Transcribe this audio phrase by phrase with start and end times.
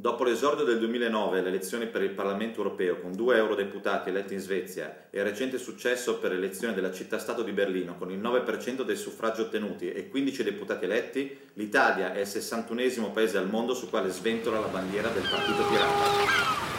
[0.00, 4.40] Dopo l'esordio del 2009 alle elezioni per il Parlamento europeo con due eurodeputati eletti in
[4.40, 8.96] Svezia e il recente successo per l'elezione della città-stato di Berlino con il 9% del
[8.96, 14.08] suffragio ottenuti e 15 deputati eletti, l'Italia è il 61esimo paese al mondo su quale
[14.08, 16.69] sventola la bandiera del Partito Pirata.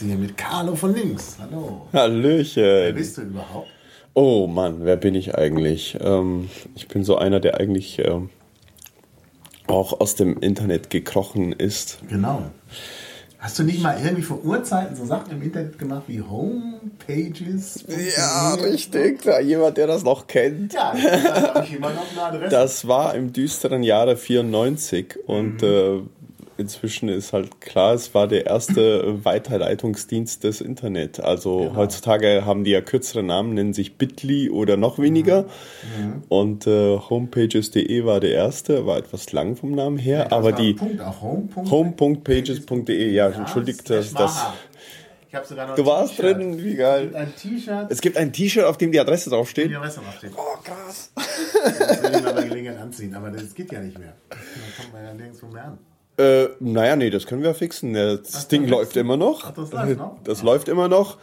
[0.00, 1.36] Sitze hier mit Carlo von links.
[1.40, 1.86] Hallo.
[1.92, 2.62] Hallöchen.
[2.62, 3.68] Wer bist du überhaupt?
[4.14, 5.96] Oh Mann, wer bin ich eigentlich?
[6.00, 8.30] Ähm, ich bin so einer, der eigentlich ähm,
[9.66, 11.98] auch aus dem Internet gekrochen ist.
[12.08, 12.50] Genau.
[13.38, 17.84] Hast du nicht mal irgendwie vor Urzeiten so Sachen im Internet gemacht wie Homepages?
[18.16, 19.22] Ja, richtig.
[19.22, 20.74] Da jemand, der das noch kennt.
[20.74, 22.50] Ja, das habe ich immer noch eine Adresse.
[22.50, 25.68] Das war im düsteren Jahre 94 und mhm.
[25.68, 26.00] äh,
[26.60, 31.20] inzwischen ist halt klar, es war der erste Weiterleitungsdienst des Internet.
[31.20, 31.76] Also genau.
[31.76, 35.42] heutzutage haben die ja kürzere Namen, nennen sich Bitly oder noch weniger.
[35.42, 36.04] Mhm.
[36.04, 36.22] mhm.
[36.28, 40.76] Und äh, homepages.de war der erste, war etwas lang vom Namen her, ja, aber die
[40.78, 44.46] home.pages.de, home ja, ja, entschuldigt, das, das
[45.76, 47.06] du warst drin, wie geil.
[47.06, 47.90] Es gibt ein T-Shirt.
[47.90, 49.70] Es gibt ein T-Shirt, auf dem die Adresse draufsteht.
[49.70, 50.32] Die Adresse draufsteht.
[50.36, 51.12] Oh, krass.
[51.14, 54.14] Das will ich mal bei Gelegenheit anziehen, aber das geht ja nicht mehr.
[54.28, 54.38] Dann
[54.76, 55.78] kommt man ja nirgendwo mehr an.
[56.20, 57.94] Äh, naja, nee, das können wir fixen.
[57.94, 59.44] Das Ach, Ding läuft immer noch.
[59.44, 60.16] Ach, das läuft noch?
[60.24, 61.16] Das läuft immer noch.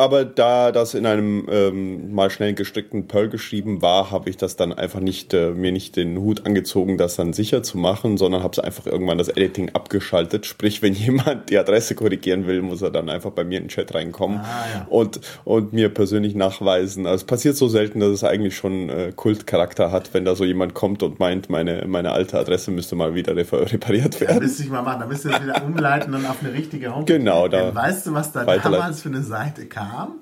[0.00, 4.56] Aber da das in einem ähm, mal schnell gestrickten Perl geschrieben war, habe ich das
[4.56, 8.42] dann einfach nicht, äh, mir nicht den Hut angezogen, das dann sicher zu machen, sondern
[8.42, 10.46] habe es einfach irgendwann das Editing abgeschaltet.
[10.46, 13.68] Sprich, wenn jemand die Adresse korrigieren will, muss er dann einfach bei mir in den
[13.68, 14.86] Chat reinkommen ah, ja.
[14.88, 17.04] und, und mir persönlich nachweisen.
[17.04, 20.46] Also es passiert so selten, dass es eigentlich schon äh, Kultcharakter hat, wenn da so
[20.46, 24.36] jemand kommt und meint, meine, meine alte Adresse müsste mal wieder repariert werden.
[24.36, 25.00] Ja, müsste ich mal machen.
[25.00, 27.18] Da müsste ich wieder umleiten und auf eine richtige Homepage.
[27.18, 27.74] Genau, da.
[27.74, 29.89] Weißt du, was da damals für eine Seite kam?
[29.90, 30.14] Kam?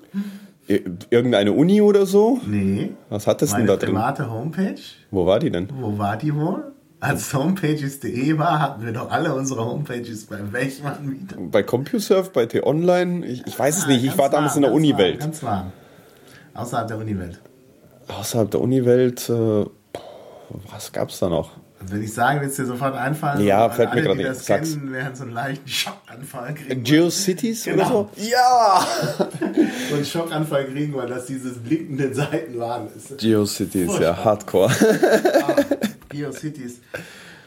[1.09, 2.39] Irgendeine Uni oder so?
[2.45, 2.91] Nee.
[3.09, 3.95] Was hat das denn da drin?
[3.95, 4.81] Private Homepage.
[5.09, 5.67] Wo war die denn?
[5.73, 6.71] Wo war die wohl?
[7.01, 11.37] Als homepages.de war, hatten wir doch alle unsere Homepages bei welchem Anbieter?
[11.39, 13.25] Bei CompuServe, bei T-Online?
[13.25, 15.21] Ich, ich, weiß es nicht, ich war damals in der Uniwelt.
[15.21, 15.71] Ganz warm.
[16.53, 17.39] Außerhalb der Uniwelt.
[18.09, 19.65] Außerhalb der Uniwelt, äh,
[20.69, 21.51] was gab's da noch?
[21.81, 23.41] Also wenn ich sagen, wird es dir sofort einfallen.
[23.45, 24.29] Ja, fällt mir gerade nicht.
[24.29, 24.73] das Sag's.
[24.73, 26.83] kennen, werden so einen leichten Schockanfall kriegen.
[26.83, 27.83] GeoCities genau.
[27.83, 28.29] oder so?
[28.29, 28.87] Ja!
[29.89, 32.89] so einen Schockanfall kriegen, weil das diese blinkenden Seiten waren.
[33.17, 34.69] GeoCities, ja, Hardcore.
[34.69, 35.55] ah,
[36.09, 36.79] GeoCities.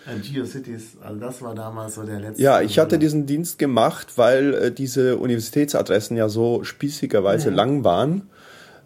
[0.06, 2.42] Äh, GeoCities, also das war damals so der letzte.
[2.42, 7.54] Ja, ich hatte diesen Dienst gemacht, weil äh, diese Universitätsadressen ja so spießigerweise ja.
[7.54, 8.22] lang waren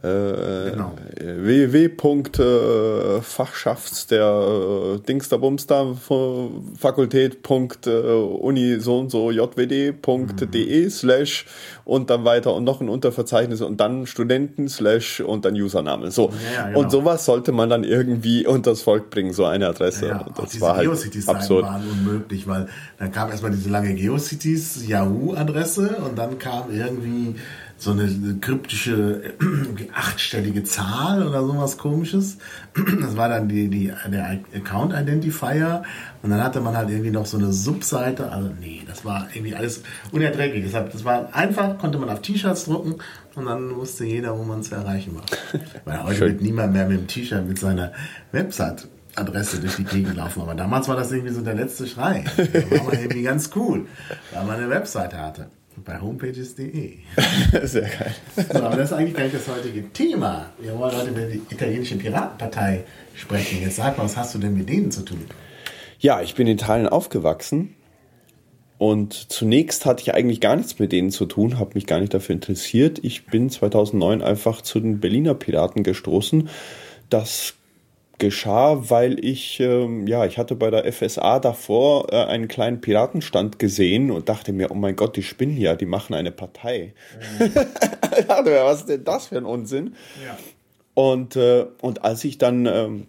[0.06, 0.93] äh, genau.
[1.21, 5.97] www.fachschafts der Dingsterbumster
[6.78, 10.91] Fakultät.uni so und so jwd.de mhm.
[10.91, 11.47] slash
[11.84, 16.11] und dann weiter und noch ein Unterverzeichnis und dann Studenten slash und dann Username.
[16.11, 16.33] So.
[16.55, 16.81] Ja, genau.
[16.81, 20.09] Und sowas sollte man dann irgendwie unters Volk bringen, so eine Adresse.
[20.09, 20.89] Ja, das diese war halt
[21.27, 21.65] absurd.
[21.65, 22.69] waren unmöglich, weil
[22.99, 27.37] dann kam erstmal diese lange GeoCities Yahoo-Adresse und dann kam irgendwie
[27.78, 29.34] so eine kryptische
[29.94, 32.38] achtstellige Zahl oder sowas komisches.
[33.00, 35.82] Das war dann die, die, der Account Identifier
[36.22, 38.31] und dann hatte man halt irgendwie noch so eine Subseite.
[38.31, 39.82] Also nee, das war irgendwie alles
[40.12, 40.65] unerträglich.
[40.65, 42.97] Deshalb, das war einfach, konnte man auf T-Shirts drucken
[43.34, 45.25] und dann wusste jeder, wo man es erreichen war.
[45.84, 47.92] Weil heute wird niemand mehr mit dem T-Shirt mit seiner
[48.32, 50.42] Website Adresse durch die Gegend laufen.
[50.42, 52.25] Aber damals war das irgendwie so der letzte Schrei.
[52.36, 53.86] Da war man irgendwie ganz cool,
[54.32, 55.50] weil man eine Webseite hatte.
[55.84, 56.94] Bei homepages.de.
[57.64, 58.14] Sehr geil.
[58.34, 60.50] So, aber das ist eigentlich gar nicht das heutige Thema.
[60.59, 62.84] Wir wollen heute über die italienische Piratenpartei
[63.15, 63.60] sprechen.
[63.62, 65.24] Jetzt sag mal, was hast du denn mit denen zu tun?
[65.98, 67.74] Ja, ich bin in Italien aufgewachsen.
[68.78, 72.12] Und zunächst hatte ich eigentlich gar nichts mit denen zu tun, habe mich gar nicht
[72.12, 72.98] dafür interessiert.
[73.03, 76.48] Ich bin 2009 einfach zu den Berliner Piraten gestoßen.
[77.09, 77.54] Das
[78.18, 83.59] geschah, weil ich, ähm, ja, ich hatte bei der FSA davor äh, einen kleinen Piratenstand
[83.59, 86.95] gesehen und dachte mir, oh mein Gott, die spinnen ja, die machen eine Partei.
[87.39, 87.54] Mhm.
[88.28, 89.95] dachte mir, was ist denn das für ein Unsinn?
[90.24, 90.36] Ja.
[90.95, 93.07] Und, äh, und als ich dann ähm,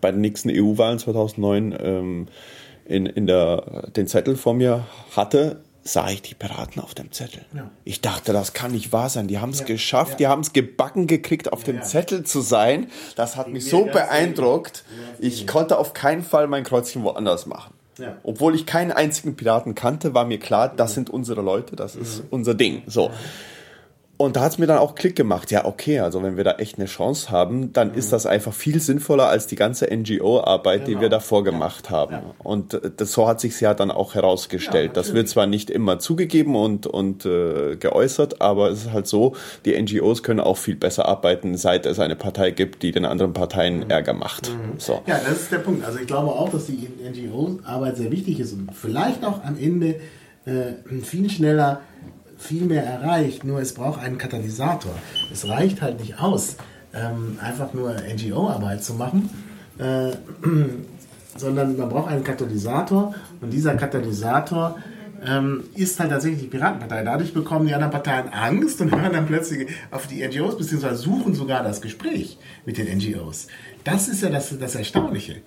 [0.00, 2.28] bei den nächsten EU-Wahlen 2009 ähm,
[2.84, 4.86] in, in der, den Zettel vor mir
[5.16, 7.44] hatte, sah ich die Piraten auf dem Zettel.
[7.54, 7.70] Ja.
[7.84, 9.28] Ich dachte, das kann nicht wahr sein.
[9.28, 10.16] Die haben es ja, geschafft, ja.
[10.16, 12.88] die haben es gebacken gekriegt, auf dem Zettel zu sein.
[13.16, 14.84] Das hat mich so beeindruckt.
[15.18, 17.74] Ich konnte auf keinen Fall mein Kreuzchen woanders machen.
[18.22, 22.22] Obwohl ich keinen einzigen Piraten kannte, war mir klar, das sind unsere Leute, das ist
[22.30, 22.82] unser Ding.
[22.86, 23.10] So.
[24.20, 25.50] Und da hat es mir dann auch Klick gemacht.
[25.50, 27.94] Ja, okay, also wenn wir da echt eine Chance haben, dann mhm.
[27.94, 30.98] ist das einfach viel sinnvoller als die ganze NGO-Arbeit, genau.
[30.98, 31.96] die wir davor gemacht ja.
[31.96, 32.12] haben.
[32.12, 32.34] Ja.
[32.40, 34.88] Und äh, das, so hat sich ja dann auch herausgestellt.
[34.88, 39.06] Ja, das wird zwar nicht immer zugegeben und, und äh, geäußert, aber es ist halt
[39.06, 43.06] so, die NGOs können auch viel besser arbeiten, seit es eine Partei gibt, die den
[43.06, 43.90] anderen Parteien mhm.
[43.90, 44.50] Ärger macht.
[44.50, 44.78] Mhm.
[44.78, 45.00] So.
[45.06, 45.82] Ja, das ist der Punkt.
[45.82, 49.98] Also ich glaube auch, dass die NGO-Arbeit sehr wichtig ist und vielleicht auch am Ende
[50.44, 51.80] äh, viel schneller
[52.40, 54.94] viel mehr erreicht, nur es braucht einen Katalysator.
[55.32, 56.56] Es reicht halt nicht aus,
[56.94, 59.30] ähm, einfach nur NGO-Arbeit zu machen,
[59.78, 60.10] äh,
[61.36, 64.78] sondern man braucht einen Katalysator und dieser Katalysator
[65.24, 67.04] ähm, ist halt tatsächlich die Piratenpartei.
[67.04, 71.34] Dadurch bekommen die anderen Parteien Angst und hören dann plötzlich auf die NGOs, beziehungsweise suchen
[71.34, 73.48] sogar das Gespräch mit den NGOs.
[73.84, 75.42] Das ist ja das, das Erstaunliche.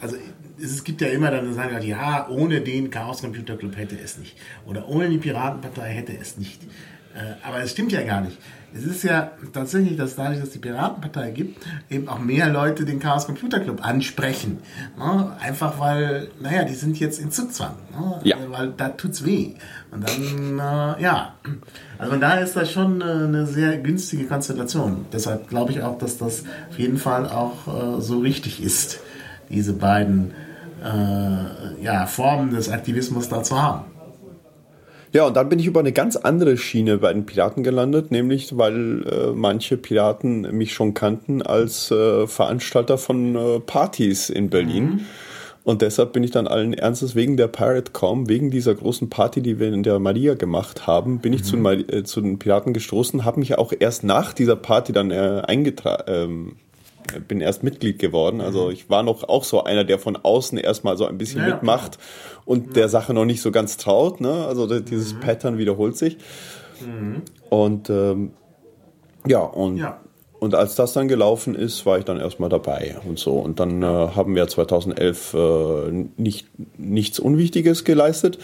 [0.00, 0.16] Also
[0.62, 4.36] es gibt ja immer dann sagen, ja, ohne den Chaos Computer Club hätte es nicht.
[4.66, 6.62] Oder ohne die Piratenpartei hätte es nicht.
[7.14, 8.38] Äh, aber es stimmt ja gar nicht.
[8.74, 12.84] Es ist ja tatsächlich, dass dadurch, dass es die Piratenpartei gibt, eben auch mehr Leute
[12.84, 14.58] den Chaos Computer Club ansprechen.
[15.40, 17.76] Einfach weil, naja, die sind jetzt in Zugzwang.
[18.22, 18.36] Ja.
[18.50, 19.54] Weil da tut's weh.
[19.90, 21.36] Und dann, äh, ja.
[21.96, 25.06] Also von daher ist das schon eine sehr günstige Konstellation.
[25.10, 29.00] Deshalb glaube ich auch, dass das auf jeden Fall auch äh, so richtig ist,
[29.48, 30.32] diese beiden
[30.86, 33.84] äh, ja, Formen des Aktivismus da zu haben.
[35.12, 38.58] Ja, und dann bin ich über eine ganz andere Schiene bei den Piraten gelandet, nämlich
[38.58, 44.84] weil äh, manche Piraten mich schon kannten als äh, Veranstalter von äh, Partys in Berlin.
[44.84, 45.00] Mhm.
[45.64, 49.58] Und deshalb bin ich dann allen Ernstes wegen der PirateCom, wegen dieser großen Party, die
[49.58, 51.66] wir in der Maria gemacht haben, bin ich zu, mhm.
[51.66, 56.04] äh, zu, den Piraten gestoßen, habe mich auch erst nach dieser Party dann äh, eingetragen.
[56.06, 56.56] Ähm,
[57.28, 58.40] bin erst Mitglied geworden.
[58.40, 58.72] Also mhm.
[58.72, 61.98] ich war noch auch so einer, der von außen erstmal so ein bisschen ja, mitmacht
[61.98, 62.42] genau.
[62.46, 62.72] und ja.
[62.74, 64.20] der Sache noch nicht so ganz traut.
[64.20, 64.46] Ne?
[64.46, 65.20] Also dieses mhm.
[65.20, 66.18] Pattern wiederholt sich.
[66.80, 67.22] Mhm.
[67.48, 68.32] Und ähm,
[69.26, 70.00] ja, und, ja.
[70.38, 73.32] und als das dann gelaufen ist, war ich dann erstmal dabei und so.
[73.32, 76.48] Und dann äh, haben wir 2011 äh, nicht,
[76.78, 78.38] nichts Unwichtiges geleistet.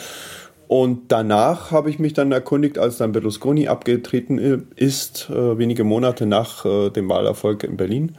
[0.68, 4.38] Und danach habe ich mich dann erkundigt, als dann Berlusconi abgetreten
[4.74, 8.16] ist, äh, wenige Monate nach äh, dem Wahlerfolg in Berlin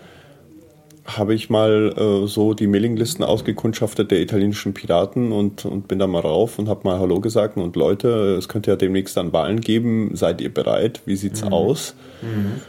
[1.06, 6.08] habe ich mal äh, so die Mailinglisten ausgekundschaftet der italienischen Piraten und, und bin da
[6.08, 9.62] mal rauf und habe mal Hallo gesagt und Leute, es könnte ja demnächst dann Wahlen
[9.62, 11.02] geben, seid ihr bereit?
[11.06, 11.54] Wie sieht's mhm.
[11.54, 11.96] aus?
[12.22, 12.62] Mhm.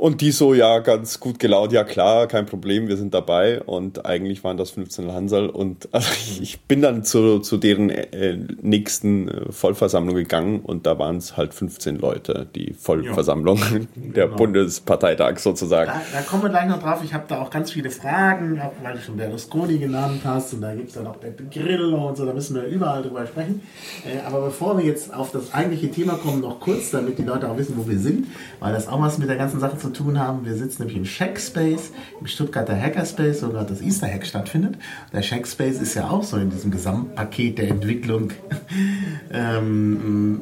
[0.00, 3.60] Und die so, ja, ganz gut gelaunt, ja klar, kein Problem, wir sind dabei.
[3.60, 5.50] Und eigentlich waren das 15 Hansel.
[5.50, 6.08] Und also
[6.40, 11.36] ich bin dann zu, zu deren äh, nächsten äh, Vollversammlung gegangen und da waren es
[11.36, 13.64] halt 15 Leute, die Vollversammlung ja.
[13.94, 14.36] der genau.
[14.38, 15.90] Bundesparteitag sozusagen.
[15.90, 17.00] Da, da, kommen wir gleich noch drauf.
[17.04, 20.54] Ich habe da auch ganz viele Fragen, weil du schon Berlusconi genannt hast.
[20.54, 23.26] Und da gibt es dann auch Beppe Grillo und so, da müssen wir überall drüber
[23.26, 23.60] sprechen.
[24.06, 27.50] Äh, aber bevor wir jetzt auf das eigentliche Thema kommen, noch kurz, damit die Leute
[27.50, 28.28] auch wissen, wo wir sind,
[28.60, 30.44] weil das auch was mit der ganzen Sache zu tun haben.
[30.44, 34.76] Wir sitzen nämlich im Shackspace, im Stuttgarter Hackerspace, wo gerade das Easter Hack stattfindet.
[35.12, 38.32] Der Shackspace ist ja auch so in diesem Gesamtpaket der Entwicklung
[39.32, 40.40] ähm,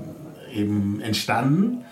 [0.54, 1.84] eben entstanden.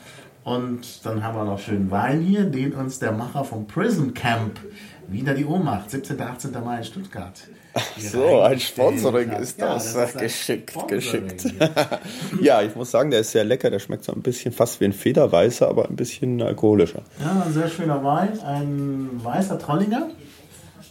[0.45, 4.61] Und dann haben wir noch schönen Wein hier, den uns der Macher vom Prison Camp
[5.09, 6.21] wieder die Ohnmacht, 17.
[6.21, 6.53] 18.
[6.65, 7.49] Mai in Stuttgart.
[7.77, 9.93] Ach so, ein Sponsoring ist das.
[9.95, 11.45] Ja, das ist geschickt, geschickt.
[12.41, 13.71] ja, ich muss sagen, der ist sehr lecker.
[13.71, 17.03] Der schmeckt so ein bisschen fast wie ein Federweißer, aber ein bisschen alkoholischer.
[17.21, 18.41] Ja, ein sehr schöner Wein.
[18.41, 20.09] Ein weißer Trollinger.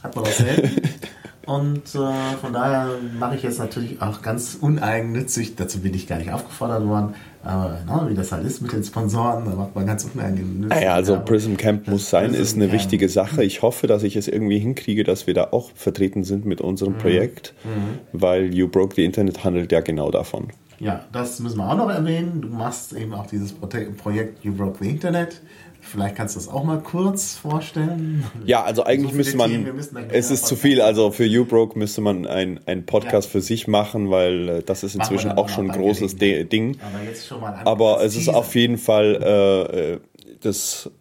[0.03, 0.81] Hat man auch selten.
[1.45, 6.17] Und äh, von daher mache ich jetzt natürlich auch ganz uneigennützig, dazu bin ich gar
[6.17, 9.85] nicht aufgefordert worden, aber na, wie das halt ist mit den Sponsoren, da macht man
[9.85, 10.69] ganz uneigennützig.
[10.69, 12.73] Naja, also Prism Camp muss sein, Prism ist eine Camp.
[12.73, 13.43] wichtige Sache.
[13.43, 16.93] Ich hoffe, dass ich es irgendwie hinkriege, dass wir da auch vertreten sind mit unserem
[16.93, 16.97] mhm.
[16.97, 17.99] Projekt, mhm.
[18.19, 20.47] weil You Broke the Internet handelt ja genau davon.
[20.79, 22.41] Ja, das müssen wir auch noch erwähnen.
[22.41, 25.41] Du machst eben auch dieses Projekt You Broke the Internet.
[25.85, 28.25] Vielleicht kannst du das auch mal kurz vorstellen.
[28.45, 32.25] Ja, also eigentlich so müsste man, es ist zu viel, also für YouBroke müsste man
[32.25, 33.31] ein, ein Podcast ja.
[33.33, 36.77] für sich machen, weil äh, das ist inzwischen auch schon ein großes Ding.
[36.81, 39.99] Aber, jetzt schon mal Aber es ist auf jeden Fall äh, äh
[40.41, 40.91] das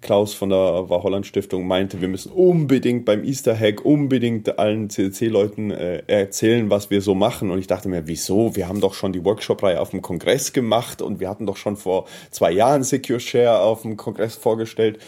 [0.00, 5.70] Klaus von der War Stiftung meinte, wir müssen unbedingt beim Easter Hack unbedingt allen CDC-Leuten
[5.70, 7.50] äh, erzählen, was wir so machen.
[7.50, 8.54] Und ich dachte mir, wieso?
[8.54, 11.76] Wir haben doch schon die Workshop-Reihe auf dem Kongress gemacht und wir hatten doch schon
[11.76, 14.98] vor zwei Jahren Secure Share auf dem Kongress vorgestellt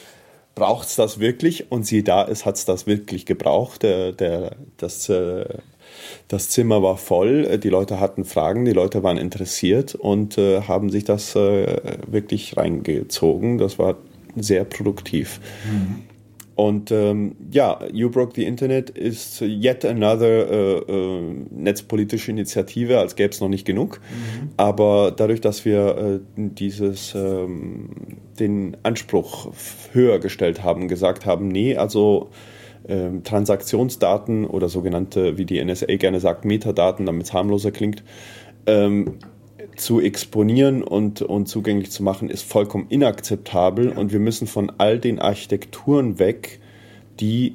[0.55, 1.71] braucht es das wirklich?
[1.73, 3.83] Und siehe da, es hat es das wirklich gebraucht.
[3.83, 5.47] Der, der, das, äh,
[6.29, 10.91] das Zimmer war voll, die Leute hatten Fragen, die Leute waren interessiert und äh, haben
[10.91, 13.59] sich das äh, wirklich reingezogen.
[13.59, 13.97] Das war
[14.37, 15.41] sehr produktiv.
[15.65, 16.05] Mhm.
[16.61, 23.17] Und ähm, ja, You Broke the Internet ist yet another äh, äh, netzpolitische Initiative, als
[23.17, 23.99] gäbe es noch nicht genug.
[24.01, 24.51] Mhm.
[24.59, 27.89] Aber dadurch, dass wir äh, dieses, ähm,
[28.39, 29.53] den Anspruch
[29.93, 32.29] höher gestellt haben, gesagt haben, nee, also
[32.87, 38.03] ähm, Transaktionsdaten oder sogenannte, wie die NSA gerne sagt, Metadaten, damit es harmloser klingt,
[38.67, 39.15] ähm,
[39.81, 44.99] zu exponieren und, und zugänglich zu machen, ist vollkommen inakzeptabel und wir müssen von all
[44.99, 46.61] den Architekturen weg,
[47.19, 47.55] die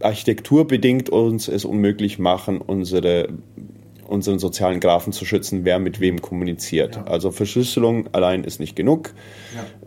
[0.00, 3.28] architekturbedingt uns es unmöglich machen, unsere,
[4.06, 6.96] unseren sozialen Graphen zu schützen, wer mit wem kommuniziert.
[6.96, 7.04] Ja.
[7.04, 9.12] Also Verschlüsselung allein ist nicht genug.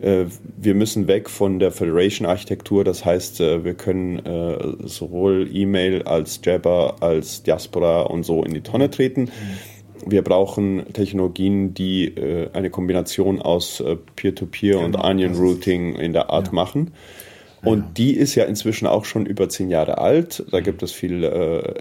[0.00, 0.08] Ja.
[0.08, 6.02] Äh, wir müssen weg von der Federation-Architektur, das heißt, äh, wir können äh, sowohl E-Mail
[6.04, 9.22] als Jabber, als Diaspora und so in die Tonne treten.
[9.22, 15.34] Mhm wir brauchen Technologien, die äh, eine Kombination aus äh, Peer-to-Peer -Peer genau, und Onion
[15.34, 16.52] Routing in der Art ja.
[16.52, 16.92] machen.
[17.62, 17.90] Und ja.
[17.96, 20.44] die ist ja inzwischen auch schon über zehn Jahre alt.
[20.50, 21.74] Da gibt es viel äh,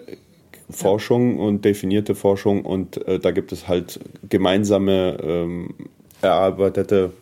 [0.69, 5.75] Forschung und definierte Forschung und äh, da gibt es halt gemeinsame ähm,
[6.21, 7.13] erarbeitete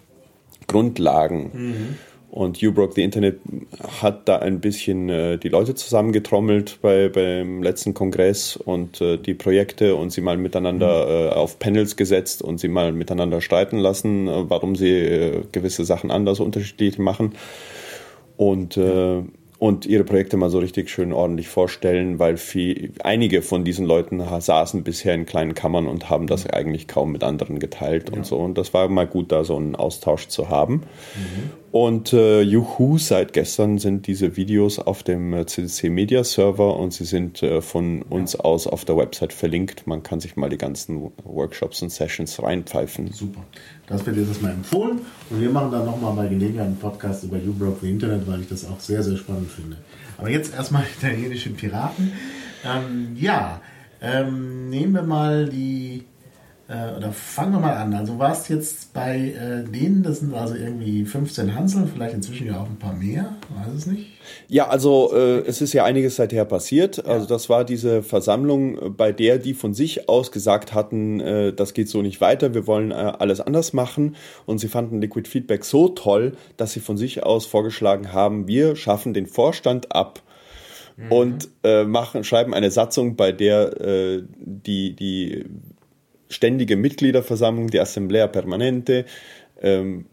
[0.68, 1.52] Grundlagen.
[1.54, 1.96] Mhm.
[2.36, 3.40] Und You Broke the Internet
[4.02, 9.34] hat da ein bisschen äh, die Leute zusammengetrommelt bei, beim letzten Kongress und äh, die
[9.34, 11.12] Projekte und sie mal miteinander mhm.
[11.12, 15.86] äh, auf Panels gesetzt und sie mal miteinander streiten lassen, äh, warum sie äh, gewisse
[15.86, 17.36] Sachen anders unterschiedlich machen.
[18.36, 19.22] Und äh,
[19.58, 24.22] und ihre Projekte mal so richtig schön ordentlich vorstellen, weil viel, einige von diesen Leuten
[24.40, 28.18] saßen bisher in kleinen Kammern und haben das eigentlich kaum mit anderen geteilt ja.
[28.18, 28.38] und so.
[28.38, 30.84] Und das war mal gut, da so einen Austausch zu haben.
[31.16, 31.52] Mhm.
[31.76, 37.04] Und äh, juhu, seit gestern sind diese Videos auf dem CDC Media Server und sie
[37.04, 39.86] sind äh, von uns aus auf der Website verlinkt.
[39.86, 43.12] Man kann sich mal die ganzen Workshops und Sessions reinpfeifen.
[43.12, 43.42] Super.
[43.88, 45.02] Das wird jetzt mal empfohlen.
[45.30, 48.40] Und wir machen dann nochmal bei Gelegenheit einen Podcast über You Broke the Internet, weil
[48.40, 49.76] ich das auch sehr, sehr spannend finde.
[50.18, 52.14] Aber jetzt erstmal italienische Piraten.
[52.64, 53.60] Ähm, ja,
[54.02, 56.06] ähm, nehmen wir mal die
[56.68, 57.94] äh, oder fangen wir mal an.
[57.94, 62.60] Also warst jetzt bei äh, denen, das sind also irgendwie 15 Hansel, vielleicht inzwischen ja
[62.60, 64.08] auch ein paar mehr, weiß es nicht.
[64.48, 66.98] Ja, also äh, es ist ja einiges seither passiert.
[66.98, 67.04] Ja.
[67.04, 71.74] Also das war diese Versammlung, bei der die von sich aus gesagt hatten, äh, das
[71.74, 74.16] geht so nicht weiter, wir wollen äh, alles anders machen.
[74.48, 78.76] Und sie fanden Liquid Feedback so toll, dass sie von sich aus vorgeschlagen haben, wir
[78.76, 80.24] schaffen den Vorstand ab
[80.98, 81.12] mhm.
[81.12, 85.46] und äh, machen, schreiben eine Satzung, bei der äh, die, die
[86.30, 89.06] ständige Mitgliederversammlung, die Assemblea Permanente,
[89.62, 90.06] ähm,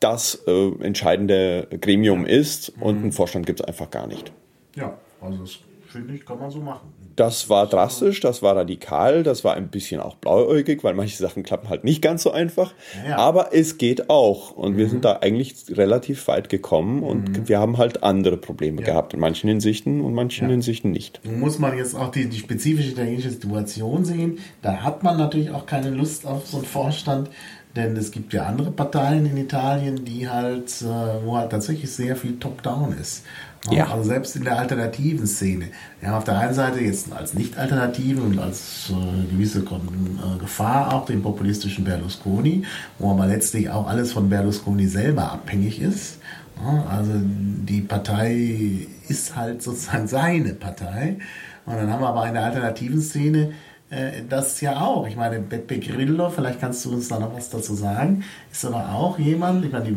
[0.00, 3.02] das äh, entscheidende Gremium ist und mhm.
[3.02, 4.32] einen Vorstand gibt es einfach gar nicht.
[4.74, 6.92] Ja, also das finde ich, kann man so machen.
[7.16, 11.42] Das war drastisch, das war radikal, das war ein bisschen auch blauäugig, weil manche Sachen
[11.42, 12.74] klappen halt nicht ganz so einfach.
[13.06, 13.16] Ja.
[13.16, 14.52] Aber es geht auch.
[14.52, 14.78] Und mhm.
[14.78, 17.48] wir sind da eigentlich relativ weit gekommen und mhm.
[17.48, 18.86] wir haben halt andere Probleme ja.
[18.86, 20.52] gehabt in manchen Hinsichten und manchen ja.
[20.52, 21.20] Hinsichten nicht.
[21.24, 24.38] Nun muss man jetzt auch die, die spezifische italienische Situation sehen.
[24.62, 27.28] Da hat man natürlich auch keine Lust auf so einen Vorstand.
[27.74, 32.16] Denn es gibt ja andere Parteien in Italien, die halt, äh, wo halt tatsächlich sehr
[32.16, 33.24] viel Top-Down ist.
[33.70, 33.86] Ja.
[33.92, 35.66] Also selbst in der alternativen Szene.
[36.02, 41.06] Haben auf der einen Seite jetzt als Nicht-Alternative und als äh, gewisse äh, Gefahr auch
[41.06, 42.64] den populistischen Berlusconi,
[42.98, 46.18] wo aber letztlich auch alles von Berlusconi selber abhängig ist.
[46.60, 51.18] Ja, also die Partei ist halt sozusagen seine Partei.
[51.64, 53.52] Und dann haben wir aber in der alternativen Szene
[53.92, 55.06] äh, das ja auch.
[55.06, 58.90] Ich meine, Beppe Grillo, vielleicht kannst du uns da noch was dazu sagen, ist aber
[58.94, 59.96] auch jemand, ich meine, die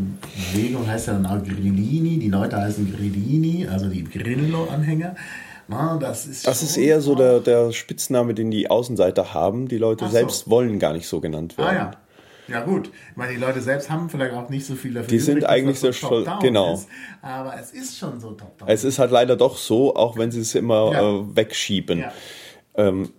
[0.53, 5.15] Bewegung heißt ja dann auch Grillini, die Leute heißen Grillini, also die Grillo-Anhänger.
[5.67, 9.67] Na, das ist, das ist eher so der, der Spitzname, den die Außenseiter haben.
[9.67, 10.11] Die Leute so.
[10.11, 11.69] selbst wollen gar nicht so genannt werden.
[11.69, 11.91] Ah, ja.
[12.47, 15.07] Ja gut, ich meine, die Leute selbst haben vielleicht auch nicht so viel dafür.
[15.07, 16.75] Die sind übrig, eigentlich so stolz, genau.
[16.75, 16.87] Ist,
[17.23, 18.69] aber es ist schon so top-down.
[18.69, 21.01] Es ist halt leider doch so, auch wenn sie es immer ja.
[21.01, 22.01] äh, wegschieben.
[22.01, 22.11] Ja.
[22.75, 23.09] Ähm,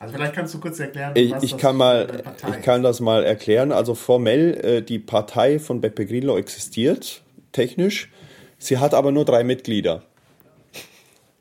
[0.00, 3.00] also vielleicht kannst du kurz erklären, ich, was ich das kann mal, Ich kann das
[3.00, 3.70] mal erklären.
[3.70, 7.20] Also formell, äh, die Partei von Beppe Grillo existiert,
[7.52, 8.10] technisch.
[8.58, 10.02] Sie hat aber nur drei Mitglieder.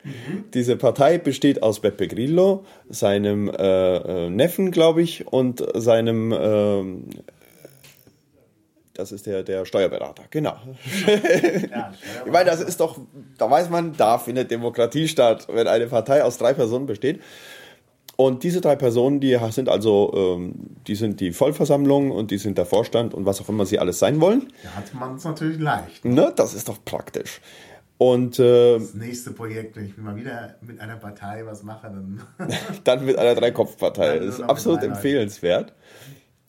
[0.04, 0.44] Mhm.
[0.54, 7.18] Diese Partei besteht aus Beppe Grillo, seinem äh, äh Neffen, glaube ich, und seinem äh,
[9.00, 10.58] das ist der, der Steuerberater, genau.
[11.72, 11.94] Ja,
[12.26, 13.00] ich meine, das ist doch,
[13.38, 17.22] da weiß man, da findet Demokratie statt, wenn eine Partei aus drei Personen besteht.
[18.20, 20.52] Und diese drei Personen, die sind also, ähm,
[20.88, 23.98] die sind die Vollversammlung und die sind der Vorstand und was auch immer sie alles
[23.98, 24.52] sein wollen.
[24.62, 26.04] Da hat man es natürlich leicht.
[26.04, 27.40] Ne, das ist doch praktisch.
[27.98, 32.22] Und äh, das nächste Projekt, wenn ich mal wieder mit einer Partei was mache, dann.
[32.84, 34.20] dann mit einer Dreikopfpartei.
[34.20, 35.72] Das ist absolut empfehlenswert.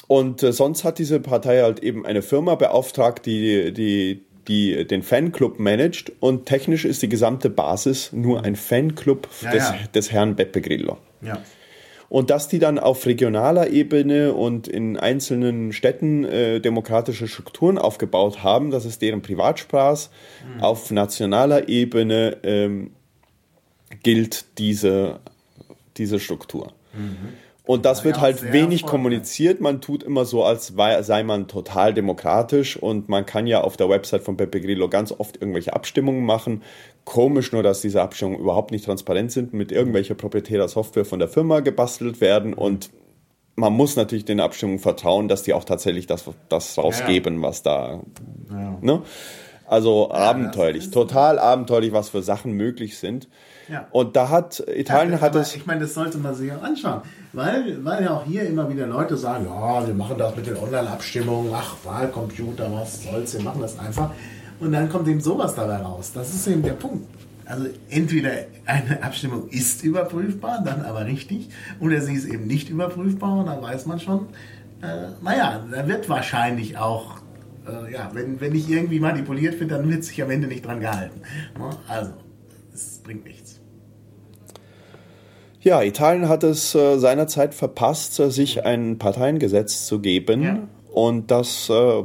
[0.08, 5.04] Und äh, sonst hat diese Partei halt eben eine Firma beauftragt, die, die, die den
[5.04, 6.10] Fanclub managt.
[6.18, 9.76] Und technisch ist die gesamte Basis nur ein Fanclub ja, des, ja.
[9.94, 10.98] des Herrn Beppe Grillo.
[11.20, 11.40] Ja.
[12.10, 18.42] Und dass die dann auf regionaler Ebene und in einzelnen Städten äh, demokratische Strukturen aufgebaut
[18.42, 20.10] haben, das ist deren Privatspaß.
[20.56, 20.60] Mhm.
[20.60, 22.90] Auf nationaler Ebene ähm,
[24.02, 25.20] gilt diese,
[25.96, 26.72] diese Struktur.
[26.94, 27.28] Mhm.
[27.66, 29.60] Und das ja, wird halt wenig kommuniziert.
[29.60, 32.76] Man tut immer so, als sei man total demokratisch.
[32.76, 36.62] Und man kann ja auf der Website von Pepe Grillo ganz oft irgendwelche Abstimmungen machen.
[37.04, 41.28] Komisch nur, dass diese Abstimmungen überhaupt nicht transparent sind, mit irgendwelcher proprietärer Software von der
[41.28, 42.54] Firma gebastelt werden.
[42.54, 42.90] Und
[43.56, 47.42] man muss natürlich den Abstimmungen vertrauen, dass die auch tatsächlich das, das rausgeben, ja.
[47.42, 48.00] was da.
[48.80, 49.02] Ne?
[49.66, 53.28] Also abenteuerlich, total abenteuerlich, was für Sachen möglich sind.
[53.70, 53.86] Ja.
[53.92, 55.54] Und da hat Italien ja, hat es.
[55.54, 58.86] Ich meine, das sollte man sich auch anschauen, weil, weil ja auch hier immer wieder
[58.86, 63.60] Leute sagen, ja, wir machen das mit den Online-Abstimmungen, ach, Wahlcomputer, was soll's, wir machen
[63.60, 64.10] das einfach.
[64.58, 66.10] Und dann kommt eben sowas dabei raus.
[66.12, 67.06] Das ist eben der Punkt.
[67.46, 68.30] Also entweder
[68.66, 71.48] eine Abstimmung ist überprüfbar, dann aber richtig,
[71.80, 74.28] oder sie ist eben nicht überprüfbar und dann weiß man schon,
[74.82, 77.16] äh, naja, da wird wahrscheinlich auch,
[77.66, 80.80] äh, ja, wenn, wenn nicht irgendwie manipuliert wird, dann wird sich am Ende nicht dran
[80.80, 81.20] gehalten.
[81.58, 81.70] Ne?
[81.88, 82.12] Also,
[82.72, 83.39] es bringt nichts.
[85.62, 90.42] Ja, Italien hat es äh, seinerzeit verpasst, äh, sich ein Parteiengesetz zu geben.
[90.42, 90.68] Ja.
[90.92, 92.02] Und das äh,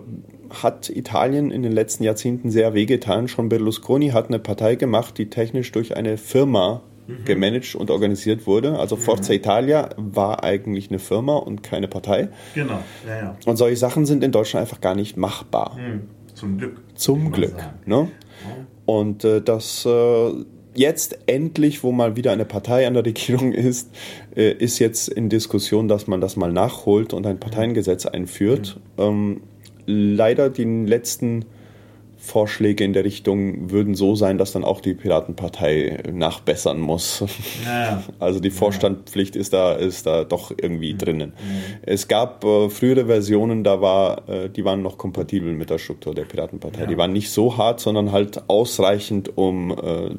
[0.49, 3.27] hat Italien in den letzten Jahrzehnten sehr wehgetan.
[3.27, 7.25] Schon Berlusconi hat eine Partei gemacht, die technisch durch eine Firma mhm.
[7.25, 8.77] gemanagt und organisiert wurde.
[8.77, 9.01] Also mhm.
[9.01, 12.29] Forza Italia war eigentlich eine Firma und keine Partei.
[12.53, 13.37] Genau, ja, ja.
[13.45, 15.77] Und solche Sachen sind in Deutschland einfach gar nicht machbar.
[15.77, 16.09] Mhm.
[16.33, 16.81] Zum Glück.
[16.95, 17.55] Zum Glück.
[17.85, 18.09] Ne?
[18.85, 20.33] Und äh, das äh,
[20.75, 23.89] jetzt endlich, wo mal wieder eine Partei an der Regierung ist,
[24.35, 28.79] äh, ist jetzt in Diskussion, dass man das mal nachholt und ein Parteiengesetz einführt.
[28.97, 29.03] Mhm.
[29.03, 29.41] Ähm,
[29.85, 31.45] leider die letzten
[32.25, 37.23] Vorschläge in der Richtung würden so sein, dass dann auch die Piratenpartei nachbessern muss.
[37.65, 38.03] Ja.
[38.19, 40.97] Also die Vorstandspflicht ist da, ist da doch irgendwie mhm.
[40.97, 41.29] drinnen.
[41.29, 41.77] Mhm.
[41.83, 46.15] Es gab äh, frühere Versionen, da war, äh, die waren noch kompatibel mit der Struktur
[46.15, 46.81] der Piratenpartei.
[46.81, 46.87] Ja.
[46.87, 50.09] Die waren nicht so hart, sondern halt ausreichend, um äh,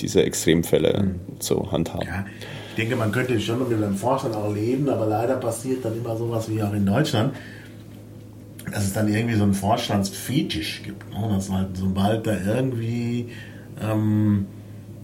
[0.00, 1.40] diese Extremfälle mhm.
[1.40, 2.06] zu handhaben.
[2.06, 2.24] Ja.
[2.70, 6.16] Ich denke, man könnte schon mit einem Vorstand auch leben, aber leider passiert dann immer
[6.16, 7.34] sowas wie auch in Deutschland
[8.74, 11.08] dass es dann irgendwie so einen Vorstandsfetisch gibt.
[11.10, 11.28] Ne?
[11.30, 13.28] Dass halt sobald da irgendwie
[13.80, 14.46] ähm,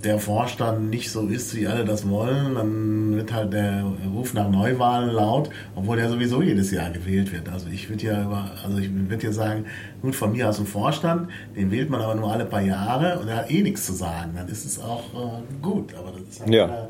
[0.02, 4.50] der Vorstand nicht so ist, wie alle das wollen, dann wird halt der Ruf nach
[4.50, 7.48] Neuwahlen laut, obwohl der sowieso jedes Jahr gewählt wird.
[7.48, 9.66] Also ich würde ja über, also ich würde ja sagen,
[10.02, 13.28] gut von mir aus ein Vorstand, den wählt man aber nur alle paar Jahre und
[13.28, 14.32] er hat eh nichts zu sagen.
[14.34, 15.94] Dann ist es auch äh, gut.
[15.94, 16.88] Aber das ist halt ja.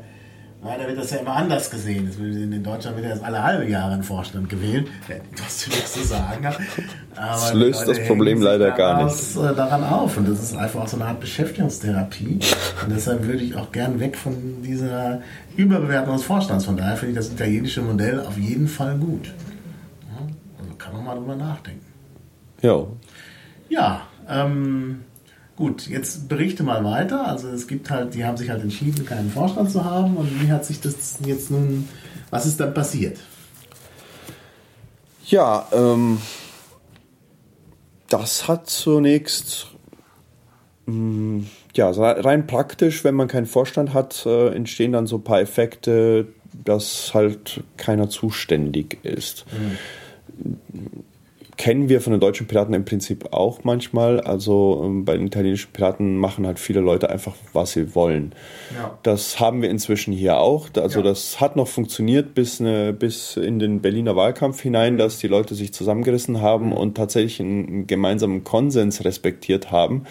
[0.63, 2.11] Leider wird das ja immer anders gesehen.
[2.19, 6.45] In Deutschland wird erst alle halbe Jahre ein Vorstand gewählt, der trotzdem nichts zu sagen
[6.45, 6.59] hat.
[7.15, 9.35] Aber das löst das Problem leider gar nicht.
[9.35, 12.39] Äh, daran auf und das ist einfach auch so eine Art Beschäftigungstherapie.
[12.83, 15.21] Und deshalb würde ich auch gern weg von dieser
[15.55, 16.65] Überbewertung des Vorstands.
[16.65, 19.33] Von daher finde ich das italienische Modell auf jeden Fall gut.
[20.59, 21.85] Also kann man mal drüber nachdenken.
[22.61, 22.85] Ja.
[23.67, 25.05] Ja, ähm,
[25.61, 27.27] Gut, jetzt berichte mal weiter.
[27.27, 30.17] Also es gibt halt, die haben sich halt entschieden, keinen Vorstand zu haben.
[30.17, 31.87] Und wie hat sich das jetzt nun,
[32.31, 33.19] was ist dann passiert?
[35.27, 36.17] Ja, ähm,
[38.09, 39.67] das hat zunächst,
[40.87, 45.23] mh, mm, ja, rein praktisch, wenn man keinen Vorstand hat, äh, entstehen dann so ein
[45.23, 46.25] paar Effekte,
[46.65, 49.45] dass halt keiner zuständig ist.
[49.51, 51.03] Mhm
[51.61, 54.19] kennen wir von den deutschen Piraten im Prinzip auch manchmal.
[54.19, 58.33] Also ähm, bei den italienischen Piraten machen halt viele Leute einfach, was sie wollen.
[58.75, 58.97] Ja.
[59.03, 60.69] Das haben wir inzwischen hier auch.
[60.75, 61.05] Also ja.
[61.05, 65.53] das hat noch funktioniert bis, eine, bis in den Berliner Wahlkampf hinein, dass die Leute
[65.53, 66.73] sich zusammengerissen haben mhm.
[66.73, 70.05] und tatsächlich einen gemeinsamen Konsens respektiert haben.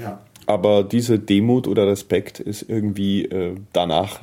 [0.00, 0.20] Ja.
[0.46, 4.20] Aber diese Demut oder Respekt ist irgendwie äh, danach.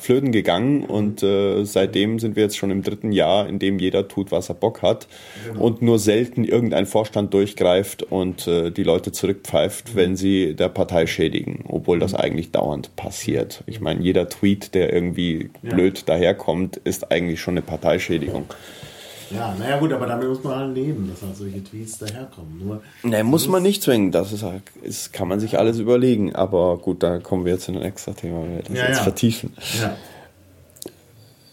[0.00, 4.06] Flöten gegangen und äh, seitdem sind wir jetzt schon im dritten Jahr, in dem jeder
[4.06, 5.08] tut, was er Bock hat
[5.46, 5.64] genau.
[5.64, 9.98] und nur selten irgendein Vorstand durchgreift und äh, die Leute zurückpfeift, mhm.
[9.98, 12.18] wenn sie der Partei schädigen, obwohl das mhm.
[12.18, 13.64] eigentlich dauernd passiert.
[13.66, 15.74] Ich meine, jeder Tweet, der irgendwie ja.
[15.74, 18.46] blöd daherkommt, ist eigentlich schon eine Parteischädigung.
[18.48, 18.56] Ja,
[19.58, 22.60] naja gut, aber damit muss man halt leben, dass halt solche Tweets daherkommen.
[22.64, 26.34] Nur ne, muss man nicht zwingen, das ist, halt, ist, kann man sich alles überlegen.
[26.34, 28.96] Aber gut, da kommen wir jetzt in ein extra Thema, wenn wir das ja, jetzt
[28.98, 29.02] ja.
[29.02, 29.52] vertiefen.
[29.80, 29.96] Ja.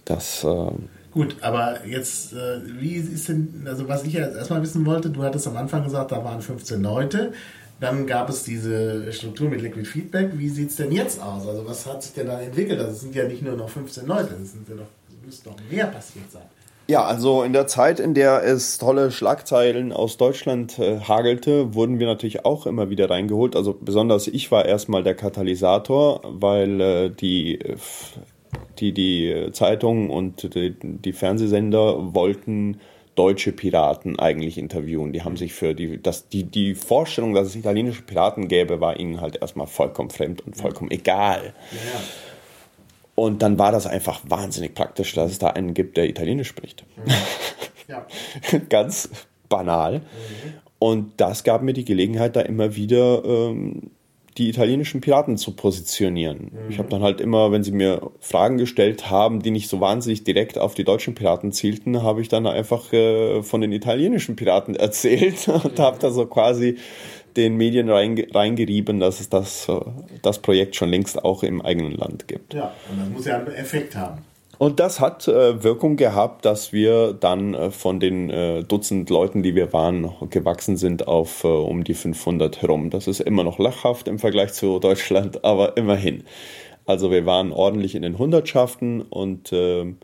[0.05, 0.43] Das.
[0.43, 0.71] Äh,
[1.11, 5.23] Gut, aber jetzt, äh, wie ist denn, also was ich jetzt erstmal wissen wollte, du
[5.23, 7.33] hattest am Anfang gesagt, da waren 15 Leute.
[7.79, 10.31] Dann gab es diese Struktur mit Liquid Feedback.
[10.33, 11.47] Wie sieht es denn jetzt aus?
[11.47, 12.79] Also was hat sich denn da entwickelt?
[12.79, 14.87] Also es sind ja nicht nur noch 15 Leute, es sind ja noch,
[15.25, 16.43] müsste noch mehr passiert sein.
[16.89, 21.99] Ja, also in der Zeit, in der es tolle Schlagzeilen aus Deutschland äh, hagelte, wurden
[21.99, 23.55] wir natürlich auch immer wieder reingeholt.
[23.55, 27.59] Also besonders ich war erstmal der Katalysator, weil äh, die,
[28.79, 32.79] die, die Zeitungen und die, die Fernsehsender wollten
[33.13, 35.13] deutsche Piraten eigentlich interviewen.
[35.13, 38.99] Die haben sich für die, das, die, die Vorstellung, dass es italienische Piraten gäbe, war
[38.99, 41.53] ihnen halt erstmal vollkommen fremd und vollkommen egal.
[41.71, 42.01] Ja.
[43.19, 46.85] Und dann war das einfach wahnsinnig praktisch, dass es da einen gibt, der Italienisch spricht.
[47.89, 48.07] Ja.
[48.69, 49.09] Ganz
[49.49, 49.99] banal.
[49.99, 50.03] Mhm.
[50.79, 53.91] Und das gab mir die Gelegenheit, da immer wieder ähm,
[54.37, 56.51] die italienischen Piraten zu positionieren.
[56.53, 56.69] Mhm.
[56.69, 60.23] Ich habe dann halt immer, wenn sie mir Fragen gestellt haben, die nicht so wahnsinnig
[60.23, 64.75] direkt auf die deutschen Piraten zielten, habe ich dann einfach äh, von den italienischen Piraten
[64.77, 65.81] erzählt und mhm.
[65.81, 66.77] habe da so quasi
[67.37, 69.79] den Medien reingerieben, dass es das, äh,
[70.21, 72.53] das Projekt schon längst auch im eigenen Land gibt.
[72.53, 74.23] Ja, und das muss ja einen Effekt haben.
[74.59, 79.41] Und das hat äh, Wirkung gehabt, dass wir dann äh, von den äh, Dutzend Leuten,
[79.41, 82.89] die wir waren, gewachsen sind auf äh, um die 500 herum.
[82.89, 86.25] Das ist immer noch lachhaft im Vergleich zu Deutschland, aber immerhin.
[86.85, 89.97] Also wir waren ordentlich in den Hundertschaften und ähm,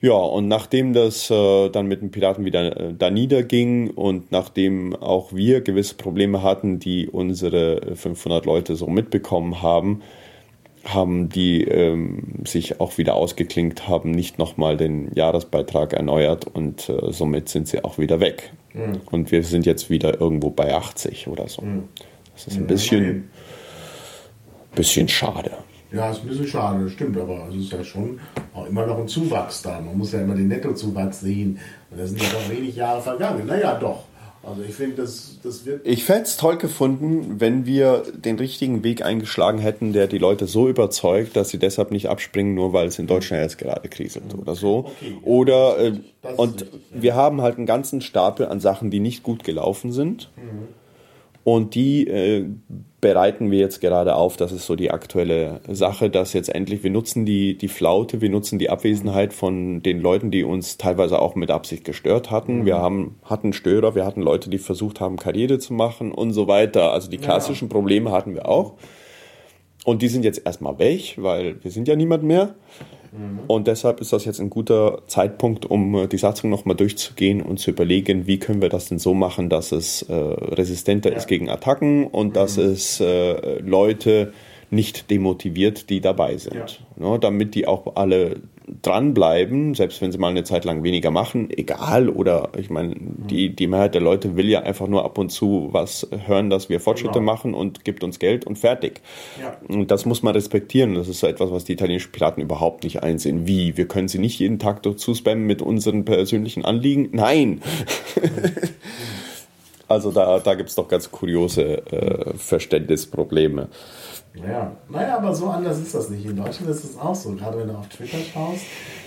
[0.00, 4.94] ja, und nachdem das äh, dann mit den Piraten wieder äh, da niederging und nachdem
[4.94, 10.02] auch wir gewisse Probleme hatten, die unsere 500 Leute so mitbekommen haben,
[10.84, 17.10] haben die ähm, sich auch wieder ausgeklinkt, haben nicht nochmal den Jahresbeitrag erneuert und äh,
[17.10, 18.52] somit sind sie auch wieder weg.
[18.74, 19.00] Mhm.
[19.10, 21.62] Und wir sind jetzt wieder irgendwo bei 80 oder so.
[21.62, 21.84] Mhm.
[22.34, 23.30] Das ist ein bisschen,
[24.74, 25.52] bisschen schade.
[25.94, 28.18] Ja, ist ein bisschen schade, das stimmt, aber es ist ja schon
[28.52, 29.80] auch immer noch ein Zuwachs da.
[29.80, 31.58] Man muss ja immer den Nettozuwachs sehen.
[31.90, 33.46] Und da sind ja noch wenig Jahre vergangen.
[33.46, 34.04] Naja, doch.
[34.46, 35.86] Also ich finde, das, das wird.
[35.86, 40.46] Ich fände es toll gefunden, wenn wir den richtigen Weg eingeschlagen hätten, der die Leute
[40.46, 44.34] so überzeugt, dass sie deshalb nicht abspringen, nur weil es in Deutschland jetzt gerade kriselt
[44.36, 44.90] oder so.
[45.00, 45.92] Okay, oder äh,
[46.36, 47.02] und richtig, ja.
[47.02, 50.30] wir haben halt einen ganzen Stapel an Sachen, die nicht gut gelaufen sind.
[50.36, 50.68] Mhm.
[51.44, 52.46] Und die äh,
[53.04, 54.38] bereiten wir jetzt gerade auf.
[54.38, 58.30] Das ist so die aktuelle Sache, dass jetzt endlich, wir nutzen die, die Flaute, wir
[58.30, 62.60] nutzen die Abwesenheit von den Leuten, die uns teilweise auch mit Absicht gestört hatten.
[62.60, 62.64] Mhm.
[62.64, 66.48] Wir haben, hatten Störer, wir hatten Leute, die versucht haben, Karriere zu machen und so
[66.48, 66.92] weiter.
[66.92, 67.68] Also die klassischen.
[67.68, 68.72] Probleme hatten wir auch.
[69.84, 72.54] Und die sind jetzt erstmal weg, weil wir sind ja niemand mehr.
[73.12, 73.40] Mhm.
[73.46, 77.58] Und deshalb ist das jetzt ein guter Zeitpunkt, um äh, die Satzung nochmal durchzugehen und
[77.58, 81.16] zu überlegen, wie können wir das denn so machen, dass es äh, resistenter ja.
[81.16, 82.32] ist gegen Attacken und mhm.
[82.32, 84.32] dass es äh, Leute
[84.70, 86.80] nicht demotiviert, die dabei sind.
[86.98, 87.10] Ja.
[87.10, 88.40] Ne, damit die auch alle
[88.82, 92.08] dranbleiben, selbst wenn sie mal eine Zeit lang weniger machen, egal.
[92.08, 95.68] Oder ich meine, die, die Mehrheit der Leute will ja einfach nur ab und zu
[95.72, 97.32] was hören, dass wir Fortschritte genau.
[97.32, 99.02] machen und gibt uns Geld und fertig.
[99.40, 99.56] Ja.
[99.68, 100.94] Und das muss man respektieren.
[100.94, 103.46] Das ist so etwas, was die italienischen Piraten überhaupt nicht einsehen.
[103.46, 103.76] Wie?
[103.76, 107.10] Wir können sie nicht jeden Tag dazu spammen mit unseren persönlichen Anliegen?
[107.12, 107.60] Nein!
[109.88, 113.68] also da, da gibt es doch ganz kuriose äh, Verständnisprobleme.
[114.34, 116.26] Naja, naja, aber so anders ist das nicht.
[116.26, 117.30] In Deutschland ist es auch so.
[117.32, 118.64] Gerade wenn du auf Twitter schaust,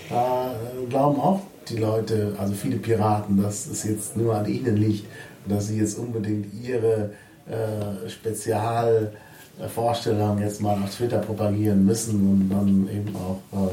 [0.08, 4.78] da äh, glauben auch die Leute, also viele Piraten, dass es jetzt nur an ihnen
[4.78, 5.04] liegt,
[5.46, 7.10] dass sie jetzt unbedingt ihre
[7.46, 13.68] äh, Spezialvorstellungen jetzt mal auf Twitter propagieren müssen und dann eben auch, äh,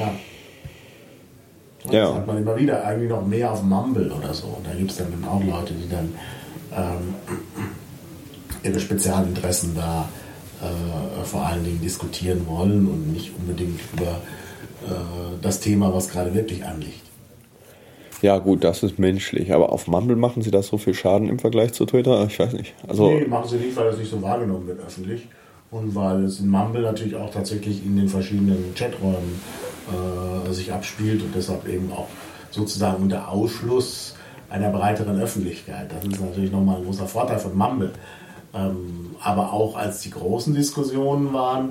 [0.00, 0.10] ja.
[1.84, 2.06] Und ja.
[2.06, 4.48] Das hat man immer wieder, eigentlich noch mehr auf Mumble oder so.
[4.48, 6.12] Und da gibt es dann auch Leute, die dann
[6.76, 7.14] ähm,
[8.64, 10.08] ihre Spezialinteressen da
[10.62, 14.20] äh, vor allen Dingen diskutieren wollen und nicht unbedingt über
[14.86, 14.94] äh,
[15.42, 17.02] das Thema, was gerade wirklich anliegt.
[18.20, 19.52] Ja, gut, das ist menschlich.
[19.52, 22.26] Aber auf Mumble machen sie das so viel Schaden im Vergleich zu Twitter?
[22.26, 22.74] Ich weiß nicht.
[22.86, 25.28] Also nee, machen sie nicht, weil das nicht so wahrgenommen wird öffentlich.
[25.70, 29.40] Und weil es in Mumble natürlich auch tatsächlich in den verschiedenen Chaträumen
[29.88, 32.08] äh, sich abspielt und deshalb eben auch
[32.50, 34.14] sozusagen unter Ausschluss
[34.50, 35.92] einer breiteren Öffentlichkeit.
[35.92, 37.92] Das ist natürlich nochmal ein großer Vorteil von Mumble.
[38.58, 41.70] Ähm, aber auch als die großen Diskussionen waren,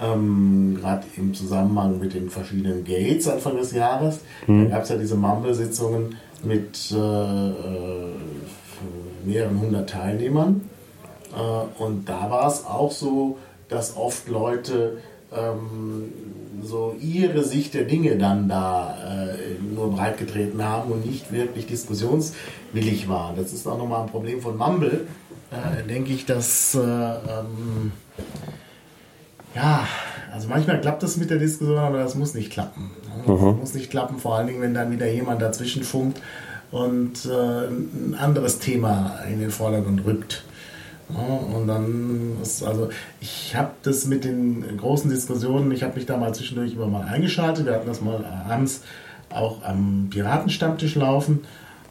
[0.00, 4.64] ähm, gerade im Zusammenhang mit den verschiedenen Gates Anfang des Jahres, mhm.
[4.64, 7.52] da gab es ja diese Mumble-Sitzungen mit äh, äh,
[9.24, 10.62] mehreren hundert Teilnehmern.
[11.34, 14.98] Äh, und da war es auch so, dass oft Leute
[15.32, 16.12] ähm,
[16.62, 23.08] so ihre Sicht der Dinge dann da äh, nur breitgetreten haben und nicht wirklich diskussionswillig
[23.08, 23.36] waren.
[23.36, 25.06] Das ist auch nochmal ein Problem von Mumble,
[25.88, 27.92] denke ich, dass äh, ähm,
[29.54, 29.86] ja,
[30.32, 32.90] also manchmal klappt das mit der Diskussion, aber das muss nicht klappen.
[33.26, 33.58] Das mhm.
[33.60, 36.20] muss nicht klappen, vor allen Dingen, wenn dann wieder jemand dazwischen funkt
[36.70, 40.44] und äh, ein anderes Thema in den Vordergrund rückt.
[41.08, 42.88] Ja, und dann ist also,
[43.20, 47.06] ich habe das mit den großen Diskussionen, ich habe mich da mal zwischendurch immer mal
[47.06, 47.66] eingeschaltet.
[47.66, 48.80] Wir hatten das mal abends
[49.30, 51.44] auch am Piratenstammtisch laufen.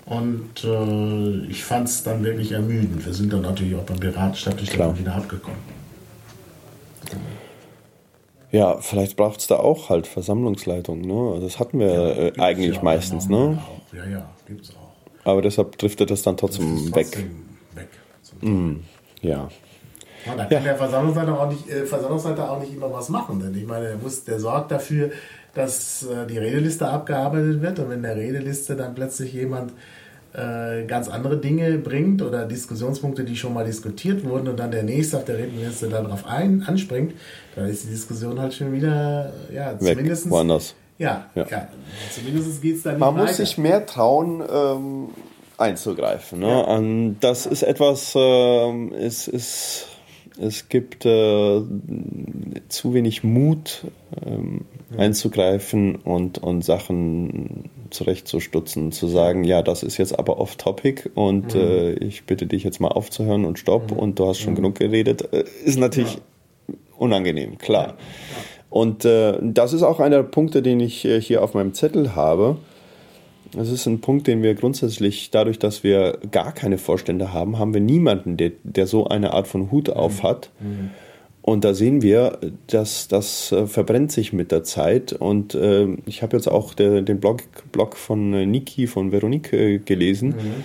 [0.05, 3.05] Und äh, ich fand es dann wirklich ermüdend.
[3.05, 5.59] Wir sind dann natürlich auch beim Piratenstammtisch dann wieder abgekommen.
[8.51, 11.01] Ja, vielleicht braucht es da auch halt Versammlungsleitung.
[11.01, 11.39] Ne?
[11.41, 13.27] Das hatten wir ja, äh, eigentlich ja meistens.
[13.27, 13.59] Ne?
[13.59, 13.95] Auch.
[13.95, 15.27] Ja, ja, gibt's auch.
[15.27, 17.31] Aber deshalb driftet das dann trotzdem, das trotzdem
[17.73, 17.89] weg.
[18.41, 18.75] weg mm,
[19.21, 19.49] ja.
[20.25, 23.39] Ja, da kann der Versammlungsleiter auch, nicht, äh, Versammlungsleiter auch nicht immer was machen.
[23.39, 25.11] Denn ich meine, der, muss, der sorgt dafür,
[25.53, 27.79] dass äh, die Redeliste abgearbeitet wird.
[27.79, 29.71] Und wenn der Redeliste dann plötzlich jemand
[30.33, 34.83] äh, ganz andere Dinge bringt oder Diskussionspunkte, die schon mal diskutiert wurden und dann der
[34.83, 37.13] nächste auf der Redeliste dann darauf ein, anspringt,
[37.55, 40.29] dann ist die Diskussion halt schon wieder, ja, Weg, zumindest.
[40.29, 40.75] Woanders.
[40.97, 41.45] Ja, ja.
[41.49, 41.67] ja.
[42.11, 43.27] zumindest geht es dann nicht Man weiter.
[43.27, 45.09] muss sich mehr trauen, ähm,
[45.57, 46.39] einzugreifen.
[46.39, 46.47] Ne?
[46.47, 46.61] Ja.
[46.61, 49.87] Und das ist etwas, äh, es, es,
[50.39, 51.61] es gibt äh,
[52.69, 53.85] zu wenig Mut,
[54.25, 54.65] ähm,
[54.97, 61.61] einzugreifen und, und Sachen zurechtzustutzen, zu sagen, ja, das ist jetzt aber off-topic und mhm.
[61.61, 63.97] äh, ich bitte dich jetzt mal aufzuhören und stopp mhm.
[63.97, 64.57] und du hast schon mhm.
[64.57, 66.75] genug geredet, äh, ist natürlich ja.
[66.97, 67.87] unangenehm, klar.
[67.87, 67.95] Ja.
[68.69, 72.15] Und äh, das ist auch einer der Punkte, den ich äh, hier auf meinem Zettel
[72.15, 72.57] habe.
[73.51, 77.75] Das ist ein Punkt, den wir grundsätzlich, dadurch, dass wir gar keine Vorstände haben, haben
[77.75, 80.49] wir niemanden, der, der so eine Art von Hut auf hat.
[80.59, 80.89] Mhm.
[81.43, 85.11] Und da sehen wir, dass das äh, verbrennt sich mit der Zeit.
[85.11, 87.41] Und äh, ich habe jetzt auch de, den Blog,
[87.73, 90.29] Blog von äh, Niki, von Veronique äh, gelesen.
[90.29, 90.63] Mhm.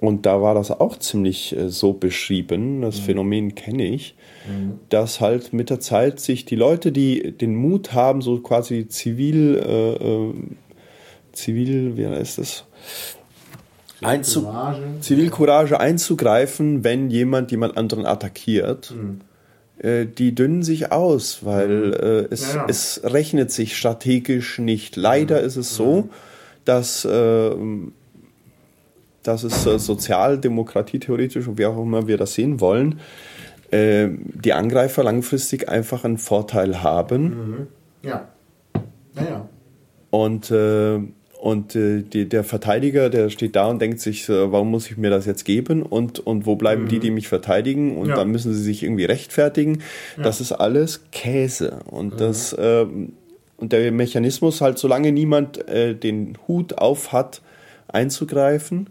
[0.00, 2.82] Und da war das auch ziemlich äh, so beschrieben.
[2.82, 3.02] Das mhm.
[3.02, 4.14] Phänomen kenne ich,
[4.48, 4.78] mhm.
[4.90, 9.56] dass halt mit der Zeit sich die Leute, die den Mut haben, so quasi zivil,
[9.56, 12.64] äh, zivil, wie heißt das?
[14.02, 14.46] Einzu
[15.00, 18.94] Zivilcourage einzugreifen, wenn jemand jemand anderen attackiert.
[19.78, 21.92] Äh, die dünnen sich aus, weil mhm.
[21.92, 22.66] äh, es, ja, ja.
[22.68, 24.96] es rechnet sich strategisch nicht.
[24.96, 25.46] Leider mhm.
[25.46, 26.10] ist es so, mhm.
[26.64, 27.50] dass, äh,
[29.22, 33.00] dass es äh, Sozialdemokratie theoretisch und wie auch immer wir das sehen wollen,
[33.70, 37.22] äh, die Angreifer langfristig einfach einen Vorteil haben.
[37.22, 37.66] Mhm.
[38.02, 38.28] Ja.
[39.14, 39.48] Naja.
[40.10, 41.00] Und äh,
[41.46, 44.96] und äh, die, der Verteidiger, der steht da und denkt sich, äh, warum muss ich
[44.96, 45.84] mir das jetzt geben?
[45.84, 46.88] Und, und wo bleiben mhm.
[46.88, 47.96] die, die mich verteidigen?
[47.96, 48.16] Und ja.
[48.16, 49.80] dann müssen sie sich irgendwie rechtfertigen.
[50.16, 50.24] Ja.
[50.24, 51.78] Das ist alles Käse.
[51.86, 52.16] Und mhm.
[52.16, 52.84] das äh,
[53.58, 57.42] und der Mechanismus halt, solange niemand äh, den Hut auf hat,
[57.86, 58.90] einzugreifen,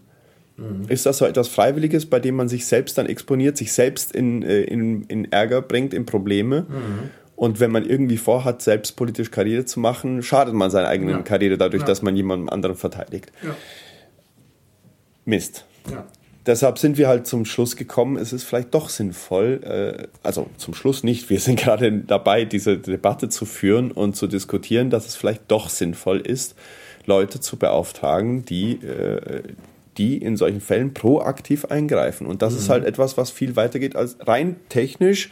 [0.56, 0.86] mhm.
[0.88, 4.44] ist das so etwas Freiwilliges, bei dem man sich selbst dann exponiert, sich selbst in,
[4.44, 6.62] äh, in, in Ärger bringt, in Probleme.
[6.70, 7.10] Mhm.
[7.36, 11.22] Und wenn man irgendwie vorhat, selbst politisch Karriere zu machen, schadet man seiner eigenen ja.
[11.22, 11.88] Karriere dadurch, ja.
[11.88, 13.32] dass man jemanden anderen verteidigt.
[13.44, 13.56] Ja.
[15.26, 15.66] Mist.
[16.46, 20.76] Deshalb sind wir halt zum Schluss gekommen, es ist vielleicht doch sinnvoll, äh, also zum
[20.76, 25.16] Schluss nicht, wir sind gerade dabei, diese Debatte zu führen und zu diskutieren, dass es
[25.16, 26.56] vielleicht doch sinnvoll ist,
[27.06, 29.42] Leute zu beauftragen, die, äh,
[29.98, 32.28] die in solchen Fällen proaktiv eingreifen.
[32.28, 32.60] Und das mhm.
[32.60, 35.32] ist halt etwas, was viel weiter geht als rein technisch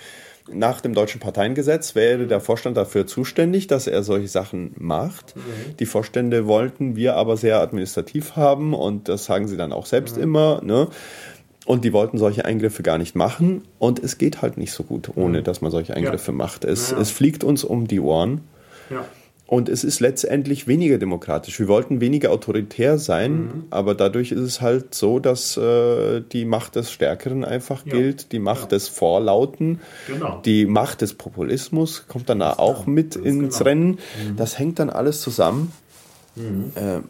[0.52, 5.36] nach dem deutschen Parteiengesetz wäre der Vorstand dafür zuständig, dass er solche Sachen macht.
[5.36, 5.78] Mhm.
[5.80, 10.18] Die Vorstände wollten wir aber sehr administrativ haben und das sagen sie dann auch selbst
[10.18, 10.24] mhm.
[10.24, 10.62] immer.
[10.64, 10.88] Ne?
[11.66, 13.64] Und die wollten solche Eingriffe gar nicht machen.
[13.80, 15.44] Und es geht halt nicht so gut, ohne mhm.
[15.46, 16.38] dass man solche Eingriffe ja.
[16.38, 16.66] macht.
[16.66, 17.02] Es, ja, ja.
[17.02, 18.42] es fliegt uns um die Ohren.
[18.90, 19.06] Ja.
[19.54, 21.60] Und es ist letztendlich weniger demokratisch.
[21.60, 23.64] Wir wollten weniger autoritär sein, mhm.
[23.70, 27.94] aber dadurch ist es halt so, dass äh, die Macht des Stärkeren einfach ja.
[27.94, 28.68] gilt, die Macht ja.
[28.70, 30.42] des Vorlauten, genau.
[30.44, 33.70] die Macht des Populismus kommt dann auch mit ins genau.
[33.70, 33.90] Rennen.
[33.90, 34.38] Mhm.
[34.38, 35.72] Das hängt dann alles zusammen.
[36.36, 36.72] Mhm.
[36.74, 37.02] Äh,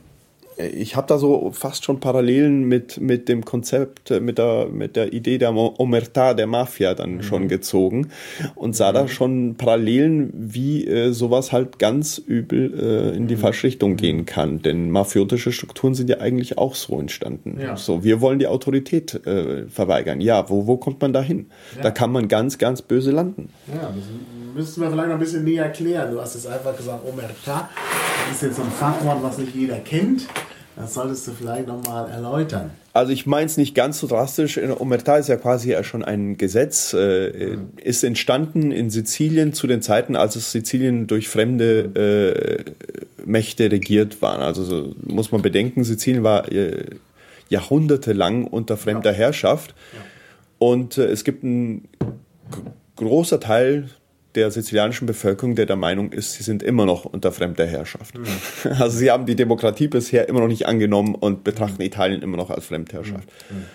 [0.58, 5.14] ich habe da so fast schon Parallelen mit, mit dem Konzept, mit der, mit der
[5.14, 7.24] Idee der Omerta, der Mafia dann mhm.
[7.24, 8.10] schon gezogen
[8.56, 8.96] und sah mhm.
[8.96, 13.40] da schon Parallelen, wie äh, sowas halt ganz übel äh, in die mhm.
[13.40, 14.62] falsche Richtung gehen kann.
[14.62, 17.58] Denn mafiotische Strukturen sind ja eigentlich auch so entstanden.
[17.60, 17.76] Ja.
[17.76, 20.22] So, wir wollen die Autorität äh, verweigern.
[20.22, 21.48] Ja, wo, wo kommt man da hin?
[21.76, 21.84] Ja.
[21.84, 23.50] Da kann man ganz, ganz böse landen.
[23.68, 24.04] Ja, das
[24.56, 26.12] müssten wir vielleicht noch ein bisschen näher erklären.
[26.12, 27.70] Du hast es einfach gesagt, Omerta.
[28.28, 30.28] Das ist jetzt so ein Fachwort, was nicht jeder kennt.
[30.76, 32.72] Das solltest du vielleicht nochmal erläutern.
[32.94, 34.58] Also ich meine es nicht ganz so drastisch.
[34.58, 37.70] Omerta ist ja quasi schon ein Gesetz, äh, mhm.
[37.78, 44.22] ist entstanden in Sizilien zu den Zeiten, als es Sizilien durch fremde äh, Mächte regiert
[44.22, 44.40] war.
[44.40, 46.86] Also so muss man bedenken, Sizilien war äh,
[47.50, 49.18] jahrhundertelang unter fremder ja.
[49.18, 49.76] Herrschaft.
[49.94, 50.00] Ja.
[50.60, 51.88] Und äh, es gibt ein
[52.96, 53.90] großer Teil
[54.36, 58.18] der sizilianischen Bevölkerung, der der Meinung ist, sie sind immer noch unter fremder Herrschaft.
[58.18, 58.26] Mhm.
[58.80, 61.88] Also sie haben die Demokratie bisher immer noch nicht angenommen und betrachten mhm.
[61.88, 63.28] Italien immer noch als Fremdherrschaft.
[63.50, 63.66] Mhm.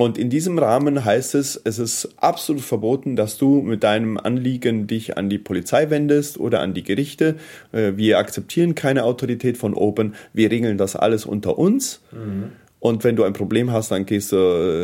[0.00, 4.86] Und in diesem Rahmen heißt es, es ist absolut verboten, dass du mit deinem Anliegen
[4.86, 7.34] dich an die Polizei wendest oder an die Gerichte.
[7.72, 10.14] Äh, wir akzeptieren keine Autorität von oben.
[10.32, 12.00] Wir regeln das alles unter uns.
[12.12, 12.52] Mhm.
[12.80, 14.36] Und wenn du ein Problem hast, dann gehst du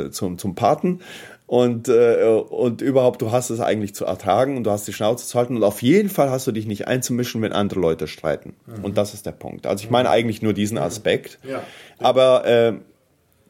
[0.07, 0.98] äh, zum, zum Paten.
[1.55, 5.25] Und, äh, und überhaupt, du hast es eigentlich zu ertragen und du hast die Schnauze
[5.25, 5.55] zu halten.
[5.55, 8.57] Und auf jeden Fall hast du dich nicht einzumischen, wenn andere Leute streiten.
[8.67, 8.85] Mhm.
[8.85, 9.64] Und das ist der Punkt.
[9.64, 11.38] Also ich meine eigentlich nur diesen Aspekt.
[11.49, 11.62] Ja.
[12.01, 12.73] Aber äh,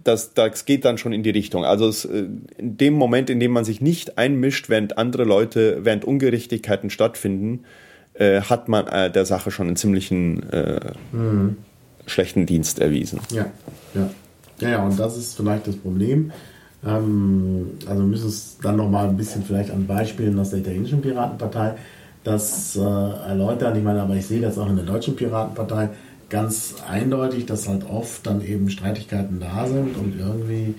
[0.02, 1.64] das, das geht dann schon in die Richtung.
[1.64, 2.26] Also es, äh,
[2.58, 7.64] in dem Moment, in dem man sich nicht einmischt, während andere Leute, während Ungerechtigkeiten stattfinden,
[8.12, 11.56] äh, hat man äh, der Sache schon einen ziemlichen äh, mhm.
[12.04, 13.20] schlechten Dienst erwiesen.
[13.30, 13.46] Ja,
[13.94, 14.10] ja.
[14.60, 16.32] Ja, ja, und das ist vielleicht das Problem.
[16.86, 21.74] Ähm, also müssen es dann nochmal ein bisschen vielleicht an Beispielen aus der italienischen Piratenpartei
[22.24, 23.76] das äh, erläutern.
[23.76, 25.90] Ich meine, aber ich sehe das auch in der deutschen Piratenpartei
[26.30, 30.74] ganz eindeutig, dass halt oft dann eben Streitigkeiten da sind und irgendwie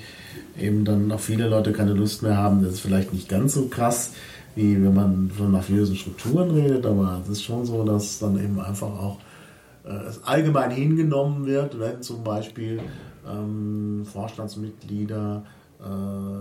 [0.60, 2.64] eben dann auch viele Leute keine Lust mehr haben.
[2.64, 4.14] Das ist vielleicht nicht ganz so krass,
[4.56, 8.60] wie wenn man von mafiösen Strukturen redet, aber es ist schon so, dass dann eben
[8.60, 9.18] einfach auch
[9.86, 12.80] äh, allgemein hingenommen wird, wenn zum Beispiel
[13.30, 15.44] ähm, Vorstandsmitglieder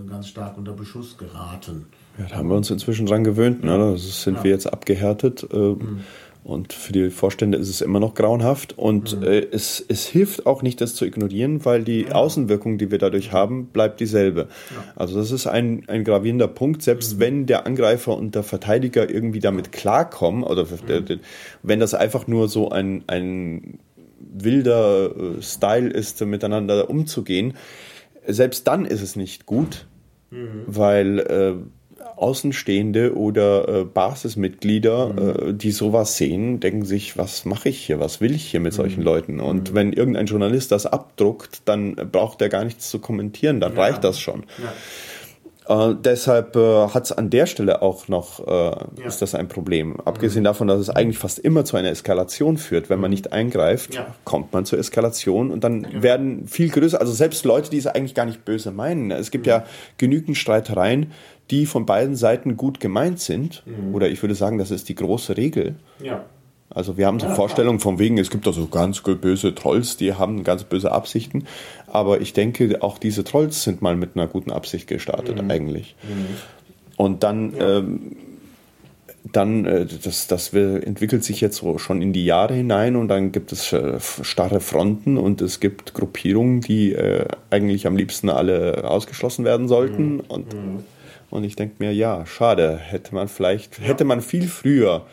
[0.09, 1.87] ganz stark unter Beschuss geraten.
[2.19, 3.65] Ja, da haben wir uns inzwischen dran gewöhnt.
[3.65, 3.77] Ne?
[3.77, 4.45] Das sind ja.
[4.45, 5.47] wir jetzt abgehärtet.
[5.53, 6.01] Äh, mhm.
[6.45, 8.79] Und für die Vorstände ist es immer noch grauenhaft.
[8.79, 9.27] Und mhm.
[9.27, 12.13] äh, es, es hilft auch nicht, das zu ignorieren, weil die ja.
[12.13, 14.49] Außenwirkung, die wir dadurch haben, bleibt dieselbe.
[14.71, 14.85] Ja.
[14.95, 16.83] Also das ist ein, ein gravierender Punkt.
[16.83, 17.21] Selbst mhm.
[17.21, 21.21] wenn der Angreifer und der Verteidiger irgendwie damit klarkommen, oder mhm.
[21.63, 23.79] wenn das einfach nur so ein, ein
[24.21, 27.55] wilder äh, Style ist, miteinander umzugehen,
[28.27, 29.87] selbst dann ist es nicht gut,
[30.31, 30.63] mhm.
[30.67, 31.55] weil äh,
[32.17, 35.49] Außenstehende oder äh, Basismitglieder, mhm.
[35.51, 38.73] äh, die sowas sehen, denken sich, was mache ich hier, was will ich hier mit
[38.73, 38.77] mhm.
[38.77, 39.41] solchen Leuten?
[39.41, 39.75] Und mhm.
[39.75, 43.83] wenn irgendein Journalist das abdruckt, dann braucht er gar nichts zu kommentieren, dann ja.
[43.83, 44.45] reicht das schon.
[44.63, 44.73] Ja.
[45.67, 49.07] Äh, deshalb äh, hat es an der Stelle auch noch, äh, ja.
[49.07, 49.99] ist das ein Problem.
[50.01, 50.47] Abgesehen mhm.
[50.47, 52.91] davon, dass es eigentlich fast immer zu einer Eskalation führt.
[52.91, 53.15] Wenn man mhm.
[53.15, 54.07] nicht eingreift, ja.
[54.25, 56.03] kommt man zur Eskalation und dann ja.
[56.03, 59.11] werden viel größer, also selbst Leute, die es eigentlich gar nicht böse meinen.
[59.11, 59.51] Es gibt mhm.
[59.51, 59.65] ja
[59.97, 61.13] genügend Streitereien,
[61.51, 63.63] die von beiden Seiten gut gemeint sind.
[63.67, 63.95] Mhm.
[63.95, 65.77] Oder ich würde sagen, das ist die große Regel.
[66.03, 66.25] Ja.
[66.71, 70.15] Also wir haben so Vorstellungen von wegen, es gibt da so ganz böse Trolls, die
[70.15, 71.47] haben ganz böse Absichten.
[71.95, 75.49] Aber ich denke, auch diese Trolls sind mal mit einer guten Absicht gestartet mhm.
[75.49, 75.95] eigentlich.
[76.03, 76.27] Mhm.
[76.97, 77.79] Und dann, ja.
[77.79, 78.17] ähm,
[79.31, 83.31] dann äh, das, das entwickelt sich jetzt so schon in die Jahre hinein und dann
[83.31, 88.91] gibt es äh, starre Fronten und es gibt Gruppierungen, die äh, eigentlich am liebsten alle
[88.91, 90.15] ausgeschlossen werden sollten.
[90.15, 90.21] Mhm.
[90.27, 90.85] Und, mhm.
[91.31, 93.85] und ich denke mir, ja, schade, hätte man vielleicht, ja.
[93.85, 95.07] hätte man viel früher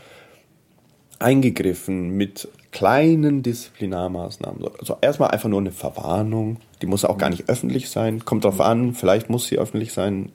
[1.19, 4.63] eingegriffen mit kleinen Disziplinarmaßnahmen.
[4.79, 8.61] Also erstmal einfach nur eine Verwarnung, die muss auch gar nicht öffentlich sein, kommt drauf
[8.61, 10.31] an, vielleicht muss sie öffentlich sein.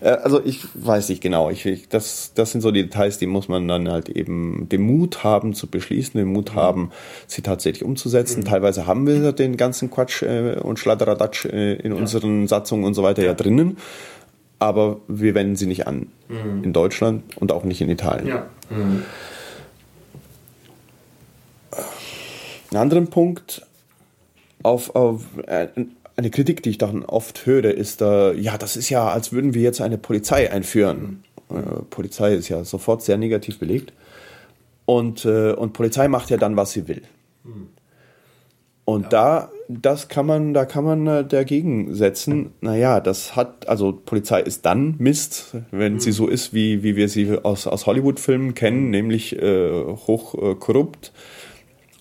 [0.00, 3.26] Äh, also ich weiß nicht genau, ich, ich, das, das sind so die Details, die
[3.26, 6.92] muss man dann halt eben den Mut haben zu beschließen, den Mut haben,
[7.26, 8.40] sie tatsächlich umzusetzen.
[8.40, 8.44] Mhm.
[8.44, 11.98] Teilweise haben wir den ganzen Quatsch äh, und Schladderadatsch äh, in ja.
[11.98, 13.76] unseren Satzungen und so weiter ja, ja drinnen
[14.58, 16.06] aber wir wenden sie nicht an.
[16.28, 16.62] Mhm.
[16.62, 18.28] In Deutschland und auch nicht in Italien.
[18.28, 18.46] Ja.
[18.70, 19.02] Mhm.
[22.72, 23.66] Einen anderen Punkt
[24.62, 25.68] auf, auf äh,
[26.16, 29.52] eine Kritik, die ich dann oft höre, ist, äh, ja, das ist ja, als würden
[29.52, 31.22] wir jetzt eine Polizei einführen.
[31.50, 33.92] Äh, Polizei ist ja sofort sehr negativ belegt.
[34.84, 37.02] Und, und Polizei macht ja dann, was sie will.
[38.84, 39.08] Und ja.
[39.08, 42.50] da, das kann man, da kann man dagegen setzen.
[42.60, 46.00] Naja, das hat, also Polizei ist dann Mist, wenn mhm.
[46.00, 49.84] sie so ist, wie, wie wir sie aus, aus Hollywood-Filmen kennen, nämlich äh,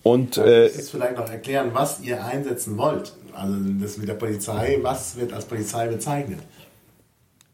[0.03, 3.13] und äh, jetzt vielleicht noch erklären, was ihr einsetzen wollt.
[3.33, 6.39] Also das mit der Polizei, was wird als Polizei bezeichnet?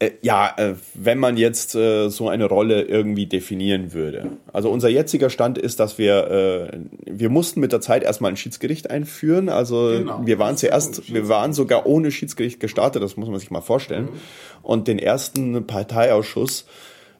[0.00, 4.30] Äh, ja, äh, wenn man jetzt äh, so eine Rolle irgendwie definieren würde.
[4.52, 8.36] Also unser jetziger Stand ist, dass wir äh, wir mussten mit der Zeit erstmal ein
[8.36, 9.48] Schiedsgericht einführen.
[9.48, 10.20] Also genau.
[10.24, 13.02] wir waren zuerst, wir waren sogar ohne Schiedsgericht gestartet.
[13.02, 14.04] Das muss man sich mal vorstellen.
[14.04, 14.20] Mhm.
[14.62, 16.66] Und den ersten Parteiausschuss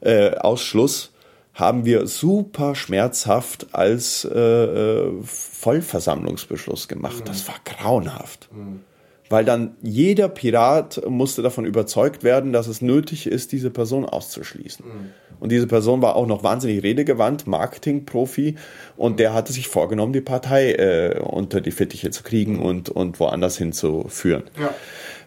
[0.00, 1.12] äh, Ausschluss
[1.58, 7.20] haben wir super schmerzhaft als äh, äh, Vollversammlungsbeschluss gemacht.
[7.20, 7.24] Mhm.
[7.24, 8.48] Das war grauenhaft.
[8.54, 8.80] Mhm.
[9.28, 14.86] Weil dann jeder Pirat musste davon überzeugt werden, dass es nötig ist, diese Person auszuschließen.
[14.86, 15.10] Mhm.
[15.40, 18.54] Und diese Person war auch noch wahnsinnig redegewandt, Marketingprofi,
[18.96, 23.18] und der hatte sich vorgenommen, die Partei äh, unter die Fittiche zu kriegen und, und
[23.18, 24.44] woanders hinzuführen.
[24.58, 24.72] Ja.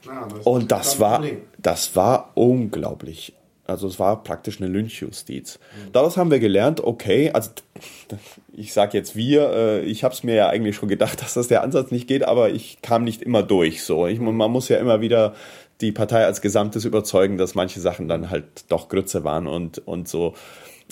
[0.05, 1.23] Ja, das und das war,
[1.59, 3.35] das war unglaublich
[3.71, 5.59] Also es war praktisch eine Lynchjustiz.
[5.91, 7.49] Daraus haben wir gelernt, okay, also
[8.53, 11.47] ich sage jetzt wir, äh, ich habe es mir ja eigentlich schon gedacht, dass das
[11.47, 13.83] der Ansatz nicht geht, aber ich kam nicht immer durch.
[13.83, 15.33] So, ich, man muss ja immer wieder
[15.81, 20.07] die Partei als Gesamtes überzeugen, dass manche Sachen dann halt doch Grütze waren und, und
[20.07, 20.35] so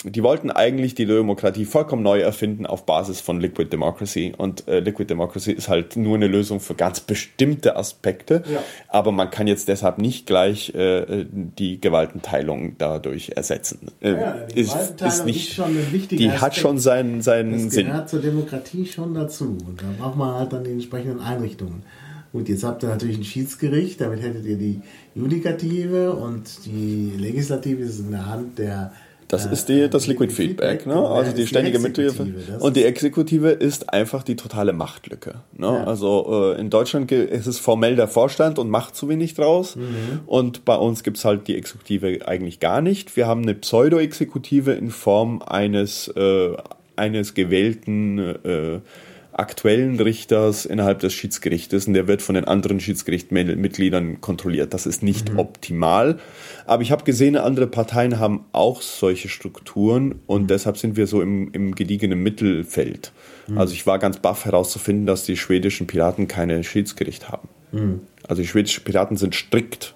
[0.03, 4.33] die wollten eigentlich die Demokratie vollkommen neu erfinden auf Basis von Liquid Democracy.
[4.37, 8.43] Und äh, Liquid Democracy ist halt nur eine Lösung für ganz bestimmte Aspekte.
[8.51, 8.63] Ja.
[8.87, 13.87] Aber man kann jetzt deshalb nicht gleich äh, die Gewaltenteilung dadurch ersetzen.
[14.01, 16.41] Äh, ja, die ist, ist nicht, ist Die Aspekt.
[16.41, 17.85] hat schon seinen, seinen das Sinn.
[17.87, 19.57] Das gehört zur Demokratie schon dazu.
[19.67, 21.83] Und da braucht man halt dann die entsprechenden Einrichtungen.
[22.31, 24.81] Gut, jetzt habt ihr natürlich ein Schiedsgericht, damit hättet ihr die
[25.15, 28.93] Judikative und die Legislative ist in der Hand der
[29.29, 30.95] das ist die, das Liquid Feedback, ne?
[30.95, 32.27] also die ständige Mithilfe.
[32.59, 35.35] Und die Exekutive ist einfach die totale Machtlücke.
[35.55, 35.67] Ne?
[35.67, 35.83] Ja.
[35.83, 39.75] Also äh, in Deutschland ist es formell der Vorstand und macht zu wenig draus.
[39.75, 40.21] Mhm.
[40.25, 43.15] Und bei uns gibt's halt die Exekutive eigentlich gar nicht.
[43.15, 46.57] Wir haben eine Pseudo-Exekutive in Form eines, äh,
[46.95, 48.79] eines gewählten äh,
[49.39, 54.73] aktuellen Richters innerhalb des Schiedsgerichtes und der wird von den anderen Schiedsgerichtmitgliedern kontrolliert.
[54.73, 55.39] Das ist nicht mhm.
[55.39, 56.19] optimal,
[56.65, 60.47] aber ich habe gesehen, andere Parteien haben auch solche Strukturen und mhm.
[60.47, 63.11] deshalb sind wir so im, im gediegenen Mittelfeld.
[63.47, 63.57] Mhm.
[63.57, 67.47] Also ich war ganz baff herauszufinden, dass die schwedischen Piraten keine Schiedsgericht haben.
[67.71, 68.01] Mhm.
[68.27, 69.95] Also die schwedischen Piraten sind strikt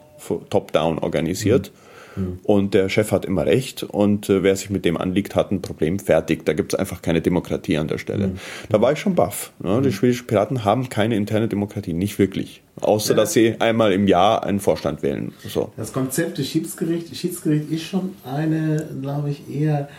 [0.50, 1.72] top-down organisiert.
[2.16, 2.40] Mhm.
[2.44, 5.62] Und der Chef hat immer recht und äh, wer sich mit dem anliegt, hat ein
[5.62, 6.46] Problem fertig.
[6.46, 8.28] Da gibt es einfach keine Demokratie an der Stelle.
[8.28, 8.40] Mhm.
[8.70, 9.52] Da war ich schon baff.
[9.60, 9.82] Ne?
[9.82, 9.94] Die mhm.
[9.94, 12.62] schwedischen Piraten haben keine interne Demokratie, nicht wirklich.
[12.82, 13.18] Außer, ja.
[13.18, 15.34] dass sie einmal im Jahr einen Vorstand wählen.
[15.48, 15.72] So.
[15.78, 19.90] Das Konzept des Schiedsgerichts, Schiedsgericht ist schon eine, glaube ich, eher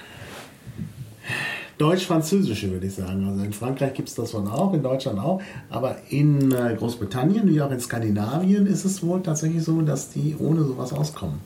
[1.79, 3.27] deutsch-französische, würde ich sagen.
[3.29, 5.41] Also in Frankreich gibt es das wohl auch, in Deutschland auch.
[5.71, 10.37] Aber in äh, Großbritannien wie auch in Skandinavien ist es wohl tatsächlich so, dass die
[10.39, 11.41] ohne sowas auskommen.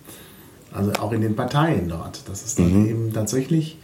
[0.73, 2.89] Also auch in den Parteien dort, dass es dann mhm.
[2.89, 3.79] eben tatsächlich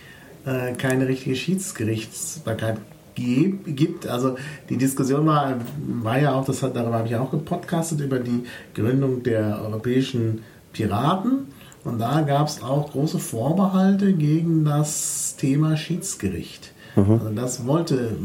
[0.44, 2.78] äh, keine richtige Schiedsgerichtsbarkeit
[3.14, 4.06] gibt.
[4.06, 4.36] Also
[4.68, 5.56] die Diskussion war,
[6.02, 10.42] war ja auch, das hat, darüber habe ich auch gepodcastet, über die Gründung der europäischen
[10.72, 11.46] Piraten.
[11.84, 16.72] Und da gab es auch große Vorbehalte gegen das Thema Schiedsgericht.
[16.96, 17.12] Mhm.
[17.12, 18.16] Also das wollte,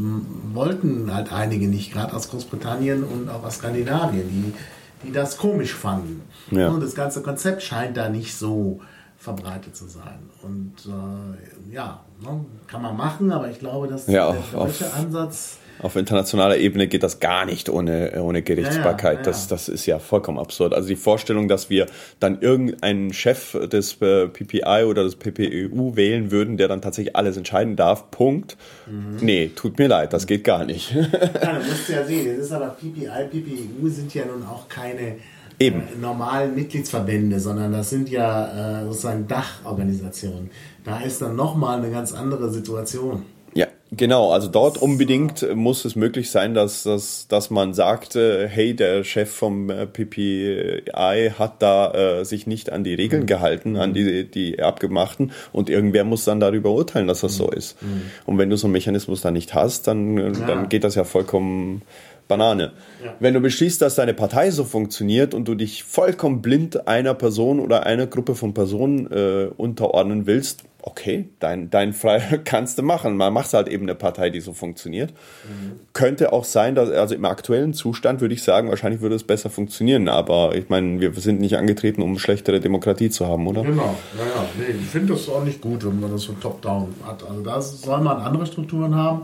[0.52, 4.28] wollten halt einige nicht, gerade aus Großbritannien und auch aus Skandinavien.
[4.28, 4.54] Die
[5.02, 6.22] die das komisch fanden.
[6.50, 6.68] Ja.
[6.68, 8.80] Und das ganze Konzept scheint da nicht so
[9.16, 10.18] verbreitet zu sein.
[10.42, 15.58] Und äh, ja, ne, kann man machen, aber ich glaube, dass ja, der deutsche Ansatz
[15.82, 19.18] auf internationaler Ebene geht das gar nicht ohne, ohne Gerichtsbarkeit.
[19.18, 19.22] Ja, ja.
[19.22, 20.74] Das, das ist ja vollkommen absurd.
[20.74, 21.86] Also die Vorstellung, dass wir
[22.18, 27.36] dann irgendeinen Chef des äh, PPI oder des PPEU wählen würden, der dann tatsächlich alles
[27.36, 28.56] entscheiden darf, Punkt.
[28.86, 29.16] Mhm.
[29.20, 30.92] Nee, tut mir leid, das geht gar nicht.
[30.92, 35.16] Ja, du musst ja sehen, das ist aber PPI, PPEU sind ja nun auch keine
[35.60, 35.82] Eben.
[35.82, 40.50] Äh, normalen Mitgliedsverbände, sondern das sind ja äh, sozusagen Dachorganisationen.
[40.84, 43.24] Da ist dann nochmal eine ganz andere Situation.
[43.52, 44.30] Ja, genau.
[44.30, 49.04] Also dort unbedingt muss es möglich sein, dass, dass, dass man sagt, äh, hey, der
[49.04, 53.26] Chef vom äh, PPI hat da äh, sich nicht an die Regeln mhm.
[53.26, 57.52] gehalten, an die, die abgemachten und irgendwer muss dann darüber urteilen, dass das so mhm.
[57.52, 57.82] ist.
[57.82, 58.02] Mhm.
[58.24, 60.46] Und wenn du so einen Mechanismus da nicht hast, dann, ja.
[60.46, 61.82] dann geht das ja vollkommen
[62.30, 62.72] Banane.
[63.04, 63.14] Ja.
[63.18, 67.60] Wenn du beschließt, dass deine Partei so funktioniert und du dich vollkommen blind einer Person
[67.60, 73.16] oder einer Gruppe von Personen äh, unterordnen willst, okay, dein, dein Frei kannst du machen.
[73.16, 75.10] Man macht halt eben eine Partei, die so funktioniert.
[75.10, 75.80] Mhm.
[75.92, 79.50] Könnte auch sein, dass, also im aktuellen Zustand würde ich sagen, wahrscheinlich würde es besser
[79.50, 83.62] funktionieren, aber ich meine, wir sind nicht angetreten, um schlechtere Demokratie zu haben, oder?
[83.62, 87.28] Genau, naja, nee, ich finde das auch nicht gut, wenn man das so top-down hat.
[87.28, 89.22] Also da soll man andere Strukturen haben.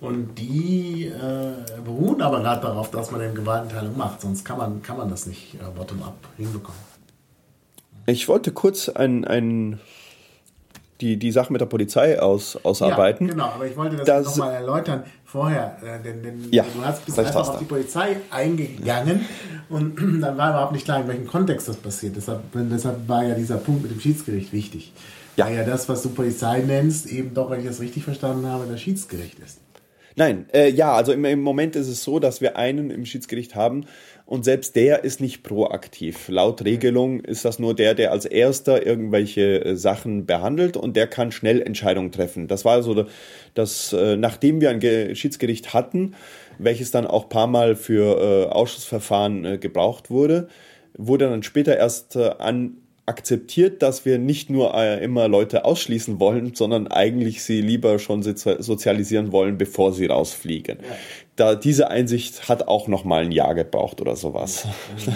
[0.00, 4.20] Und die äh, beruhen aber gerade darauf, dass man eine Gewaltenteilung macht.
[4.20, 6.80] Sonst kann man, kann man das nicht äh, bottom-up hinbekommen.
[8.06, 9.80] Ich wollte kurz ein, ein
[11.00, 13.26] die, die Sache mit der Polizei aus, ausarbeiten.
[13.26, 16.84] Ja, genau, aber ich wollte das, das nochmal erläutern vorher, äh, denn, denn ja, du
[16.84, 19.26] hast, bist einfach auf die Polizei eingegangen
[19.68, 22.16] und dann war überhaupt nicht klar, in welchem Kontext das passiert.
[22.16, 24.92] Deshalb, deshalb war ja dieser Punkt mit dem Schiedsgericht wichtig.
[25.36, 25.46] Ja.
[25.46, 28.64] Weil ja das, was du Polizei nennst, eben doch, wenn ich das richtig verstanden habe,
[28.70, 29.58] das Schiedsgericht ist.
[30.18, 33.54] Nein, äh, ja, also im, im Moment ist es so, dass wir einen im Schiedsgericht
[33.54, 33.84] haben,
[34.26, 36.28] und selbst der ist nicht proaktiv.
[36.28, 41.06] Laut Regelung ist das nur der, der als erster irgendwelche äh, Sachen behandelt und der
[41.06, 42.48] kann schnell Entscheidungen treffen.
[42.48, 43.06] Das war also
[43.54, 46.14] das, äh, nachdem wir ein Schiedsgericht hatten,
[46.58, 50.48] welches dann auch paar Mal für äh, Ausschussverfahren gebraucht wurde,
[50.98, 56.54] wurde dann später erst an akzeptiert, dass wir nicht nur äh, immer Leute ausschließen wollen,
[56.54, 60.78] sondern eigentlich sie lieber schon sozialisieren wollen, bevor sie rausfliegen.
[60.80, 60.96] Ja.
[61.36, 64.66] Da, diese Einsicht hat auch noch mal ein Jahr gebraucht oder sowas.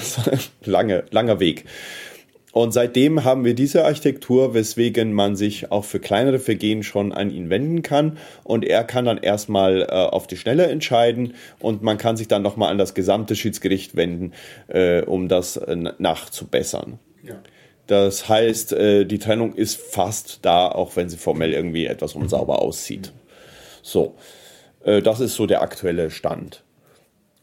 [0.64, 1.64] Lange, langer Weg.
[2.52, 7.30] Und seitdem haben wir diese Architektur, weswegen man sich auch für kleinere Vergehen schon an
[7.30, 8.18] ihn wenden kann.
[8.42, 12.42] Und er kann dann erstmal äh, auf die Schnelle entscheiden und man kann sich dann
[12.42, 14.32] nochmal an das gesamte Schiedsgericht wenden,
[14.66, 16.98] äh, um das äh, nachzubessern.
[17.22, 17.36] Ja.
[17.90, 22.62] Das heißt, äh, die Trennung ist fast da, auch wenn sie formell irgendwie etwas unsauber
[22.62, 23.12] aussieht.
[23.82, 24.14] So,
[24.84, 26.62] äh, das ist so der aktuelle Stand.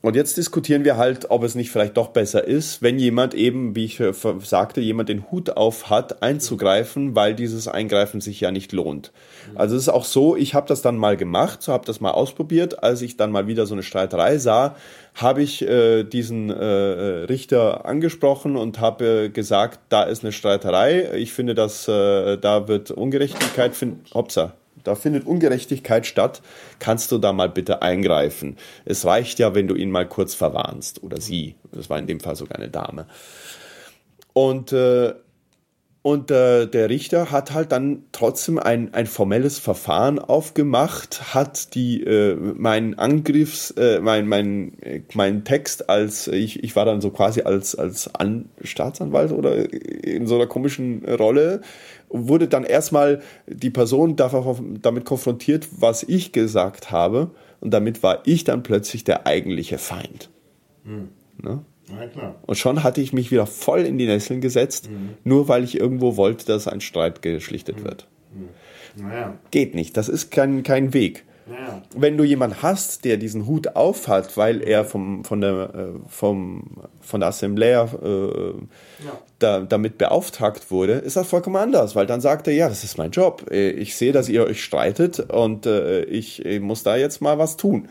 [0.01, 3.75] Und jetzt diskutieren wir halt, ob es nicht vielleicht doch besser ist, wenn jemand eben,
[3.75, 4.01] wie ich
[4.43, 9.11] sagte, jemand den Hut auf hat, einzugreifen, weil dieses Eingreifen sich ja nicht lohnt.
[9.55, 12.11] Also es ist auch so, ich habe das dann mal gemacht, so habe das mal
[12.11, 12.83] ausprobiert.
[12.83, 14.77] Als ich dann mal wieder so eine Streiterei sah,
[15.17, 21.11] habe ich äh, diesen äh, Richter angesprochen und habe äh, gesagt, da ist eine Streiterei.
[21.15, 24.03] Ich finde, dass äh, da wird Ungerechtigkeit finden.
[24.13, 24.53] Hopsa,
[24.83, 26.43] da findet Ungerechtigkeit statt,
[26.77, 28.57] kannst du da mal bitte eingreifen.
[28.85, 31.55] Es reicht ja, wenn du ihn mal kurz verwarnst oder sie.
[31.71, 33.07] Das war in dem Fall sogar eine Dame.
[34.33, 35.15] Und äh,
[36.07, 42.01] und äh, der Richter hat halt dann trotzdem ein, ein formelles Verfahren aufgemacht, hat die
[42.01, 47.09] äh, meinen Angriffs, äh, mein, mein, äh, mein Text als, ich, ich war dann so
[47.09, 51.59] quasi als, als An Staatsanwalt oder in so einer komischen Rolle,
[52.07, 57.31] wurde dann erstmal die Person damit konfrontiert, was ich gesagt habe.
[57.59, 60.29] Und damit war ich dann plötzlich der eigentliche Feind.
[60.85, 61.09] Mhm.
[61.43, 61.65] Ne?
[62.45, 65.11] Und schon hatte ich mich wieder voll in die Nesseln gesetzt, mhm.
[65.23, 67.83] nur weil ich irgendwo wollte, dass ein Streit geschlichtet mhm.
[67.83, 68.07] wird.
[68.33, 69.07] Mhm.
[69.07, 69.37] Naja.
[69.51, 71.23] Geht nicht, das ist kein, kein Weg.
[71.49, 71.81] Naja.
[71.95, 76.63] Wenn du jemanden hast, der diesen Hut aufhat, weil er vom, von, der, äh, vom,
[76.99, 79.21] von der Assemblée äh, ja.
[79.39, 82.97] da, damit beauftragt wurde, ist das vollkommen anders, weil dann sagt er, ja, das ist
[82.97, 83.45] mein Job.
[83.49, 87.37] Äh, ich sehe, dass ihr euch streitet und äh, ich, ich, muss da jetzt mal
[87.37, 87.83] was tun.
[87.83, 87.87] Mhm.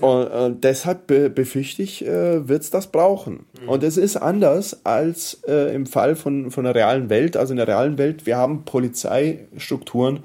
[0.00, 3.46] Und, und, deshalb be befürchte ich, äh, wird es das brauchen.
[3.60, 3.68] Mhm.
[3.68, 7.36] Und es ist anders als äh, im Fall von, von der realen Welt.
[7.36, 10.20] Also in der realen Welt, wir haben Polizeistrukturen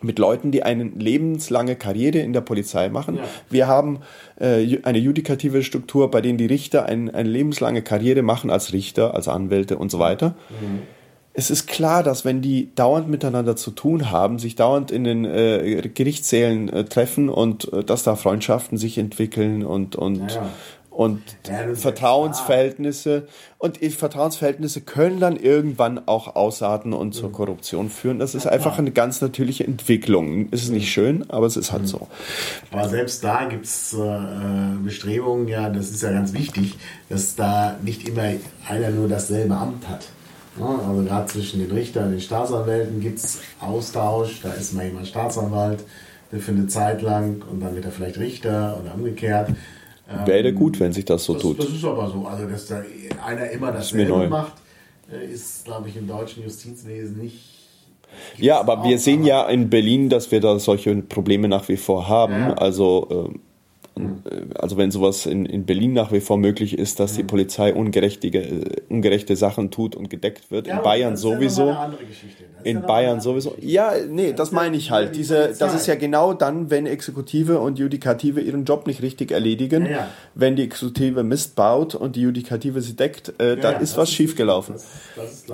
[0.00, 3.16] mit Leuten, die eine lebenslange Karriere in der Polizei machen.
[3.16, 3.22] Ja.
[3.50, 3.98] Wir haben
[4.40, 9.12] äh, eine judikative Struktur, bei denen die Richter ein, eine lebenslange Karriere machen als Richter,
[9.14, 10.34] als Anwälte und so weiter.
[10.48, 10.97] Mhm
[11.38, 15.24] es ist klar, dass wenn die dauernd miteinander zu tun haben, sich dauernd in den
[15.24, 20.50] äh, Gerichtssälen äh, treffen und äh, dass da Freundschaften sich entwickeln und, und, ja.
[20.90, 23.28] und ja, Vertrauensverhältnisse.
[23.56, 28.18] Und Vertrauensverhältnisse können dann irgendwann auch ausarten und zur Korruption führen.
[28.18, 30.48] Das ist ja, einfach eine ganz natürliche Entwicklung.
[30.50, 31.86] Es ist nicht schön, aber es ist halt mhm.
[31.86, 32.08] so.
[32.72, 34.18] Aber selbst da gibt es äh,
[34.82, 36.74] Bestrebungen, ja, das ist ja ganz wichtig,
[37.08, 38.24] dass da nicht immer
[38.68, 40.08] einer nur dasselbe Amt hat.
[40.60, 44.40] Also gerade zwischen den Richtern und den Staatsanwälten gibt es Austausch.
[44.42, 45.84] Da ist mal jemand Staatsanwalt,
[46.32, 49.50] der für eine Zeit lang und dann wird er vielleicht Richter oder umgekehrt.
[50.24, 51.58] Wäre ähm, gut, wenn sich das so das, tut.
[51.58, 52.26] Das ist aber so.
[52.26, 52.82] Also, dass da
[53.24, 54.54] einer immer dasselbe macht,
[55.12, 57.38] äh, ist, glaube ich, im deutschen Justizwesen nicht.
[58.38, 62.08] Ja, aber wir sehen ja in Berlin, dass wir da solche Probleme nach wie vor
[62.08, 62.32] haben.
[62.32, 62.54] Ja.
[62.54, 63.47] Also ähm, äh,
[64.58, 68.30] also wenn sowas in, in Berlin nach wie vor möglich ist, dass die Polizei ungerechte,
[68.88, 71.76] ungerechte Sachen tut und gedeckt wird, ja, in Bayern sowieso.
[72.64, 73.54] In Bayern sowieso.
[73.60, 75.16] Ja, nee, das meine ich halt.
[75.16, 79.84] Diese, das ist ja genau dann, wenn Exekutive und Judikative ihren Job nicht richtig erledigen.
[79.86, 80.08] Ja, ja.
[80.34, 84.76] Wenn die Exekutive Mist baut und die Judikative sie deckt, äh, da ist was schiefgelaufen.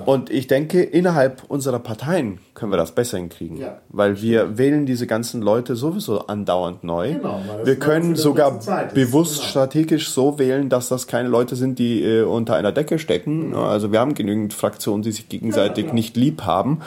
[0.05, 3.59] und ich denke, innerhalb unserer Parteien können wir das besser hinkriegen.
[3.89, 7.13] Weil wir wählen diese ganzen Leute sowieso andauernd neu.
[7.13, 8.59] Genau, wir können so sogar
[8.93, 9.49] bewusst genau.
[9.49, 13.49] strategisch so wählen, dass das keine Leute sind, die äh, unter einer Decke stecken.
[13.49, 13.55] Mhm.
[13.55, 16.81] Also wir haben genügend Fraktionen, die sich gegenseitig ja, nicht lieb haben.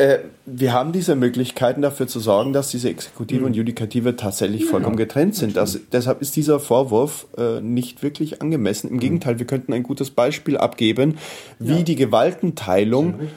[0.00, 3.46] Äh, wir haben diese Möglichkeiten dafür zu sorgen, dass diese Exekutive mhm.
[3.46, 5.58] und Judikative tatsächlich vollkommen getrennt sind.
[5.58, 8.88] Das, deshalb ist dieser Vorwurf äh, nicht wirklich angemessen.
[8.88, 9.00] Im mhm.
[9.00, 11.18] Gegenteil, wir könnten ein gutes Beispiel abgeben,
[11.58, 11.82] wie ja.
[11.82, 13.28] die Gewaltenteilung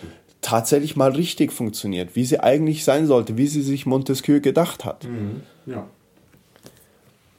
[0.43, 5.05] tatsächlich mal richtig funktioniert, wie sie eigentlich sein sollte, wie sie sich Montesquieu gedacht hat.
[5.05, 5.41] Mhm.
[5.65, 5.87] Ja.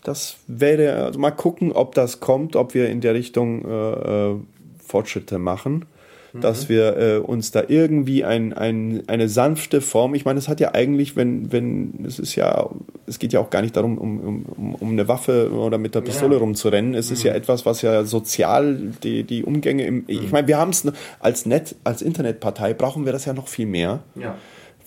[0.02, 4.36] Das wäre, also mal gucken, ob das kommt, ob wir in der Richtung äh, äh
[4.86, 5.86] Fortschritte machen,
[6.34, 6.40] mhm.
[6.40, 10.60] dass wir äh, uns da irgendwie ein, ein, eine sanfte Form, ich meine, es hat
[10.60, 12.68] ja eigentlich, wenn, wenn, es ist ja,
[13.06, 16.02] es geht ja auch gar nicht darum, um, um, um eine Waffe oder mit der
[16.02, 16.40] Pistole ja.
[16.40, 16.94] rumzurennen.
[16.94, 17.14] Es mhm.
[17.14, 17.38] ist ja mhm.
[17.38, 20.04] etwas, was ja sozial die, die Umgänge im, mhm.
[20.08, 20.86] ich meine, wir haben es
[21.20, 24.36] als Net, als Internetpartei brauchen wir das ja noch viel mehr, ja.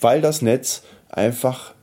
[0.00, 1.74] weil das Netz einfach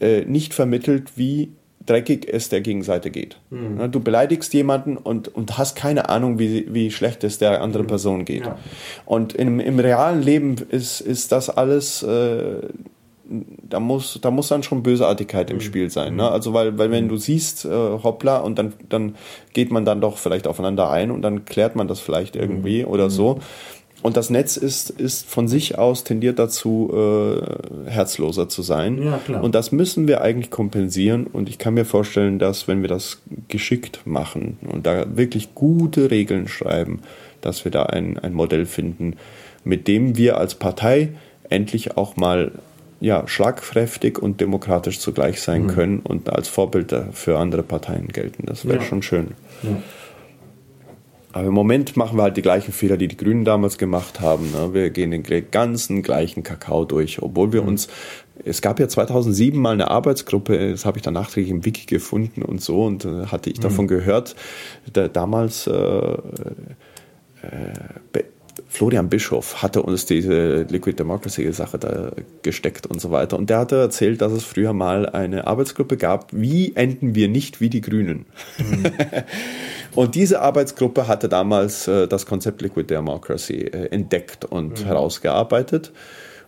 [0.00, 1.52] äh, nicht vermittelt, wie
[1.86, 3.38] dreckig es der Gegenseite geht.
[3.50, 3.90] Mhm.
[3.90, 7.90] Du beleidigst jemanden und, und hast keine Ahnung, wie, wie schlecht es der anderen mhm.
[7.90, 8.46] Person geht.
[8.46, 8.58] Ja.
[9.04, 12.68] Und im, im realen Leben ist, ist das alles, äh,
[13.68, 15.62] da muss, da muss dann schon Bösartigkeit im mhm.
[15.62, 16.16] Spiel sein.
[16.16, 16.28] Ne?
[16.28, 19.16] Also weil, weil wenn du siehst, äh, hoppla, und dann, dann
[19.52, 22.88] geht man dann doch vielleicht aufeinander ein und dann klärt man das vielleicht irgendwie mhm.
[22.88, 23.40] oder so.
[24.04, 29.02] Und das Netz ist, ist von sich aus tendiert dazu, äh, herzloser zu sein.
[29.02, 29.42] Ja, klar.
[29.42, 31.26] Und das müssen wir eigentlich kompensieren.
[31.26, 36.10] Und ich kann mir vorstellen, dass wenn wir das geschickt machen und da wirklich gute
[36.10, 37.00] Regeln schreiben,
[37.40, 39.16] dass wir da ein, ein Modell finden,
[39.64, 41.08] mit dem wir als Partei
[41.48, 42.52] endlich auch mal
[43.00, 45.68] ja, schlagkräftig und demokratisch zugleich sein mhm.
[45.68, 48.44] können und als Vorbild für andere Parteien gelten.
[48.44, 48.84] Das wäre ja.
[48.84, 49.28] schon schön.
[49.62, 49.70] Ja.
[51.34, 54.52] Aber im Moment machen wir halt die gleichen Fehler, die die Grünen damals gemacht haben.
[54.52, 54.72] Ne?
[54.72, 57.68] Wir gehen den ganzen gleichen Kakao durch, obwohl wir mhm.
[57.68, 57.88] uns
[58.44, 62.42] es gab ja 2007 mal eine Arbeitsgruppe, das habe ich dann nachträglich im Wiki gefunden
[62.42, 63.62] und so, und äh, hatte ich mhm.
[63.62, 64.36] davon gehört,
[64.92, 66.18] da, damals äh, äh,
[68.74, 72.10] Florian Bischof hatte uns diese Liquid Democracy Sache da
[72.42, 73.38] gesteckt und so weiter.
[73.38, 77.60] Und der hatte erzählt, dass es früher mal eine Arbeitsgruppe gab, wie enden wir nicht
[77.60, 78.26] wie die Grünen.
[78.58, 78.86] Mhm.
[79.94, 84.86] und diese Arbeitsgruppe hatte damals äh, das Konzept Liquid Democracy äh, entdeckt und mhm.
[84.86, 85.92] herausgearbeitet.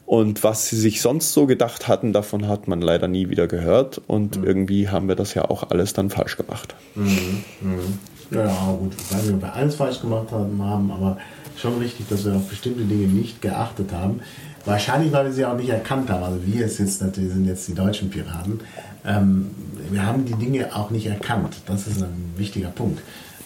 [0.05, 4.01] Und was sie sich sonst so gedacht hatten, davon hat man leider nie wieder gehört.
[4.05, 4.45] Und mhm.
[4.45, 6.75] irgendwie haben wir das ja auch alles dann falsch gemacht.
[6.97, 7.45] Mhm.
[7.61, 7.99] Mhm.
[8.33, 10.61] Ja, gut, ich weiß nicht, ob wir alles falsch gemacht haben,
[10.91, 11.19] aber
[11.59, 14.21] schon richtig, dass wir auf bestimmte Dinge nicht geachtet haben.
[14.65, 16.25] Wahrscheinlich, weil wir sie auch nicht erkannt haben.
[16.25, 18.61] Also wir es jetzt natürlich sind jetzt die deutschen Piraten.
[19.05, 19.51] Ähm,
[19.91, 21.57] wir haben die Dinge auch nicht erkannt.
[21.67, 23.01] Das ist ein wichtiger Punkt.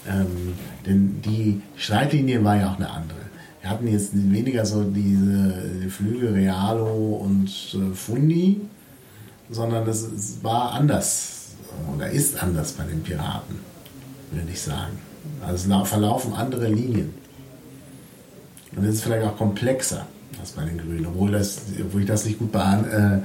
[0.09, 0.55] Ähm,
[0.87, 3.19] denn die Streitlinie war ja auch eine andere.
[3.61, 8.63] Wir hatten jetzt weniger so diese Flüge Realo und äh, Fundi,
[9.51, 10.09] sondern das
[10.43, 11.49] war anders
[11.95, 13.57] oder ist anders bei den Piraten,
[14.31, 14.99] würde ich sagen.
[15.47, 17.20] Also verlaufen andere Linien.
[18.77, 20.07] Und das ist vielleicht auch komplexer
[20.41, 23.17] als bei den Grünen, obwohl, das, obwohl ich das nicht gut, äh,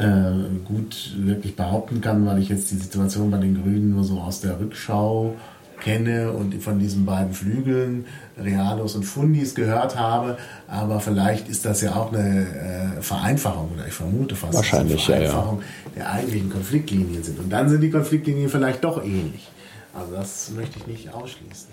[0.00, 0.32] äh,
[0.64, 4.40] gut wirklich behaupten kann, weil ich jetzt die Situation bei den Grünen nur so aus
[4.40, 5.34] der Rückschau
[5.80, 8.06] kenne und von diesen beiden Flügeln,
[8.42, 10.38] Realos und Fundis, gehört habe.
[10.66, 15.26] Aber vielleicht ist das ja auch eine äh, Vereinfachung, oder ich vermute fast, Wahrscheinlich, eine
[15.26, 15.92] Vereinfachung ja, ja.
[15.96, 17.38] der eigentlichen Konfliktlinien sind.
[17.38, 19.48] Und dann sind die Konfliktlinien vielleicht doch ähnlich.
[19.92, 21.68] Also das möchte ich nicht ausschließen.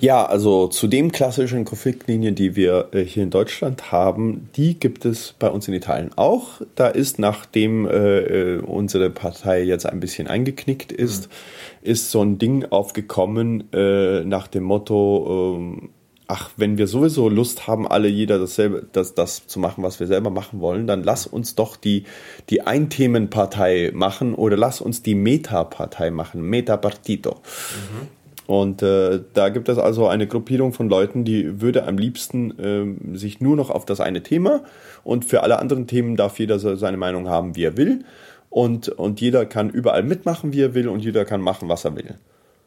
[0.00, 5.04] Ja, also zu den klassischen Konfliktlinien, die wir äh, hier in Deutschland haben, die gibt
[5.04, 6.60] es bei uns in Italien auch.
[6.74, 11.90] Da ist, nachdem äh, äh unsere Partei jetzt ein bisschen eingeknickt ist, mhm.
[11.90, 15.88] ist so ein Ding aufgekommen äh, nach dem Motto, äh,
[16.28, 20.06] ach, wenn wir sowieso Lust haben, alle jeder dasselbe, das, das zu machen, was wir
[20.06, 22.04] selber machen wollen, dann lass uns doch die,
[22.50, 27.30] die Einthemenpartei machen oder lass uns die Meta-Partei machen, Meta-Partito.
[27.30, 28.08] Mhm.
[28.46, 32.58] Und äh, da gibt es also eine Gruppierung von Leuten, die würde am liebsten
[33.12, 34.62] äh, sich nur noch auf das eine Thema
[35.02, 38.04] und für alle anderen Themen darf jeder seine Meinung haben, wie er will.
[38.48, 41.96] Und, und jeder kann überall mitmachen, wie er will und jeder kann machen, was er
[41.96, 42.14] will.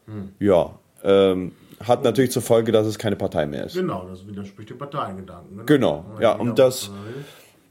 [0.06, 0.28] Hm.
[0.38, 1.52] Ja, ähm,
[1.82, 3.74] hat natürlich zur Folge, dass es keine Partei mehr ist.
[3.74, 5.64] Genau, das widerspricht dem Parteiengedanken.
[5.64, 6.90] Genau, genau ja, und das,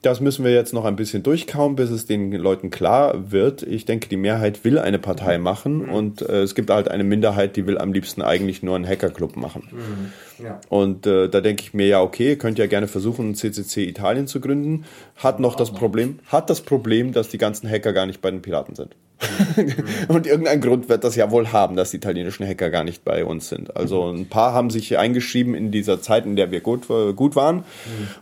[0.02, 3.64] das müssen wir jetzt noch ein bisschen durchkauen, bis es den Leuten klar wird.
[3.64, 5.89] Ich denke, die Mehrheit will eine Partei machen mhm.
[5.89, 9.36] und äh, es gibt halt eine Minderheit, die will am liebsten eigentlich nur einen Hackerclub
[9.36, 9.68] machen.
[9.72, 10.45] Mhm.
[10.45, 10.62] Ja.
[10.70, 14.39] Und äh, da denke ich mir, ja, okay, könnt ja gerne versuchen, CCC Italien zu
[14.39, 14.86] gründen.
[15.18, 18.41] Hat noch das Problem, hat das Problem, dass die ganzen Hacker gar nicht bei den
[18.41, 18.95] Piraten sind.
[20.07, 23.26] und irgendein Grund wird das ja wohl haben, dass die italienischen Hacker gar nicht bei
[23.26, 23.76] uns sind.
[23.76, 27.36] Also ein paar haben sich eingeschrieben in dieser Zeit, in der wir gut, äh, gut
[27.36, 27.57] waren.
[27.57, 27.63] Mhm.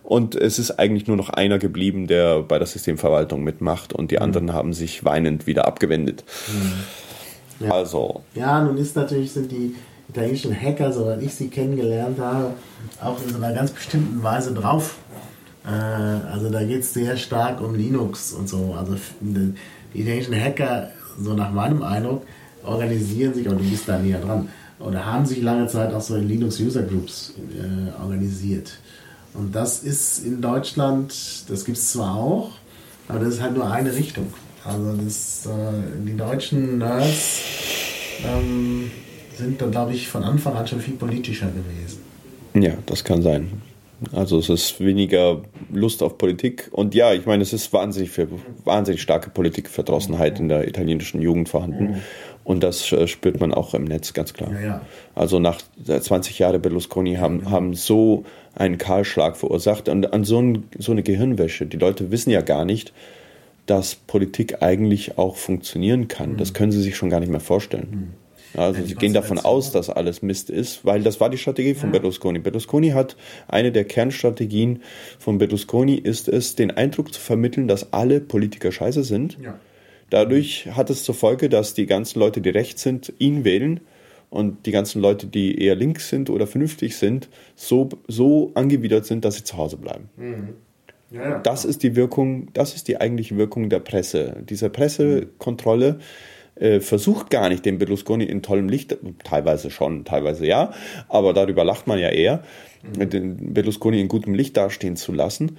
[0.03, 3.93] Und es ist eigentlich nur noch einer geblieben, der bei der Systemverwaltung mitmacht.
[3.93, 4.23] Und die mhm.
[4.23, 6.23] anderen haben sich weinend wieder abgewendet.
[6.47, 7.65] Mhm.
[7.67, 7.73] Ja.
[7.73, 8.23] Also.
[8.33, 9.75] Ja, nun ist natürlich, sind die
[10.09, 12.53] italienischen Hacker, soweit ich sie kennengelernt habe,
[13.01, 14.97] auch in so einer ganz bestimmten Weise drauf.
[15.65, 18.75] Äh, also da geht es sehr stark um Linux und so.
[18.77, 18.95] Also
[19.97, 22.23] die italienischen Hacker, so nach meinem Eindruck,
[22.63, 26.15] organisieren sich, und du bist da näher dran, oder haben sich lange Zeit auch so
[26.15, 28.77] in Linux User Groups äh, organisiert.
[29.33, 31.13] Und das ist in Deutschland,
[31.49, 32.51] das gibt es zwar auch,
[33.07, 34.27] aber das ist halt nur eine Richtung.
[34.63, 37.41] Also das, äh, die deutschen Nerds
[38.23, 38.91] ähm,
[39.35, 41.99] sind da, glaube ich, von Anfang an schon viel politischer gewesen.
[42.53, 43.61] Ja, das kann sein.
[44.13, 45.41] Also es ist weniger
[45.71, 46.69] Lust auf Politik.
[46.71, 48.27] Und ja, ich meine, es ist wahnsinnig, viel,
[48.63, 52.01] wahnsinnig starke Politikverdrossenheit in der italienischen Jugend vorhanden.
[52.43, 54.51] Und das äh, spürt man auch im Netz ganz klar.
[54.53, 54.81] Ja, ja.
[55.15, 58.23] Also nach 20 Jahren Berlusconi haben, haben so
[58.55, 59.89] einen Kahlschlag verursacht.
[59.89, 61.65] Und an so, ein, so eine Gehirnwäsche.
[61.65, 62.93] Die Leute wissen ja gar nicht,
[63.65, 66.37] dass Politik eigentlich auch funktionieren kann.
[66.37, 68.13] Das können sie sich schon gar nicht mehr vorstellen.
[68.57, 71.89] Also sie gehen davon aus, dass alles Mist ist, weil das war die Strategie von
[71.89, 71.99] ja.
[71.99, 72.39] Berlusconi.
[72.39, 73.15] Berlusconi hat
[73.47, 74.81] eine der Kernstrategien
[75.19, 79.37] von Berlusconi ist es, den Eindruck zu vermitteln, dass alle Politiker scheiße sind.
[79.41, 79.59] Ja.
[80.09, 83.81] Dadurch hat es zur Folge, dass die ganzen Leute, die rechts sind, ihn wählen
[84.29, 89.23] und die ganzen Leute, die eher links sind oder vernünftig sind, so, so angewidert sind,
[89.23, 90.09] dass sie zu Hause bleiben.
[90.17, 90.49] Mhm.
[91.11, 91.39] Ja, ja.
[91.39, 94.43] Das ist die Wirkung, das ist die eigentliche Wirkung der Presse.
[94.49, 95.99] Diese Pressekontrolle
[96.59, 100.73] äh, versucht gar nicht, den Berlusconi in tollem Licht, teilweise schon, teilweise ja,
[101.09, 102.43] aber darüber lacht man ja eher,
[102.83, 103.09] mhm.
[103.09, 105.57] den Berlusconi in gutem Licht dastehen zu lassen.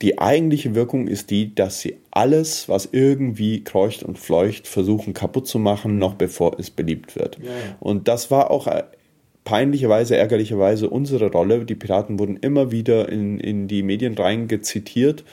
[0.00, 5.48] Die eigentliche Wirkung ist die, dass sie alles, was irgendwie kreucht und fleucht, versuchen kaputt
[5.48, 7.38] zu machen, noch bevor es beliebt wird.
[7.38, 7.50] Ja.
[7.80, 8.84] Und das war auch äh,
[9.42, 11.64] peinlicherweise, ärgerlicherweise unsere Rolle.
[11.64, 15.24] Die Piraten wurden immer wieder in, in die Medien reingezitiert,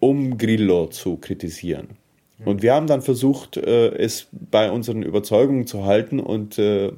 [0.00, 1.99] um Grillo zu kritisieren.
[2.44, 6.92] Und wir haben dann versucht, äh, es bei unseren Überzeugungen zu halten und äh,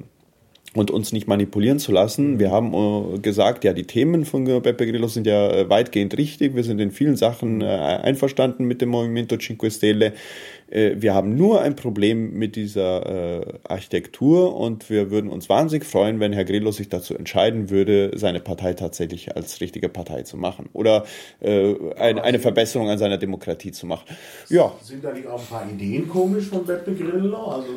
[0.75, 2.39] und uns nicht manipulieren zu lassen.
[2.39, 6.55] Wir haben äh, gesagt, ja, die Themen von Beppe Grillo sind ja äh, weitgehend richtig.
[6.55, 10.13] Wir sind in vielen Sachen äh, einverstanden mit dem Movimento Cinque Stelle.
[10.73, 15.85] Äh, wir haben nur ein Problem mit dieser äh, Architektur und wir würden uns wahnsinnig
[15.85, 20.37] freuen, wenn Herr Grillo sich dazu entscheiden würde, seine Partei tatsächlich als richtige Partei zu
[20.37, 21.05] machen oder
[21.41, 24.05] äh, ein, eine Verbesserung an seiner Demokratie zu machen.
[24.49, 24.73] Ja.
[24.81, 27.37] Sind da nicht auch ein paar Ideen komisch von Beppe Grillo?
[27.37, 27.69] Also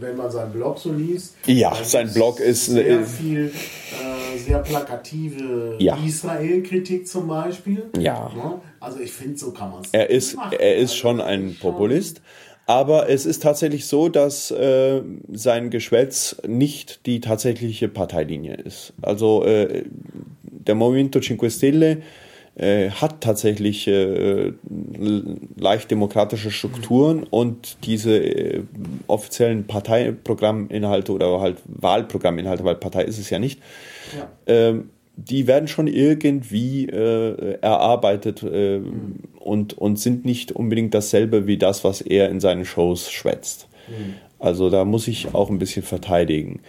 [0.00, 1.36] wenn man seinen Blog so liest.
[1.46, 5.96] Ja, sein Blog ist sehr viel äh, sehr plakative ja.
[6.04, 7.84] Israel-Kritik zum Beispiel.
[7.96, 8.30] Ja.
[8.34, 8.60] ja.
[8.80, 9.90] Also ich finde, so kann man es.
[9.92, 12.22] Er ist, er ist schon ein Populist.
[12.66, 15.02] Aber es ist tatsächlich so, dass äh,
[15.32, 18.92] sein Geschwätz nicht die tatsächliche Parteilinie ist.
[19.02, 19.84] Also äh,
[20.42, 22.02] der Movimento Cinque Stelle
[22.54, 24.52] äh, hat tatsächlich äh,
[25.56, 28.62] leicht demokratische Strukturen und diese äh,
[29.08, 33.60] offiziellen Parteiprogramminhalte oder halt Wahlprogramminhalte, weil Partei ist es ja nicht,
[34.16, 34.30] ja.
[34.46, 34.90] Ähm,
[35.28, 39.18] die werden schon irgendwie äh, erarbeitet äh, mhm.
[39.38, 43.68] und, und sind nicht unbedingt dasselbe wie das, was er in seinen Shows schwätzt.
[43.88, 44.14] Mhm.
[44.38, 46.60] Also da muss ich auch ein bisschen verteidigen.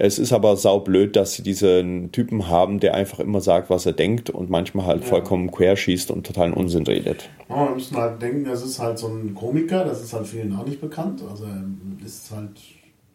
[0.00, 3.92] Es ist aber saublöd, dass sie diesen Typen haben, der einfach immer sagt, was er
[3.92, 5.08] denkt und manchmal halt ja.
[5.08, 7.28] vollkommen querschießt und totalen Unsinn redet.
[7.48, 10.54] Ja, wir müssen halt denken, das ist halt so ein Komiker, das ist halt vielen
[10.56, 11.20] auch nicht bekannt.
[11.28, 11.64] Also er
[12.06, 12.52] ist halt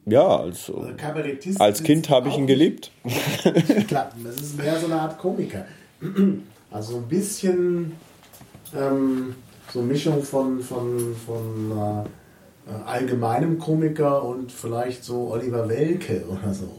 [0.05, 2.91] ja, also, also als Kind habe ich ihn geliebt.
[3.87, 4.25] Klappen.
[4.25, 5.65] Es ist mehr so eine Art Komiker.
[6.71, 7.91] Also ein bisschen
[8.75, 9.35] ähm,
[9.71, 12.09] so eine Mischung von, von, von äh,
[12.86, 16.70] allgemeinem Komiker und vielleicht so Oliver Welke oder so.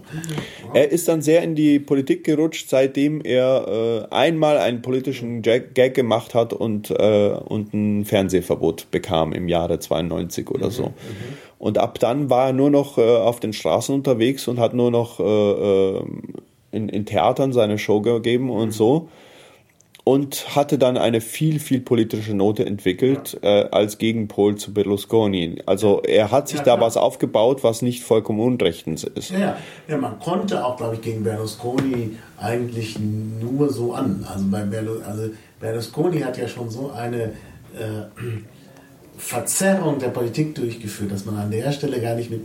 [0.72, 5.94] Er ist dann sehr in die Politik gerutscht, seitdem er äh, einmal einen politischen Gag
[5.94, 10.84] gemacht hat und, äh, und ein Fernsehverbot bekam im Jahre 92 oder so.
[10.84, 11.38] Mhm, mhm.
[11.58, 14.90] Und ab dann war er nur noch äh, auf den Straßen unterwegs und hat nur
[14.90, 16.02] noch äh, äh,
[16.72, 18.72] in, in, Theatern seine Show gegeben und mhm.
[18.72, 19.08] so.
[20.04, 25.62] Und hatte dann eine viel, viel politische Note entwickelt äh, als Gegenpol zu Berlusconi.
[25.64, 29.30] Also er hat sich ja, da was aufgebaut, was nicht vollkommen unrechtens ist.
[29.30, 29.56] Ja,
[29.88, 29.96] ja.
[29.96, 34.26] man konnte auch, glaube ich, gegen Berlusconi eigentlich nur so an.
[34.30, 38.04] Also, bei Berlu also Berlusconi hat ja schon so eine äh,
[39.16, 42.42] Verzerrung der Politik durchgeführt, dass man an der Stelle gar nicht mit,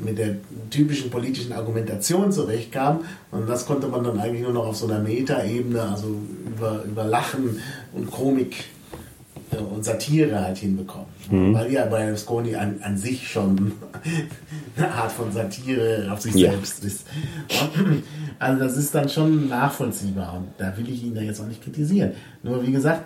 [0.00, 0.36] mit der
[0.70, 3.00] typischen politischen Argumentation zurechtkam.
[3.30, 6.14] Und das konnte man dann eigentlich nur noch auf so einer Metaebene, also
[6.46, 7.60] über, über Lachen
[7.92, 8.64] und Komik
[9.50, 11.06] äh, und Satire halt hinbekommen.
[11.30, 11.54] Mhm.
[11.54, 13.72] Weil ja bei Berlusconi an, an sich schon
[14.76, 16.50] eine Art von Satire auf sich ja.
[16.50, 17.06] selbst ist.
[18.38, 21.62] Also das ist dann schon nachvollziehbar und da will ich ihn da jetzt auch nicht
[21.62, 22.12] kritisieren.
[22.42, 23.02] Nur wie gesagt,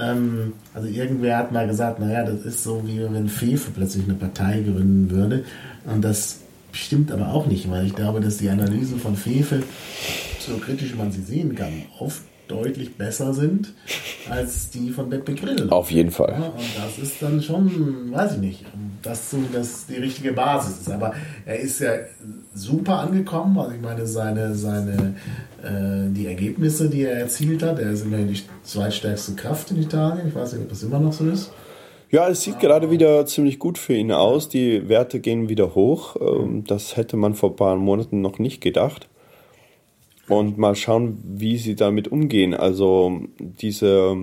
[0.00, 4.14] ähm, also irgendwer hat mal gesagt, naja, das ist so wie wenn Fefe plötzlich eine
[4.14, 5.44] Partei gründen würde.
[5.84, 6.40] Und das
[6.72, 9.62] stimmt aber auch nicht, weil ich glaube, dass die Analysen von Fefe,
[10.38, 13.72] so kritisch man sie sehen kann, oft deutlich besser sind
[14.28, 15.68] als die von Beppe Grill.
[15.70, 16.36] Auf jeden Fall.
[16.38, 18.64] Ja, und das ist dann schon, weiß ich nicht,
[19.02, 20.90] das so das die richtige Basis ist.
[20.90, 21.14] Aber
[21.46, 21.92] er ist ja
[22.54, 23.58] super angekommen.
[23.58, 25.14] Also ich meine, seine, seine
[25.62, 30.28] äh, die Ergebnisse, die er erzielt hat, er ist immerhin die zweitstärkste Kraft in Italien.
[30.28, 31.52] Ich weiß nicht, ob das immer noch so ist.
[32.10, 34.48] Ja, es sieht gerade wieder ziemlich gut für ihn aus.
[34.48, 36.16] Die Werte gehen wieder hoch.
[36.20, 39.08] Ähm, das hätte man vor ein paar Monaten noch nicht gedacht
[40.30, 42.54] und mal schauen, wie sie damit umgehen.
[42.54, 44.16] Also diese,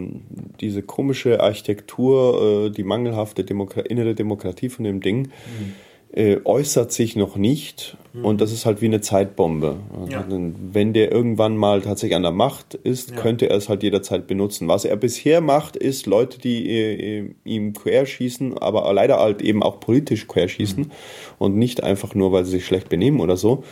[0.61, 5.73] diese komische Architektur, äh, die mangelhafte Demokra innere Demokratie von dem Ding, mhm.
[6.13, 8.23] äh, äußert sich noch nicht mhm.
[8.23, 9.81] und das ist halt wie eine Zeitbombe.
[9.99, 10.25] Also ja.
[10.29, 13.17] Wenn der irgendwann mal tatsächlich an der Macht ist, ja.
[13.17, 14.69] könnte er es halt jederzeit benutzen.
[14.69, 19.81] Was er bisher macht, ist Leute, die äh, ihm querschießen, aber leider halt eben auch
[19.81, 20.91] politisch querschießen mhm.
[21.37, 23.65] und nicht einfach nur, weil sie sich schlecht benehmen oder so,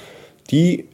[0.51, 0.85] die,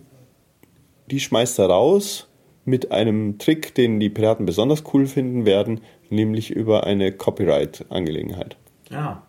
[1.11, 2.27] die schmeißt er raus
[2.65, 8.55] mit einem Trick, den die Piraten besonders cool finden werden, nämlich über eine Copyright-Angelegenheit.
[8.89, 9.23] Ja.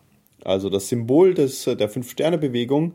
[0.45, 2.95] Also das Symbol des, der Fünf-Sterne-Bewegung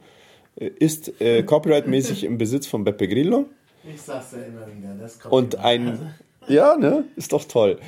[0.56, 3.46] äh, ist äh, copyrightmäßig im Besitz von Beppe Grillo.
[3.90, 6.14] Ich sag's ja immer wieder, das kommt Und ein,
[6.48, 7.80] ja, ne, ist doch toll.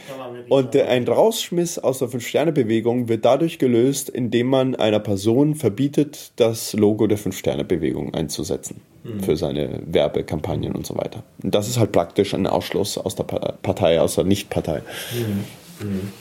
[0.47, 6.32] Und äh, ein Rausschmiss aus der Fünf-Sterne-Bewegung wird dadurch gelöst, indem man einer Person verbietet,
[6.38, 9.24] das Logo der Fünf-Sterne-Bewegung einzusetzen mhm.
[9.24, 11.24] für seine Werbekampagnen und so weiter.
[11.43, 14.82] Und das ist halt praktisch ein Ausschluss aus der Partei, aus der Nicht-Partei.
[15.14, 15.88] Mhm.
[15.88, 16.14] Mhm.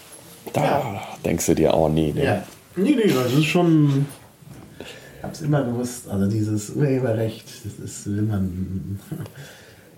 [0.53, 1.03] Da ja.
[1.25, 2.25] denkst du dir, oh nee, nee.
[2.25, 2.45] Ja.
[2.77, 4.07] Nee, nee, das ist schon.
[4.79, 9.01] Ich hab's immer gewusst, also dieses Urheberrecht, das ist, will man.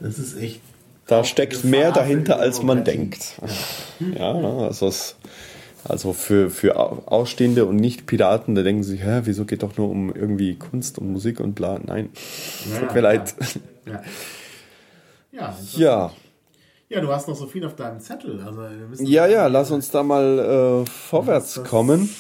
[0.01, 0.61] Das ist echt.
[1.07, 3.39] Da steckt mehr dahinter, als man denkt.
[4.17, 5.17] Ja, ja also es.
[5.85, 10.15] Also für, für Ausstehende und Nicht-Piraten, da denken sie, hä, wieso geht doch nur um
[10.15, 11.81] irgendwie Kunst und Musik und bla.
[11.83, 12.11] Nein,
[12.71, 13.35] ja, tut mir ja, leid.
[13.87, 14.03] Ja.
[15.33, 16.13] Ja, ja.
[16.89, 18.43] ja, du hast noch so viel auf deinem Zettel.
[18.45, 18.67] Also
[19.03, 22.11] ja, ja, lass uns da mal äh, vorwärts kommen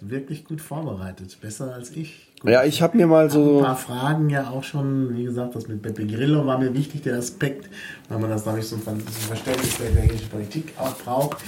[0.00, 1.38] wirklich gut vorbereitet.
[1.40, 2.28] Besser als ich.
[2.40, 2.50] Gut.
[2.50, 3.58] Ja, ich habe mir mal so.
[3.58, 7.02] Ein paar Fragen ja auch schon, wie gesagt, das mit Beppe Grillo war mir wichtig,
[7.02, 7.68] der Aspekt,
[8.08, 11.38] weil man das dadurch so ein Verständnis der italienischen Politik auch braucht.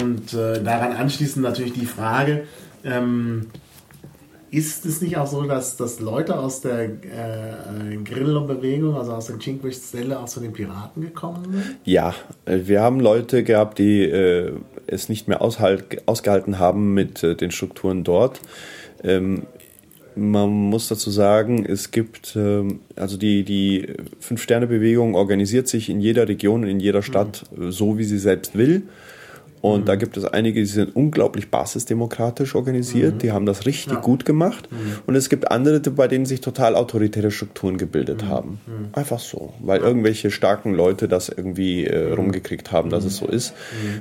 [0.00, 2.44] Und äh, daran anschließend natürlich die Frage,
[2.84, 3.48] ähm,
[4.52, 9.40] ist es nicht auch so, dass, dass Leute aus der äh, Grillo-Bewegung, also aus den
[9.40, 11.76] Cinque Stelle, auch zu den Piraten gekommen sind?
[11.84, 12.14] Ja,
[12.44, 14.52] äh, wir haben Leute gehabt, die äh,
[14.86, 18.42] es nicht mehr aushalt, ausgehalten haben mit äh, den Strukturen dort.
[19.02, 19.44] Ähm,
[20.14, 26.28] man muss dazu sagen, es gibt, ähm, also die, die Fünf-Sterne-Bewegung organisiert sich in jeder
[26.28, 27.72] Region, in jeder Stadt mhm.
[27.72, 28.82] so, wie sie selbst will.
[29.62, 29.84] Und mhm.
[29.86, 33.18] da gibt es einige, die sind unglaublich basisdemokratisch organisiert, mhm.
[33.20, 34.00] die haben das richtig ja.
[34.00, 34.68] gut gemacht.
[34.70, 34.98] Mhm.
[35.06, 38.28] Und es gibt andere, bei denen sich total autoritäre Strukturen gebildet mhm.
[38.28, 38.60] haben.
[38.66, 38.88] Mhm.
[38.92, 42.14] Einfach so, weil irgendwelche starken Leute das irgendwie äh, mhm.
[42.14, 43.54] rumgekriegt haben, dass es so ist.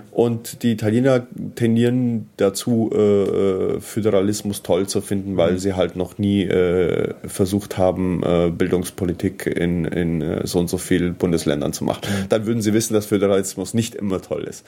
[0.10, 6.44] Und die Italiener tendieren dazu, äh, Föderalismus toll zu finden, weil sie halt noch nie
[6.44, 12.02] äh, versucht haben, äh, Bildungspolitik in, in äh, so und so vielen Bundesländern zu machen.
[12.30, 14.66] Dann würden sie wissen, dass Föderalismus nicht immer toll ist.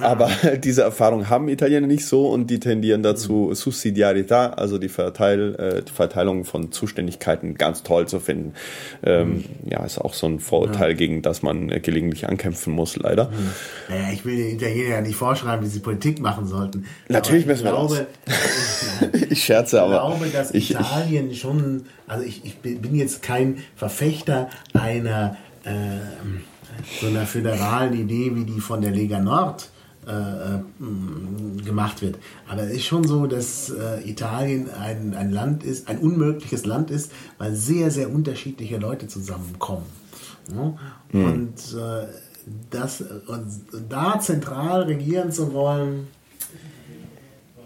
[0.00, 3.54] Aber aber diese Erfahrung haben Italiener nicht so und die tendieren dazu, mhm.
[3.54, 8.54] Subsidiarität, also die, Verteil, äh, die Verteilung von Zuständigkeiten ganz toll zu finden.
[9.02, 9.44] Ähm, mhm.
[9.70, 10.96] Ja, ist auch so ein Vorurteil, ja.
[10.96, 13.26] gegen das man äh, gelegentlich ankämpfen muss, leider.
[13.26, 13.50] Mhm.
[13.88, 16.86] Naja, ich will den Italienern ja nicht vorschreiben, wie sie Politik machen sollten.
[17.08, 19.22] Natürlich müssen wir glaube, das.
[19.30, 19.94] ich scherze, aber.
[19.94, 25.36] Ich glaube, dass ich, Italien ich, schon, also ich, ich bin jetzt kein Verfechter einer
[25.64, 25.70] äh,
[27.00, 29.68] so einer föderalen Idee wie die von der Lega Nord
[30.06, 32.18] äh, äh, gemacht wird.
[32.48, 36.90] Aber es ist schon so, dass äh, Italien ein, ein Land ist, ein unmögliches Land
[36.90, 39.86] ist, weil sehr, sehr unterschiedliche Leute zusammenkommen.
[40.54, 40.74] Ja?
[41.12, 41.24] Mhm.
[41.24, 42.06] Und äh,
[42.70, 43.46] das, und
[43.88, 46.08] da zentral regieren zu wollen,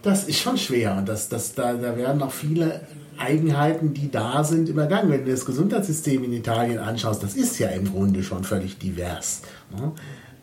[0.03, 0.97] das ist schon schwer.
[0.97, 2.83] Und das, das, da, da werden noch viele
[3.19, 5.11] Eigenheiten, die da sind, übergangen.
[5.11, 9.43] Wenn du das Gesundheitssystem in Italien anschaust, das ist ja im Grunde schon völlig divers.
[9.77, 9.93] Ja?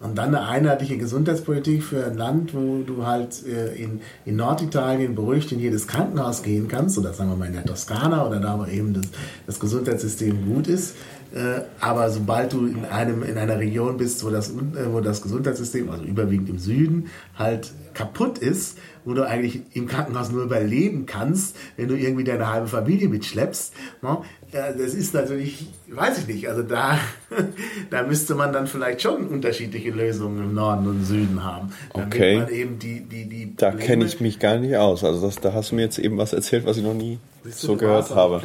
[0.06, 5.16] Und dann eine einheitliche Gesundheitspolitik für ein Land, wo du halt äh, in, in Norditalien
[5.16, 8.60] beruhigt in jedes Krankenhaus gehen kannst, oder sagen wir mal in der Toskana oder da,
[8.60, 9.06] wo eben das,
[9.48, 10.96] das Gesundheitssystem gut ist.
[11.36, 14.54] Äh, aber sobald du in, einem, in einer Region bist, wo das, äh,
[14.92, 17.08] wo das Gesundheitssystem, also überwiegend im Süden,
[17.38, 22.50] halt kaputt ist, wo du eigentlich im Krankenhaus nur überleben kannst, wenn du irgendwie deine
[22.52, 23.74] halbe Familie mitschleppst.
[24.02, 24.18] Ne?
[24.54, 27.00] Das ist natürlich, weiß ich nicht, also da,
[27.90, 31.74] da müsste man dann vielleicht schon unterschiedliche Lösungen im Norden und Süden haben.
[31.94, 32.38] Damit okay.
[32.38, 35.04] man eben die, die, die da kenne ich mich gar nicht aus.
[35.04, 37.20] Also das, da hast du mir jetzt eben was erzählt, was ich noch nie
[37.52, 38.42] so gehört habe.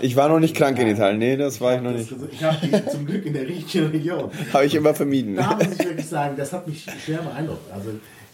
[0.00, 2.12] Ich war noch nicht krank in Italien, nee, das war ich noch nicht.
[2.32, 4.30] Ich habe zum Glück in der richtigen Region.
[4.52, 5.36] habe ich immer vermieden.
[5.36, 7.72] Da muss ich wirklich sagen, das hat mich schwer beeindruckt.
[7.72, 7.90] Also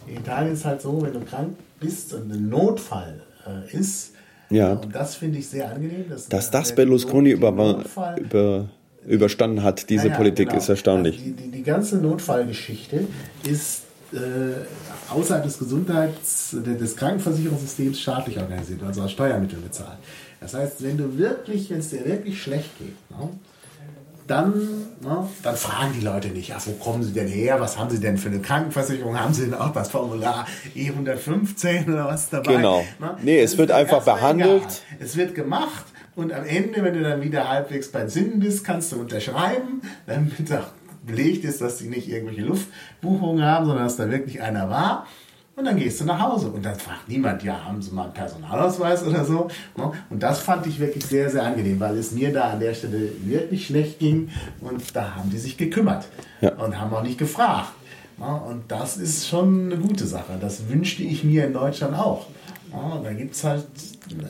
[0.07, 4.13] in Italien ist es halt so, wenn du krank bist und ein Notfall äh, ist,
[4.49, 4.73] ja.
[4.73, 6.05] und das finde ich sehr angenehm.
[6.09, 7.83] Dass, dass das Berlusconi über,
[8.17, 8.69] über,
[9.05, 10.59] überstanden hat, diese ja, Politik, genau.
[10.59, 11.17] ist erstaunlich.
[11.17, 13.07] Also die, die, die, ganze Notfallgeschichte
[13.49, 13.83] ist
[15.09, 19.97] außerhalb des Gesundheits-, des Krankenversicherungssystems staatlich organisiert, also aus Steuermitteln bezahlt.
[20.39, 23.29] Das heißt, wenn du wirklich, wenn es dir wirklich schlecht geht, ne,
[24.27, 24.53] dann,
[25.01, 27.99] ne, dann fragen die Leute nicht, ach, wo kommen sie denn her, was haben sie
[27.99, 32.55] denn für eine Krankenversicherung, haben sie denn auch das Formular E115 oder was dabei?
[32.55, 32.83] Genau.
[32.99, 33.17] Ne?
[33.21, 34.61] Nee, es wird einfach behandelt.
[34.61, 34.97] Egal.
[34.99, 35.85] Es wird gemacht
[36.15, 40.51] und am Ende, wenn du dann wieder halbwegs bei Sinnen bist, kannst du unterschreiben, damit
[40.51, 40.67] auch
[41.05, 45.07] belegt ist, dass sie nicht irgendwelche Luftbuchungen haben, sondern dass da wirklich einer war.
[45.55, 46.47] Und dann gehst du nach Hause.
[46.47, 49.49] Und dann fragt niemand, ja, haben Sie mal einen Personalausweis oder so.
[50.09, 53.11] Und das fand ich wirklich sehr, sehr angenehm, weil es mir da an der Stelle
[53.25, 54.29] wirklich schlecht ging.
[54.61, 56.07] Und da haben die sich gekümmert
[56.39, 56.53] ja.
[56.53, 57.73] und haben auch nicht gefragt.
[58.17, 60.37] Und das ist schon eine gute Sache.
[60.39, 62.27] Das wünschte ich mir in Deutschland auch.
[63.03, 63.65] Da gibt es halt,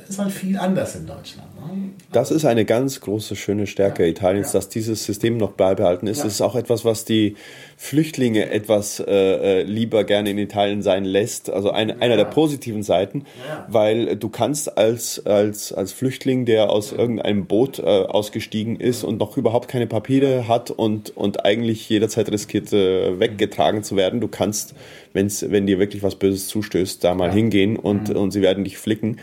[0.07, 1.47] ist halt viel anders in Deutschland.
[1.55, 1.89] Ne?
[2.11, 4.59] Das ist eine ganz große, schöne Stärke ja, Italiens, ja.
[4.59, 6.23] dass dieses System noch beibehalten ist.
[6.23, 7.35] Das ist auch etwas, was die
[7.77, 11.49] Flüchtlinge etwas äh, äh, lieber gerne in Italien sein lässt.
[11.49, 13.25] Also ein, einer der positiven Seiten,
[13.67, 19.17] weil du kannst als, als, als Flüchtling, der aus irgendeinem Boot äh, ausgestiegen ist und
[19.17, 24.27] noch überhaupt keine Papiere hat und, und eigentlich jederzeit riskiert, äh, weggetragen zu werden, du
[24.27, 24.75] kannst
[25.13, 27.33] wenn's, wenn dir wirklich was Böses zustößt, da mal ja.
[27.33, 28.15] hingehen und, mhm.
[28.15, 29.17] und sie werden dich flicken.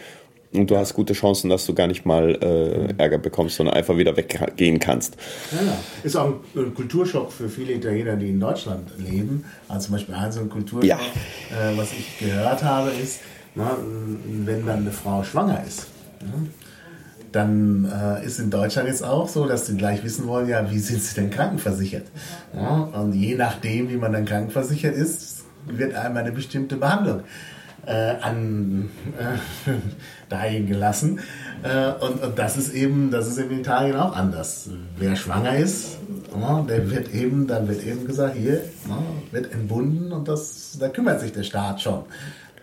[0.52, 3.98] Und du hast gute Chancen, dass du gar nicht mal äh, Ärger bekommst, sondern einfach
[3.98, 5.16] wieder weggehen kannst.
[5.52, 5.58] Ja,
[6.02, 9.44] ist auch ein Kulturschock für viele Italiener, die in Deutschland leben.
[9.68, 10.96] Also zum Beispiel ein so ein Kulturschock, ja.
[10.96, 13.20] äh, was ich gehört habe, ist,
[13.54, 13.76] na,
[14.26, 15.88] wenn dann eine Frau schwanger ist,
[16.20, 16.48] ne,
[17.30, 20.78] dann äh, ist in Deutschland jetzt auch so, dass sie gleich wissen wollen, ja, wie
[20.78, 22.06] sind sie denn krankenversichert?
[22.54, 27.22] Ja, und je nachdem, wie man dann krankenversichert ist, wird einem eine bestimmte Behandlung
[27.88, 29.70] äh, an, äh,
[30.28, 31.20] dahin gelassen.
[31.62, 34.68] Äh, und, und das ist eben, das ist in Italien auch anders.
[34.98, 35.96] Wer schwanger ist,
[36.38, 40.88] ja, der wird eben, dann wird eben gesagt, hier ja, wird entbunden und das, da
[40.88, 42.04] kümmert sich der Staat schon.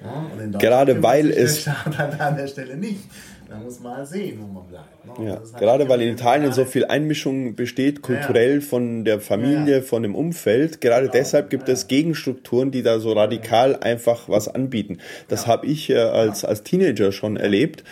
[0.03, 2.99] Ja, Gerade weil es der Staat an der Stelle nicht.
[3.48, 5.20] Da muss man halt sehen, wo man bleibt.
[5.20, 5.26] Ne?
[5.26, 9.78] Ja, halt gerade weil in Italien so viel Einmischung besteht, kulturell ja, von der Familie,
[9.78, 10.82] ja, von dem Umfeld.
[10.82, 14.98] Gerade deshalb gibt es Gegenstrukturen, die da so radikal einfach was anbieten.
[15.28, 17.84] Das habe ich äh, als, als Teenager schon erlebt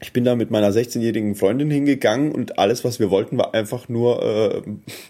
[0.00, 3.88] ich bin da mit meiner 16-jährigen Freundin hingegangen und alles, was wir wollten, war einfach
[3.88, 4.62] nur äh,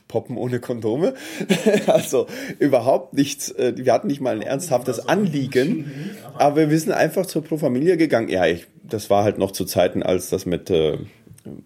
[0.08, 1.14] poppen ohne Kondome.
[1.86, 2.26] also
[2.58, 3.50] überhaupt nichts.
[3.52, 5.92] Äh, wir hatten nicht mal ein ernsthaftes Anliegen,
[6.34, 8.28] aber wir sind einfach zur Pro Familia gegangen.
[8.28, 10.98] Ja, ich, das war halt noch zu Zeiten, als das mit äh,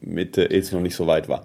[0.01, 1.45] mit äh, AIDS noch nicht so weit war.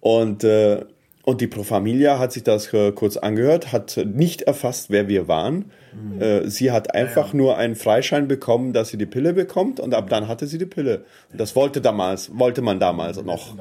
[0.00, 0.84] Und äh,
[1.22, 5.26] und die Pro Familia hat sich das äh, kurz angehört, hat nicht erfasst, wer wir
[5.28, 6.48] waren Mhm.
[6.48, 7.36] sie hat einfach ja, ja.
[7.36, 10.66] nur einen Freischein bekommen, dass sie die Pille bekommt und ab dann hatte sie die
[10.66, 11.04] Pille.
[11.30, 13.54] Und das wollte damals, wollte man damals noch.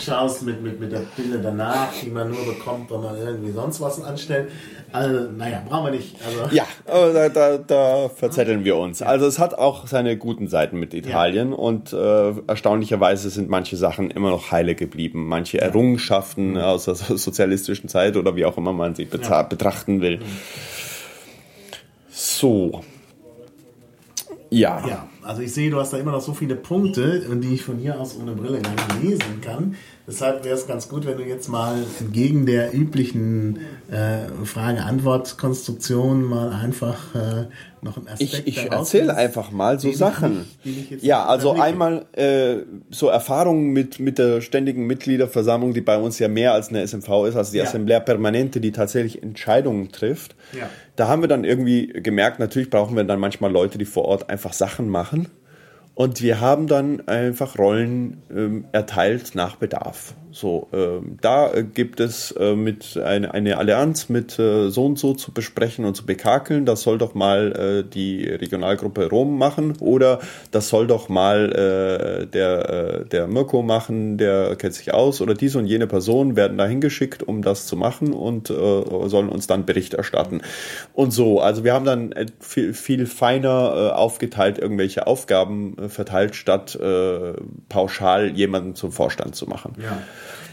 [0.00, 3.80] Schaust mit, mit, mit der Pille danach, die man nur bekommt, wenn man irgendwie sonst
[3.80, 4.48] was anstellt.
[4.92, 6.16] Also, naja, brauchen wir nicht.
[6.24, 6.54] Also.
[6.54, 9.02] Ja, da, da, da verzetteln wir uns.
[9.02, 11.56] Also es hat auch seine guten Seiten mit Italien ja.
[11.56, 15.26] und äh, erstaunlicherweise sind manche Sachen immer noch heile geblieben.
[15.26, 16.58] Manche Errungenschaften mhm.
[16.58, 20.20] aus der sozialistischen Zeit oder wie auch immer man sie betrachten will.
[22.14, 22.84] So.
[24.50, 24.86] Ja.
[24.86, 27.78] Ja, also ich sehe, du hast da immer noch so viele Punkte, die ich von
[27.78, 29.76] hier aus ohne Brille gar nicht lesen kann.
[30.06, 33.58] Deshalb wäre es ganz gut, wenn du jetzt mal entgegen der üblichen
[33.90, 37.46] äh, Frage-Antwort-Konstruktion mal einfach äh,
[37.80, 40.44] noch einen Aspekt Ich, ich erzähle einfach mal so Sachen.
[40.62, 42.56] Ich, ja, also einmal äh,
[42.90, 47.26] so Erfahrungen mit, mit der ständigen Mitgliederversammlung, die bei uns ja mehr als eine SMV
[47.26, 47.64] ist, also die ja.
[47.64, 50.34] Assemblea Permanente, die tatsächlich Entscheidungen trifft.
[50.52, 50.68] Ja.
[50.96, 54.28] Da haben wir dann irgendwie gemerkt, natürlich brauchen wir dann manchmal Leute, die vor Ort
[54.28, 55.13] einfach Sachen machen.
[55.94, 60.14] Und wir haben dann einfach Rollen ähm, erteilt nach Bedarf.
[60.34, 64.98] So, ähm, da äh, gibt es äh, mit eine, eine Allianz mit äh, so und
[64.98, 66.66] so zu besprechen und zu bekakeln.
[66.66, 70.18] Das soll doch mal äh, die Regionalgruppe Rom machen oder
[70.50, 75.34] das soll doch mal äh, der, äh, der Mirko machen, der kennt sich aus oder
[75.34, 79.66] diese und jene Person werden da hingeschickt, um das zu machen und sollen uns dann
[79.66, 80.40] Bericht erstatten.
[80.94, 87.34] Und so, also wir haben dann viel, viel feiner aufgeteilt irgendwelche Aufgaben verteilt, statt äh,
[87.68, 89.74] pauschal jemanden zum Vorstand zu machen.
[89.78, 89.98] Ja.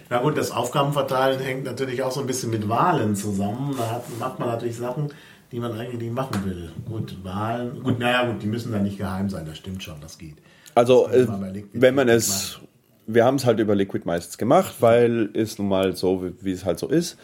[0.09, 3.75] Na gut, das Aufgabenverteilen hängt natürlich auch so ein bisschen mit Wahlen zusammen.
[3.77, 5.09] Da hat, macht man natürlich Sachen,
[5.51, 6.71] die man eigentlich nicht machen will.
[6.85, 10.17] Gut, Wahlen, gut, naja, gut, die müssen dann nicht geheim sein, das stimmt schon, das
[10.17, 10.35] geht.
[10.75, 12.59] Also, das äh, wenn man es,
[13.07, 16.51] wir haben es halt über Liquid meistens gemacht, weil es nun mal so, wie, wie
[16.51, 17.17] es halt so ist.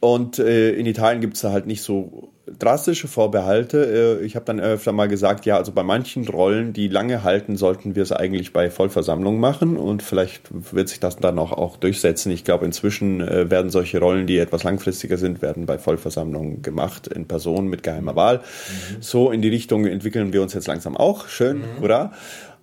[0.00, 4.18] Und äh, in Italien gibt es da halt nicht so drastische Vorbehalte.
[4.20, 7.56] Äh, ich habe dann öfter mal gesagt, ja, also bei manchen Rollen, die lange halten,
[7.56, 11.76] sollten wir es eigentlich bei Vollversammlungen machen und vielleicht wird sich das dann auch, auch
[11.76, 12.30] durchsetzen.
[12.30, 17.08] Ich glaube, inzwischen äh, werden solche Rollen, die etwas langfristiger sind, werden bei Vollversammlungen gemacht
[17.08, 18.38] in Person mit geheimer Wahl.
[18.38, 18.96] Mhm.
[19.00, 21.28] So in die Richtung entwickeln wir uns jetzt langsam auch.
[21.28, 21.82] Schön, mhm.
[21.82, 22.12] oder?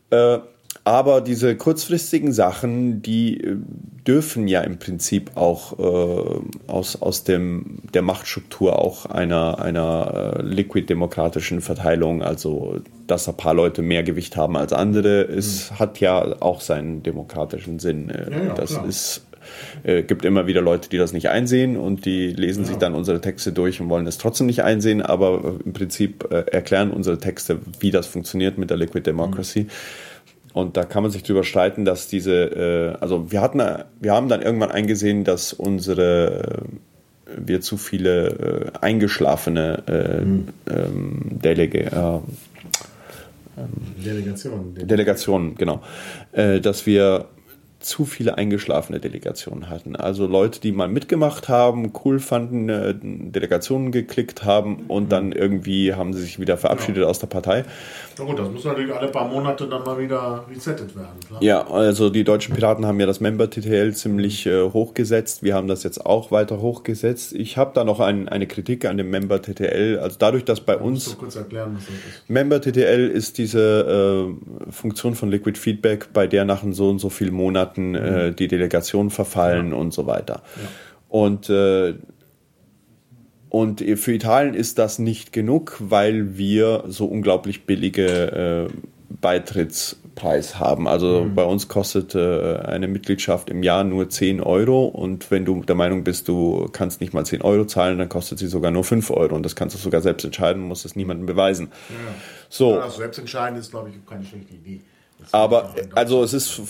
[0.09, 0.39] Äh,
[0.85, 3.55] Aber diese kurzfristigen Sachen, die äh,
[4.05, 10.41] dürfen ja im Prinzip auch äh, aus, aus dem, der Machtstruktur auch einer, einer äh,
[10.41, 15.79] liquid-demokratischen Verteilung, also dass ein paar Leute mehr Gewicht haben als andere, es mhm.
[15.79, 18.09] hat ja auch seinen demokratischen Sinn.
[18.09, 18.85] Äh, ja, ja, das klar.
[18.85, 19.25] ist
[19.83, 22.69] äh, gibt immer wieder Leute, die das nicht einsehen und die lesen ja.
[22.69, 26.45] sich dann unsere Texte durch und wollen es trotzdem nicht einsehen, aber im Prinzip äh,
[26.51, 29.63] erklären unsere Texte, wie das funktioniert mit der Liquid Democracy.
[29.63, 29.69] Mhm.
[30.53, 33.59] Und da kann man sich drüber streiten, dass diese, äh, also wir hatten,
[33.99, 36.63] wir haben dann irgendwann eingesehen, dass unsere,
[37.25, 40.47] äh, wir zu viele äh, eingeschlafene äh, mhm.
[40.69, 42.19] ähm, Delege, äh,
[44.03, 44.75] Delegationen.
[44.75, 45.81] Delegationen, genau.
[46.31, 47.25] Äh, dass wir
[47.83, 49.95] zu viele eingeschlafene Delegationen hatten.
[49.95, 55.93] Also Leute, die mal mitgemacht haben, cool fanden, äh, Delegationen geklickt haben und dann irgendwie
[55.93, 57.09] haben sie sich wieder verabschiedet ja.
[57.09, 57.65] aus der Partei.
[58.17, 61.19] Na gut, das muss natürlich alle paar Monate dann mal wieder resettet werden.
[61.27, 61.43] Klar.
[61.43, 65.43] Ja, also die deutschen Piraten haben ja das Member-TTL ziemlich äh, hochgesetzt.
[65.43, 67.33] Wir haben das jetzt auch weiter hochgesetzt.
[67.33, 69.99] Ich habe da noch ein, eine Kritik an dem Member-TTL.
[69.99, 71.05] Also dadurch, dass bei uns...
[71.05, 72.29] Du kurz erklären, was das ist.
[72.29, 74.29] Member-TTL ist diese
[74.69, 78.35] äh, Funktion von Liquid Feedback, bei der nach so und so vielen Monaten äh, mhm.
[78.35, 79.77] die Delegationen verfallen ja.
[79.77, 80.41] und so weiter.
[80.55, 80.69] Ja.
[81.09, 81.95] Und äh,
[83.49, 88.73] und für Italien ist das nicht genug, weil wir so unglaublich billige äh,
[89.21, 90.87] Beitrittspreis haben.
[90.87, 91.35] Also mhm.
[91.35, 95.75] bei uns kostet äh, eine Mitgliedschaft im Jahr nur 10 Euro und wenn du der
[95.75, 99.11] Meinung bist, du kannst nicht mal 10 Euro zahlen, dann kostet sie sogar nur 5
[99.11, 101.67] Euro und das kannst du sogar selbst entscheiden, musst es niemandem beweisen.
[101.89, 101.95] Ja.
[102.49, 102.71] So.
[102.71, 104.81] Ja, also selbst entscheiden ist, glaube ich, keine schlechte Idee.
[105.31, 106.61] Aber also es ist,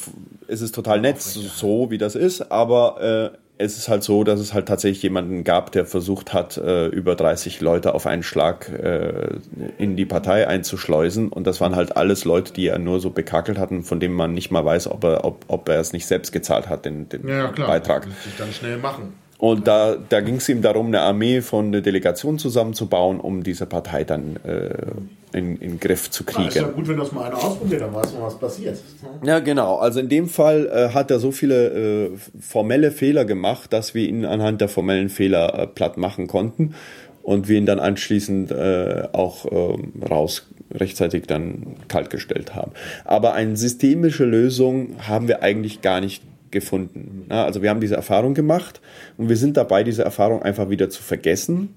[0.47, 4.39] es ist total nett, so wie das ist, aber äh, es ist halt so, dass
[4.39, 8.67] es halt tatsächlich jemanden gab, der versucht hat, äh, über 30 Leute auf einen Schlag
[8.69, 9.37] äh,
[9.77, 11.29] in die Partei einzuschleusen.
[11.29, 14.33] Und das waren halt alles Leute, die er nur so bekakelt hatten, von denen man
[14.33, 17.27] nicht mal weiß, ob er, ob, ob er es nicht selbst gezahlt hat, den, den
[17.27, 17.67] ja, klar.
[17.67, 18.05] Beitrag.
[18.05, 19.13] Das sich dann schnell machen.
[19.37, 23.65] Und da, da ging es ihm darum, eine Armee von einer Delegation zusammenzubauen, um diese
[23.65, 26.43] Partei dann äh, in, in Griff zu kriegen.
[26.43, 28.79] Ja, ist ja gut, wenn das mal einer ausprobiert, dann weiß man, was passiert.
[29.23, 29.77] Ja, genau.
[29.77, 34.07] Also in dem Fall äh, hat er so viele äh, formelle Fehler gemacht, dass wir
[34.07, 36.75] ihn anhand der formellen Fehler äh, platt machen konnten
[37.23, 42.71] und wir ihn dann anschließend äh, auch ähm, raus rechtzeitig dann kaltgestellt haben.
[43.05, 46.23] Aber eine systemische Lösung haben wir eigentlich gar nicht
[46.53, 47.25] gefunden.
[47.29, 48.79] Ja, also wir haben diese Erfahrung gemacht
[49.17, 51.75] und wir sind dabei, diese Erfahrung einfach wieder zu vergessen,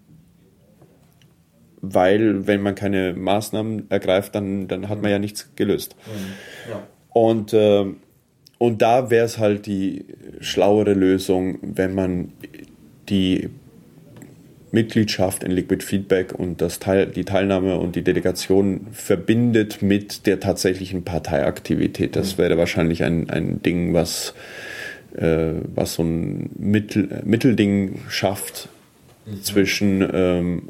[1.81, 5.97] weil wenn man keine Maßnahmen ergreift, dann, dann hat man ja nichts gelöst.
[6.70, 6.83] Ja.
[7.11, 7.87] Und, äh,
[8.59, 10.05] und da wäre es halt die
[10.41, 12.33] schlauere Lösung, wenn man
[13.09, 13.51] die
[14.72, 20.41] Mitgliedschaft in Liquid Feedback und das Teil, die Teilnahme und die Delegation verbindet mit der
[20.41, 22.16] tatsächlichen Parteiaktivität.
[22.16, 24.35] Das wäre wahrscheinlich ein, ein Ding, was,
[25.19, 28.69] was so ein Mittel, Mittelding schafft
[29.25, 29.43] mhm.
[29.43, 30.62] zwischen ähm,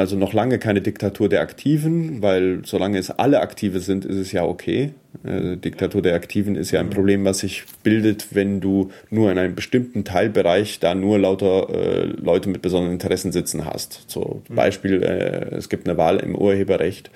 [0.00, 4.32] also noch lange keine Diktatur der Aktiven, weil solange es alle Aktive sind, ist es
[4.32, 4.92] ja okay.
[5.24, 9.38] Äh, Diktatur der Aktiven ist ja ein Problem, was sich bildet, wenn du nur in
[9.38, 14.04] einem bestimmten Teilbereich da nur lauter äh, Leute mit besonderen Interessen sitzen hast.
[14.06, 14.54] So mhm.
[14.54, 17.10] Beispiel, äh, es gibt eine Wahl im Urheberrecht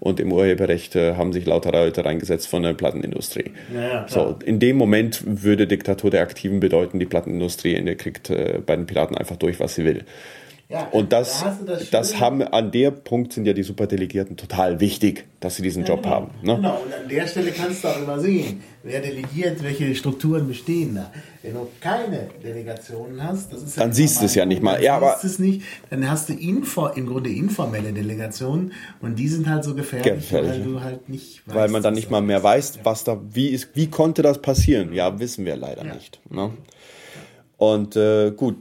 [0.00, 3.52] und im Urheberrecht äh, haben sich lauter Leute reingesetzt von der Plattenindustrie.
[3.74, 8.76] Ja, so, in dem Moment würde Diktatur der Aktiven bedeuten, die Plattenindustrie kriegt äh, bei
[8.76, 10.04] den Piraten einfach durch, was sie will.
[10.68, 14.80] Ja, und das, da das, das, haben an der Punkt sind ja die Superdelegierten total
[14.80, 16.14] wichtig, dass sie diesen ja, Job genau.
[16.14, 16.30] haben.
[16.42, 16.56] Ne?
[16.56, 20.94] Genau, und an der Stelle kannst du auch immer sehen, wer delegiert, welche Strukturen bestehen
[20.94, 21.12] da.
[21.42, 24.82] Wenn du keine Delegationen hast, das ist dann siehst du es ja nicht mal.
[24.82, 29.48] Ja, aber es nicht, dann hast du info, im Grunde informelle Delegationen und die sind
[29.48, 30.50] halt so gefährlich, gefährlich.
[30.50, 33.48] weil du halt nicht weißt, weil man dann nicht mal mehr weiß, was da wie
[33.48, 34.92] ist, wie konnte das passieren?
[34.92, 35.94] Ja, wissen wir leider ja.
[35.94, 36.20] nicht.
[36.30, 36.52] Ne?
[37.58, 38.56] Und äh, gut,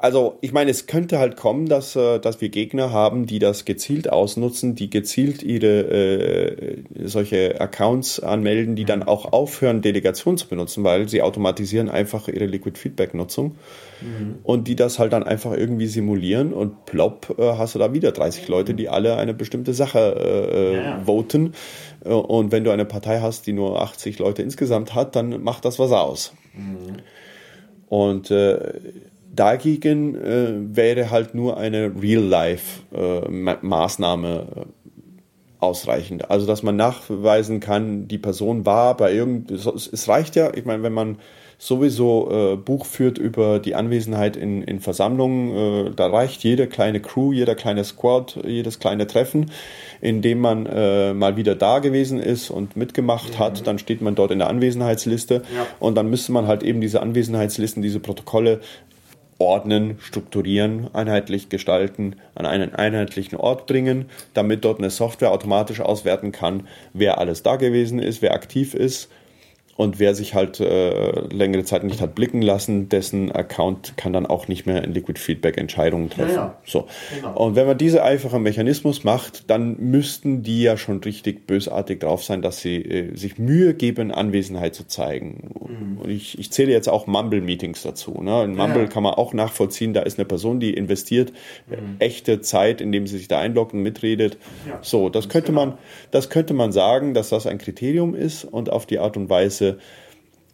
[0.00, 3.64] also ich meine, es könnte halt kommen, dass, äh, dass wir Gegner haben, die das
[3.64, 10.48] gezielt ausnutzen, die gezielt ihre äh, solche Accounts anmelden, die dann auch aufhören, Delegation zu
[10.48, 13.56] benutzen, weil sie automatisieren einfach ihre Liquid Feedback Nutzung
[14.00, 14.36] mhm.
[14.44, 18.12] und die das halt dann einfach irgendwie simulieren und plopp äh, hast du da wieder
[18.12, 21.02] 30 Leute, die alle eine bestimmte Sache äh, ja.
[21.04, 21.54] voten
[22.04, 25.64] äh, und wenn du eine Partei hast, die nur 80 Leute insgesamt hat, dann macht
[25.64, 26.32] das was aus.
[26.54, 26.98] Mhm.
[27.88, 28.74] Und äh,
[29.34, 34.64] dagegen äh, wäre halt nur eine Real-Life-Maßnahme äh,
[35.58, 36.30] ausreichend.
[36.30, 40.82] Also, dass man nachweisen kann, die Person war bei irgend, es reicht ja, ich meine,
[40.82, 41.18] wenn man
[41.58, 45.88] sowieso äh, Buch führt über die Anwesenheit in, in Versammlungen.
[45.88, 49.50] Äh, da reicht jede kleine Crew, jeder kleine Squad, jedes kleine Treffen,
[50.00, 53.38] in dem man äh, mal wieder da gewesen ist und mitgemacht mhm.
[53.38, 53.66] hat.
[53.66, 55.66] Dann steht man dort in der Anwesenheitsliste ja.
[55.80, 58.60] und dann müsste man halt eben diese Anwesenheitslisten, diese Protokolle
[59.38, 66.32] ordnen, strukturieren, einheitlich gestalten, an einen einheitlichen Ort bringen, damit dort eine Software automatisch auswerten
[66.32, 69.08] kann, wer alles da gewesen ist, wer aktiv ist
[69.78, 74.26] und wer sich halt äh, längere Zeit nicht hat blicken lassen, dessen Account kann dann
[74.26, 76.34] auch nicht mehr in Liquid Feedback Entscheidungen treffen.
[76.34, 76.58] Ja, ja.
[76.66, 76.88] So.
[77.14, 77.36] Genau.
[77.36, 82.24] Und wenn man diese einfache Mechanismus macht, dann müssten die ja schon richtig bösartig drauf
[82.24, 85.54] sein, dass sie äh, sich Mühe geben, Anwesenheit zu zeigen.
[85.68, 85.98] Mhm.
[85.98, 88.20] Und ich, ich zähle jetzt auch Mumble-Meetings dazu.
[88.20, 88.42] Ne?
[88.42, 88.88] In Mumble ja.
[88.88, 91.32] kann man auch nachvollziehen, da ist eine Person, die investiert
[91.68, 91.98] mhm.
[92.00, 94.38] echte Zeit, indem sie sich da einloggt und mitredet.
[94.82, 95.66] So, das könnte genau.
[95.66, 95.78] man,
[96.10, 99.67] das könnte man sagen, dass das ein Kriterium ist und auf die Art und Weise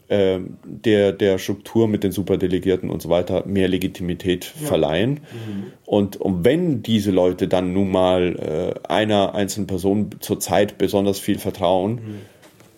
[0.09, 4.66] äh, der, der Struktur mit den Superdelegierten und so weiter mehr Legitimität ja.
[4.69, 5.12] verleihen.
[5.12, 5.73] Mhm.
[5.86, 11.20] Und, und wenn diese Leute dann nun mal äh, einer einzelnen Person zur Zeit besonders
[11.20, 12.20] viel vertrauen, mhm.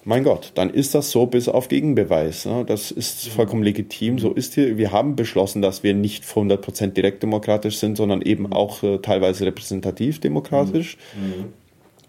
[0.04, 2.46] mein Gott, dann ist das so bis auf Gegenbeweis.
[2.46, 2.64] Ne?
[2.64, 3.30] Das ist mhm.
[3.32, 4.20] vollkommen legitim.
[4.20, 4.78] So ist hier.
[4.78, 8.52] Wir haben beschlossen, dass wir nicht 100% direktdemokratisch sind, sondern eben mhm.
[8.52, 10.96] auch äh, teilweise repräsentativ demokratisch.
[11.16, 11.66] Mhm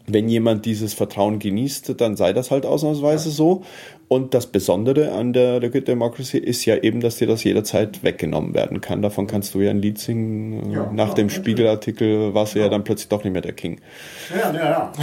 [0.08, 3.64] wenn jemand dieses Vertrauen genießt, dann sei das halt ausnahmsweise so.
[4.10, 8.54] Und das Besondere an der Liquid Democracy ist ja eben, dass dir das jederzeit weggenommen
[8.54, 9.02] werden kann.
[9.02, 10.72] Davon kannst du ja ein Lied singen.
[10.72, 12.66] Ja, Nach ja, dem Spiegelartikel warst du ja.
[12.66, 13.82] ja dann plötzlich doch nicht mehr der King.
[14.32, 14.94] Ja, ja, ja.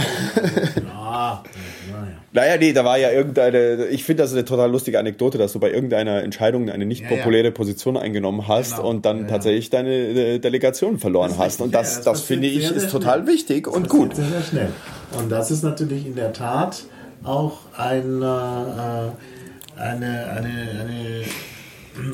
[0.87, 1.43] ja,
[2.33, 5.59] Naja, nee, da war ja irgendeine, ich finde das eine total lustige Anekdote, dass du
[5.59, 8.89] bei irgendeiner Entscheidung eine nicht populäre Position eingenommen hast genau.
[8.89, 11.61] und dann tatsächlich deine äh, Delegation verloren das hast.
[11.61, 14.15] Und das, das, das finde ich sehr, ist sehr total wichtig und gut.
[14.15, 14.69] Sehr, sehr schnell.
[15.17, 16.85] Und das ist natürlich in der Tat
[17.23, 19.13] auch ein, äh, eine,
[19.77, 21.23] eine, eine,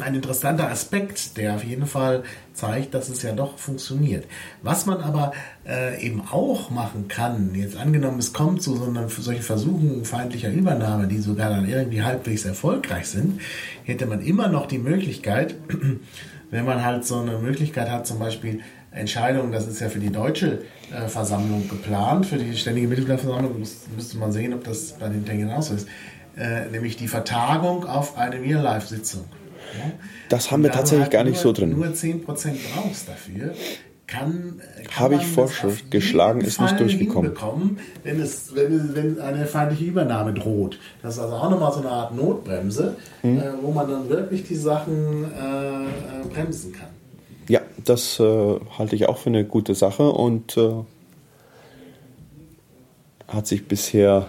[0.04, 2.24] ein interessanter Aspekt, der auf jeden Fall
[2.54, 4.26] zeigt, dass es ja doch funktioniert.
[4.62, 5.32] Was man aber
[5.68, 10.52] äh, eben auch machen kann, jetzt angenommen, es kommt zu so einer, solchen Versuchen feindlicher
[10.52, 13.42] Übernahme, die sogar dann irgendwie halbwegs erfolgreich sind,
[13.84, 15.56] hätte man immer noch die Möglichkeit,
[16.52, 18.62] wenn man halt so eine Möglichkeit hat, zum Beispiel
[18.92, 20.60] Entscheidungen, das ist ja für die deutsche
[20.94, 25.48] äh, Versammlung geplant, für die ständige Mitgliederversammlung, müsste man sehen, ob das bei den Dingen
[25.48, 25.88] genauso ist,
[26.38, 29.24] äh, nämlich die Vertagung auf eine Real-Life-Sitzung.
[29.78, 29.92] Ja?
[30.28, 31.72] Das haben wir tatsächlich gar nicht nur, so drin.
[31.72, 32.26] Nur 10%
[32.74, 33.54] brauchst dafür.
[34.08, 37.80] Kann, kann Habe ich Vorschrift geschlagen, ist nicht durchgekommen.
[38.04, 40.80] Wenn, es, wenn, wenn eine feindliche Übernahme droht.
[41.02, 43.38] Das ist also auch nochmal so eine Art Notbremse, mhm.
[43.38, 46.90] äh, wo man dann wirklich die Sachen äh, äh bremsen kann.
[47.86, 50.74] Das äh, halte ich auch für eine gute Sache und äh,
[53.28, 54.28] hat sich bisher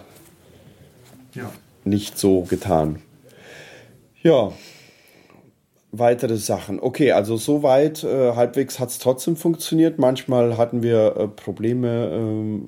[1.34, 1.50] ja.
[1.84, 3.02] nicht so getan.
[4.22, 4.52] Ja,
[5.90, 6.80] weitere Sachen.
[6.80, 9.98] Okay, also soweit äh, halbwegs hat es trotzdem funktioniert.
[9.98, 12.60] Manchmal hatten wir äh, Probleme,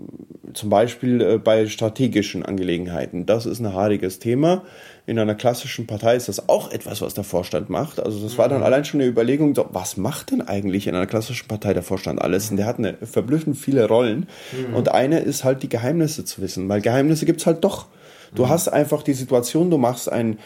[0.50, 3.24] äh, zum Beispiel äh, bei strategischen Angelegenheiten.
[3.26, 4.64] Das ist ein haariges Thema
[5.06, 8.00] in einer klassischen Partei ist das auch etwas, was der Vorstand macht.
[8.00, 8.64] Also das war dann mhm.
[8.64, 12.22] allein schon eine Überlegung, so, was macht denn eigentlich in einer klassischen Partei der Vorstand
[12.22, 12.50] alles?
[12.50, 14.28] Und der hat eine verblüffend viele Rollen.
[14.52, 14.74] Mhm.
[14.74, 17.86] Und eine ist halt die Geheimnisse zu wissen, weil Geheimnisse gibt's halt doch.
[18.34, 18.48] Du mhm.
[18.48, 20.38] hast einfach die Situation, du machst ein,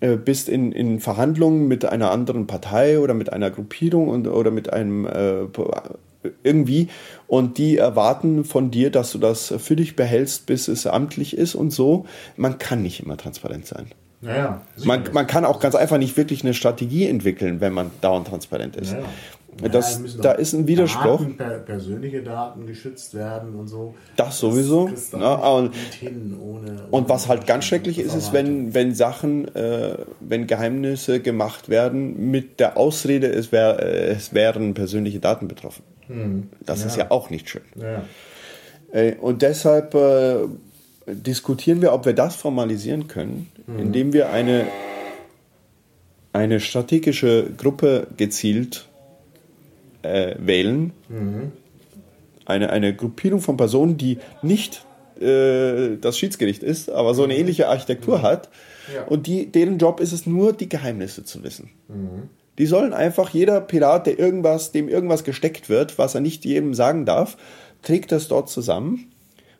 [0.00, 4.50] äh, bist in, in Verhandlungen mit einer anderen Partei oder mit einer Gruppierung und, oder
[4.50, 5.46] mit einem äh,
[6.42, 6.88] irgendwie
[7.26, 11.54] und die erwarten von dir, dass du das für dich behältst, bis es amtlich ist
[11.54, 12.06] und so.
[12.36, 13.86] Man kann nicht immer transparent sein.
[14.20, 18.26] Naja, man, man kann auch ganz einfach nicht wirklich eine Strategie entwickeln, wenn man dauernd
[18.26, 18.92] transparent ist.
[18.92, 19.04] Naja.
[19.60, 21.20] Das, ja, da ist ein Widerspruch.
[21.20, 23.94] Daten, per, persönliche Daten geschützt werden und so.
[24.14, 24.88] Das sowieso.
[24.88, 29.52] Das ja, und, hin, ohne, und was halt ganz schrecklich ist, ist, wenn, wenn Sachen,
[29.56, 35.48] äh, wenn Geheimnisse gemacht werden mit der Ausrede, es, wär, äh, es wären persönliche Daten
[35.48, 35.82] betroffen.
[36.08, 36.48] Hm.
[36.60, 36.86] Das ja.
[36.86, 37.62] ist ja auch nicht schön.
[37.76, 38.04] Ja.
[38.92, 40.46] Äh, und deshalb äh,
[41.06, 43.78] diskutieren wir, ob wir das formalisieren können, hm.
[43.78, 44.66] indem wir eine,
[46.32, 48.88] eine strategische Gruppe gezielt
[50.02, 50.92] äh, wählen.
[51.08, 51.52] Mhm.
[52.44, 54.84] Eine, eine Gruppierung von Personen, die nicht
[55.20, 57.40] äh, das Schiedsgericht ist, aber so eine mhm.
[57.40, 58.22] ähnliche Architektur mhm.
[58.22, 58.48] hat.
[58.94, 59.04] Ja.
[59.04, 61.70] Und die, deren Job ist es nur, die Geheimnisse zu wissen.
[61.88, 62.30] Mhm.
[62.58, 66.74] Die sollen einfach, jeder Pirat, der irgendwas, dem irgendwas gesteckt wird, was er nicht jedem
[66.74, 67.36] sagen darf,
[67.82, 69.12] trägt das dort zusammen.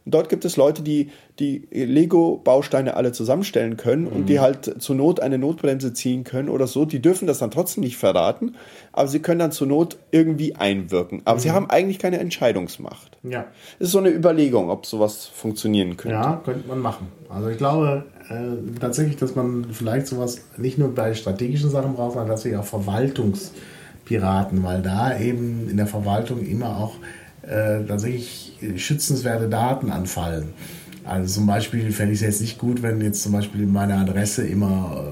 [0.08, 4.12] Und dort gibt es Leute, die die Lego-Bausteine alle zusammenstellen können mhm.
[4.12, 6.86] und die halt zur Not eine Notbremse ziehen können oder so.
[6.86, 8.54] Die dürfen das dann trotzdem nicht verraten,
[8.92, 11.20] aber sie können dann zur Not irgendwie einwirken.
[11.26, 11.42] Aber mhm.
[11.42, 13.18] sie haben eigentlich keine Entscheidungsmacht.
[13.22, 13.48] Ja.
[13.78, 16.16] Es ist so eine Überlegung, ob sowas funktionieren könnte.
[16.16, 17.08] Ja, könnte man machen.
[17.28, 22.12] Also ich glaube äh, tatsächlich, dass man vielleicht sowas nicht nur bei strategischen Sachen braucht,
[22.12, 26.94] sondern tatsächlich auch Verwaltungspiraten, weil da eben in der Verwaltung immer auch
[27.48, 30.50] äh, tatsächlich schützenswerte Daten anfallen.
[31.04, 34.46] Also zum Beispiel fände ich es jetzt nicht gut, wenn jetzt zum Beispiel meine Adresse
[34.46, 35.04] immer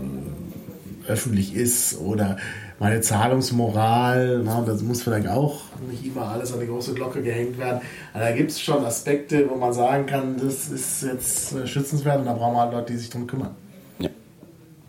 [1.07, 2.37] äh, öffentlich ist oder
[2.79, 7.59] meine Zahlungsmoral, na, das muss vielleicht auch nicht immer alles an die große Glocke gehängt
[7.59, 7.81] werden.
[8.13, 12.19] Also da gibt es schon Aspekte, wo man sagen kann, das ist jetzt äh, schützenswert
[12.19, 13.55] und da brauchen wir halt Leute, die sich darum kümmern.
[13.99, 14.11] Ja.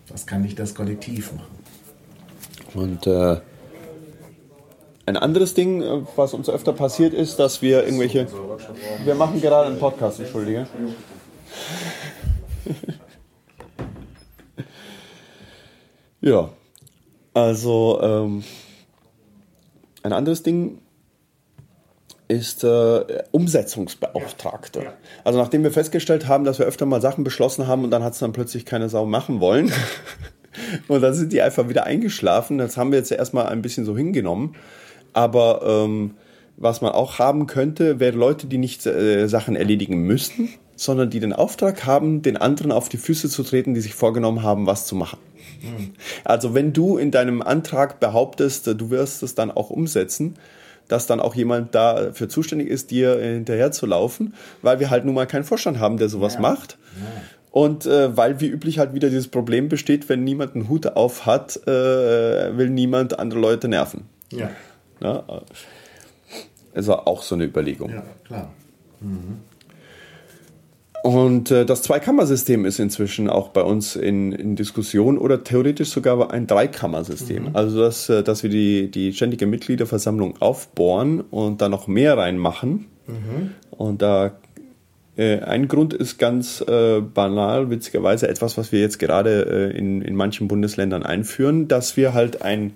[0.09, 1.57] Das kann nicht das Kollektiv machen.
[2.73, 3.37] Und äh,
[5.07, 8.27] ein anderes Ding, äh, was uns öfter passiert, ist, dass wir irgendwelche.
[9.05, 10.67] Wir machen gerade einen Podcast, entschuldige.
[16.21, 16.49] ja.
[17.33, 18.43] Also, ähm,
[20.03, 20.79] ein anderes Ding
[22.27, 24.91] ist äh, Umsetzungsbeauftragte.
[25.23, 28.11] Also nachdem wir festgestellt haben, dass wir öfter mal Sachen beschlossen haben und dann hat
[28.13, 29.71] es dann plötzlich keine Sau machen wollen.
[30.89, 32.57] und dann sind die einfach wieder eingeschlafen.
[32.57, 34.57] Das haben wir jetzt erstmal ein bisschen so hingenommen.
[35.17, 36.11] Aber ähm,
[36.57, 41.19] was man auch haben könnte, wäre Leute, die nicht äh, Sachen erledigen müssten, sondern die
[41.19, 44.85] den Auftrag haben, den anderen auf die Füße zu treten, die sich vorgenommen haben, was
[44.85, 45.17] zu machen.
[45.63, 45.93] Mhm.
[46.23, 50.35] Also wenn du in deinem Antrag behauptest, du wirst es dann auch umsetzen,
[50.87, 55.15] dass dann auch jemand dafür zuständig ist, dir hinterher zu laufen, weil wir halt nun
[55.15, 56.41] mal keinen Vorstand haben, der sowas ja.
[56.41, 56.77] macht.
[56.95, 57.23] Ja.
[57.49, 61.25] Und äh, weil wie üblich halt wieder dieses Problem besteht, wenn niemand einen Hut auf
[61.25, 64.01] hat, äh, will niemand andere Leute nerven.
[64.31, 64.51] Ja.
[64.99, 65.23] Ne?
[66.73, 67.89] Also auch so eine Überlegung.
[67.89, 68.53] Ja, klar.
[68.99, 69.39] Mhm.
[71.03, 76.31] Und äh, das Zweikammersystem ist inzwischen auch bei uns in, in Diskussion oder theoretisch sogar
[76.31, 77.43] ein Dreikammersystem.
[77.43, 77.49] Mhm.
[77.53, 82.87] Also, dass, äh, dass wir die, die ständige Mitgliederversammlung aufbohren und da noch mehr reinmachen.
[83.07, 83.51] Mhm.
[83.71, 84.37] Und da
[85.15, 90.01] äh, ein Grund ist ganz äh, banal, witzigerweise etwas, was wir jetzt gerade äh, in,
[90.01, 92.75] in manchen Bundesländern einführen, dass wir halt ein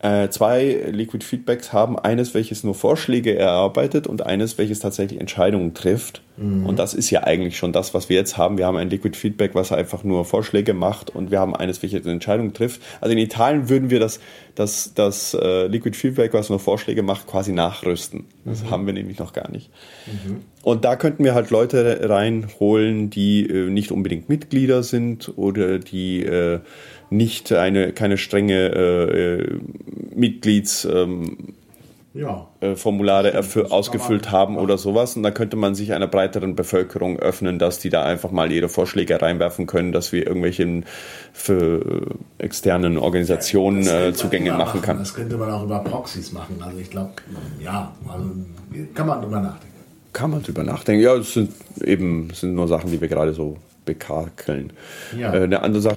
[0.00, 1.98] äh, zwei Liquid Feedbacks haben.
[1.98, 6.22] Eines, welches nur Vorschläge erarbeitet und eines, welches tatsächlich Entscheidungen trifft.
[6.36, 6.66] Mhm.
[6.66, 8.58] Und das ist ja eigentlich schon das, was wir jetzt haben.
[8.58, 12.06] Wir haben ein Liquid Feedback, was einfach nur Vorschläge macht und wir haben eines, welches
[12.06, 12.80] Entscheidungen trifft.
[13.00, 14.20] Also in Italien würden wir das,
[14.54, 18.26] das, das äh, Liquid Feedback, was nur Vorschläge macht, quasi nachrüsten.
[18.44, 18.70] Das mhm.
[18.70, 19.68] haben wir nämlich noch gar nicht.
[20.06, 20.42] Mhm.
[20.62, 26.22] Und da könnten wir halt Leute reinholen, die äh, nicht unbedingt Mitglieder sind oder die
[26.22, 26.60] äh,
[27.10, 29.60] nicht eine, keine strenge äh, äh
[30.14, 31.28] Mitgliedsformulare
[33.28, 33.40] ähm, ja.
[33.40, 35.16] äh, ausgefüllt haben oder sowas.
[35.16, 38.68] Und da könnte man sich einer breiteren Bevölkerung öffnen, dass die da einfach mal ihre
[38.68, 40.84] Vorschläge reinwerfen können, dass wir irgendwelchen
[41.32, 42.02] für
[42.38, 44.98] externen Organisationen ja, äh, Zugänge machen, machen kann.
[44.98, 46.56] Das könnte man auch über Proxys machen.
[46.60, 47.12] Also ich glaube,
[47.62, 48.24] ja, also
[48.94, 49.68] kann man drüber nachdenken.
[50.12, 51.02] Kann man drüber nachdenken.
[51.02, 51.52] Ja, es sind
[51.84, 54.72] eben sind nur Sachen, die wir gerade so bekakeln.
[55.18, 55.96] Äh, eine andere Sache.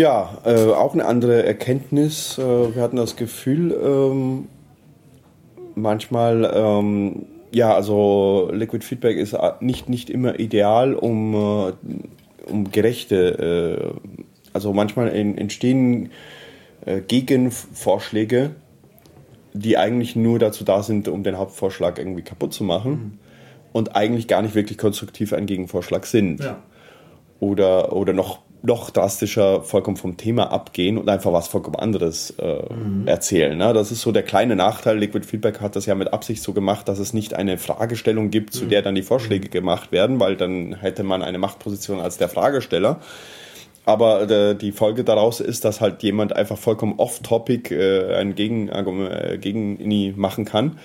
[0.00, 2.38] Ja, äh, auch eine andere Erkenntnis.
[2.38, 4.48] Äh, wir hatten das Gefühl, ähm,
[5.74, 11.72] manchmal, ähm, ja, also Liquid Feedback ist nicht, nicht immer ideal, um, äh,
[12.50, 14.24] um gerechte, äh,
[14.54, 16.08] also manchmal entstehen
[16.86, 18.52] äh, Gegenvorschläge,
[19.52, 23.18] die eigentlich nur dazu da sind, um den Hauptvorschlag irgendwie kaputt zu machen mhm.
[23.72, 26.40] und eigentlich gar nicht wirklich konstruktiv ein Gegenvorschlag sind.
[26.40, 26.62] Ja.
[27.38, 32.72] Oder, oder noch noch drastischer vollkommen vom Thema abgehen und einfach was vollkommen anderes äh,
[32.72, 33.06] mhm.
[33.06, 33.56] erzählen.
[33.56, 33.72] Ne?
[33.72, 34.98] Das ist so der kleine Nachteil.
[34.98, 38.52] Liquid Feedback hat das ja mit Absicht so gemacht, dass es nicht eine Fragestellung gibt,
[38.52, 38.68] zu mhm.
[38.70, 43.00] der dann die Vorschläge gemacht werden, weil dann hätte man eine Machtposition als der Fragesteller.
[43.86, 49.10] Aber äh, die Folge daraus ist, dass halt jemand einfach vollkommen off-topic äh, ein Gegenargument
[49.10, 50.78] äh, gegen machen kann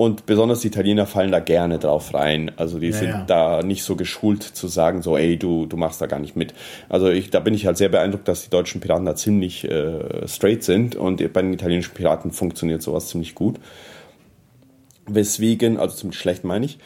[0.00, 2.52] und besonders die Italiener fallen da gerne drauf rein.
[2.56, 3.24] Also die ja, sind ja.
[3.26, 6.54] da nicht so geschult zu sagen, so, ey, du, du machst da gar nicht mit.
[6.88, 10.26] Also ich, da bin ich halt sehr beeindruckt, dass die deutschen Piraten da ziemlich äh,
[10.26, 13.60] straight sind und bei den italienischen Piraten funktioniert sowas ziemlich gut.
[15.06, 16.78] Weswegen, also ziemlich schlecht meine ich,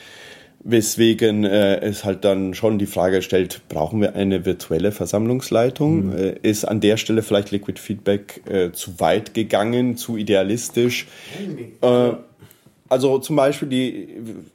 [0.65, 6.07] weswegen äh, es halt dann schon die Frage stellt, brauchen wir eine virtuelle Versammlungsleitung?
[6.07, 6.17] Mhm.
[6.17, 11.07] Äh, ist an der Stelle vielleicht Liquid Feedback äh, zu weit gegangen, zu idealistisch?
[11.81, 12.15] Äh,
[12.91, 14.09] Also zum Beispiel die,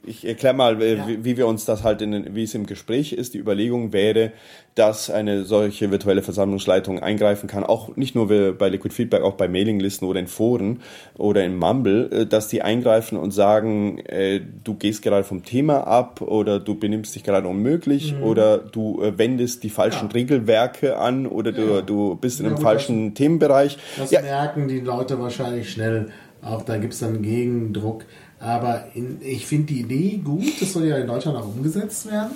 [0.06, 1.08] ich erkläre mal, ja.
[1.08, 3.34] wie, wie, wir uns das halt in, wie es im Gespräch ist.
[3.34, 4.30] Die Überlegung wäre,
[4.76, 9.48] dass eine solche virtuelle Versammlungsleitung eingreifen kann, auch nicht nur bei Liquid Feedback, auch bei
[9.48, 10.80] Mailinglisten oder in Foren
[11.18, 15.88] oder in Mumble, äh, dass die eingreifen und sagen, äh, du gehst gerade vom Thema
[15.88, 18.22] ab oder du benimmst dich gerade unmöglich mhm.
[18.22, 20.12] oder du äh, wendest die falschen ja.
[20.12, 21.82] Regelwerke an oder du, ja.
[21.82, 23.76] du bist in einem falschen das, Themenbereich.
[23.98, 26.12] Das merken die Leute wahrscheinlich schnell.
[26.42, 28.04] Auch da gibt es dann Gegendruck.
[28.38, 32.32] Aber in, ich finde die Idee gut, das soll ja in Deutschland auch umgesetzt werden.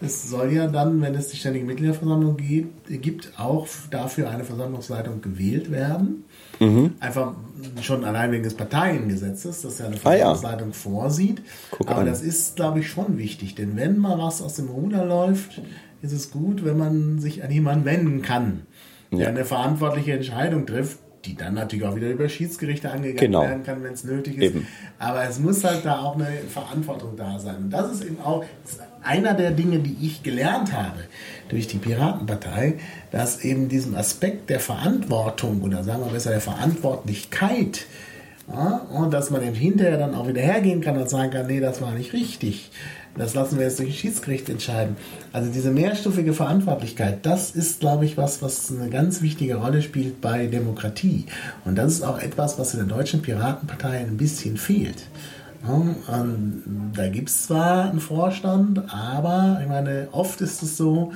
[0.00, 5.22] Es soll ja dann, wenn es die ständige Mitgliederversammlung gibt, gibt auch dafür eine Versammlungsleitung
[5.22, 6.24] gewählt werden.
[6.58, 6.94] Mhm.
[7.00, 7.34] Einfach
[7.80, 10.74] schon allein wegen des Parteiengesetzes, das ja eine Versammlungsleitung ah, ja.
[10.74, 11.42] vorsieht.
[11.70, 12.06] Guck Aber an.
[12.06, 15.62] das ist, glaube ich, schon wichtig, denn wenn mal was aus dem Ruder läuft,
[16.02, 18.62] ist es gut, wenn man sich an jemanden wenden kann,
[19.10, 19.28] der ja.
[19.28, 23.42] eine verantwortliche Entscheidung trifft, die dann natürlich auch wieder über Schiedsgerichte angegangen genau.
[23.42, 24.42] werden kann, wenn es nötig ist.
[24.42, 24.66] Eben.
[24.98, 27.56] Aber es muss halt da auch eine Verantwortung da sein.
[27.56, 28.44] Und das ist eben auch
[29.02, 31.00] einer der Dinge, die ich gelernt habe
[31.48, 32.74] durch die Piratenpartei,
[33.10, 37.86] dass eben diesem Aspekt der Verantwortung oder sagen wir besser der Verantwortlichkeit
[38.52, 41.60] ja, und dass man eben hinterher dann auch wieder hergehen kann und sagen kann, nee,
[41.60, 42.70] das war nicht richtig.
[43.16, 44.96] Das lassen wir jetzt durch ein Schiedsgericht entscheiden.
[45.32, 50.20] Also diese mehrstufige Verantwortlichkeit, das ist, glaube ich, was, was eine ganz wichtige Rolle spielt
[50.20, 51.26] bei Demokratie.
[51.64, 55.06] Und das ist auch etwas, was in der deutschen Piratenpartei ein bisschen fehlt.
[55.66, 56.26] Ja,
[56.94, 61.12] da gibt es zwar einen Vorstand, aber ich meine, oft ist es so,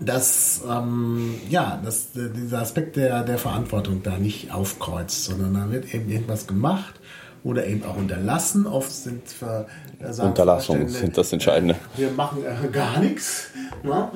[0.00, 5.94] dass, ähm, ja, dass dieser Aspekt der, der Verantwortung da nicht aufkreuzt, sondern da wird
[5.94, 7.00] eben irgendwas gemacht
[7.46, 8.66] oder eben auch unterlassen.
[8.66, 11.74] Oft sind äh, Unterlassungen sind das Entscheidende.
[11.74, 13.50] Äh, wir machen äh, gar nichts.
[13.84, 14.08] Ne?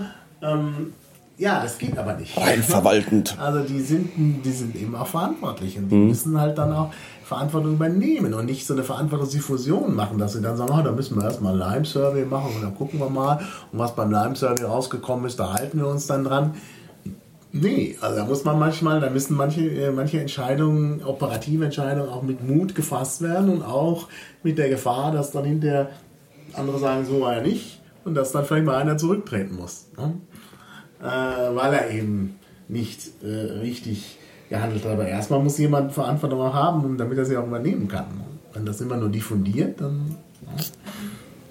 [0.42, 0.92] Ähm,
[1.38, 2.36] ja, das geht aber nicht.
[2.36, 3.38] Rein verwaltend.
[3.38, 6.08] Also die sind, die sind eben auch verantwortlich und die mhm.
[6.08, 6.92] müssen halt dann auch
[7.24, 11.16] Verantwortung übernehmen und nicht so eine Verantwortungsdiffusion machen, dass sie dann sagen, oh, da müssen
[11.16, 13.38] wir erstmal ein Lime-Survey machen und dann gucken wir mal.
[13.70, 16.54] Und was beim Lime-Survey rausgekommen ist, da halten wir uns dann dran.
[17.52, 22.22] Nee, also da muss man manchmal, da müssen manche, äh, manche Entscheidungen, operative Entscheidungen auch
[22.22, 24.08] mit Mut gefasst werden und auch
[24.42, 25.90] mit der Gefahr, dass dann hinterher
[26.52, 29.86] andere sagen, so war er nicht und dass dann vielleicht mal einer zurücktreten muss.
[29.96, 30.14] Ne?
[31.00, 32.36] Äh, weil er eben
[32.68, 34.18] nicht äh, richtig
[34.48, 34.92] gehandelt hat.
[34.92, 38.06] Aber erstmal muss jemand Verantwortung auch haben, damit er sie auch übernehmen kann.
[38.52, 40.64] Wenn das immer nur diffundiert, dann, ja,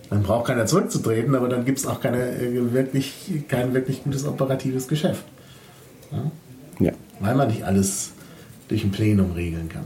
[0.10, 4.26] dann braucht keiner zurückzutreten, aber dann gibt es auch keine, äh, wirklich, kein wirklich gutes
[4.26, 5.24] operatives Geschäft.
[6.12, 6.32] Ja?
[6.80, 6.92] ja.
[7.20, 8.14] Weil man nicht alles
[8.68, 9.86] durch ein Plenum regeln kann.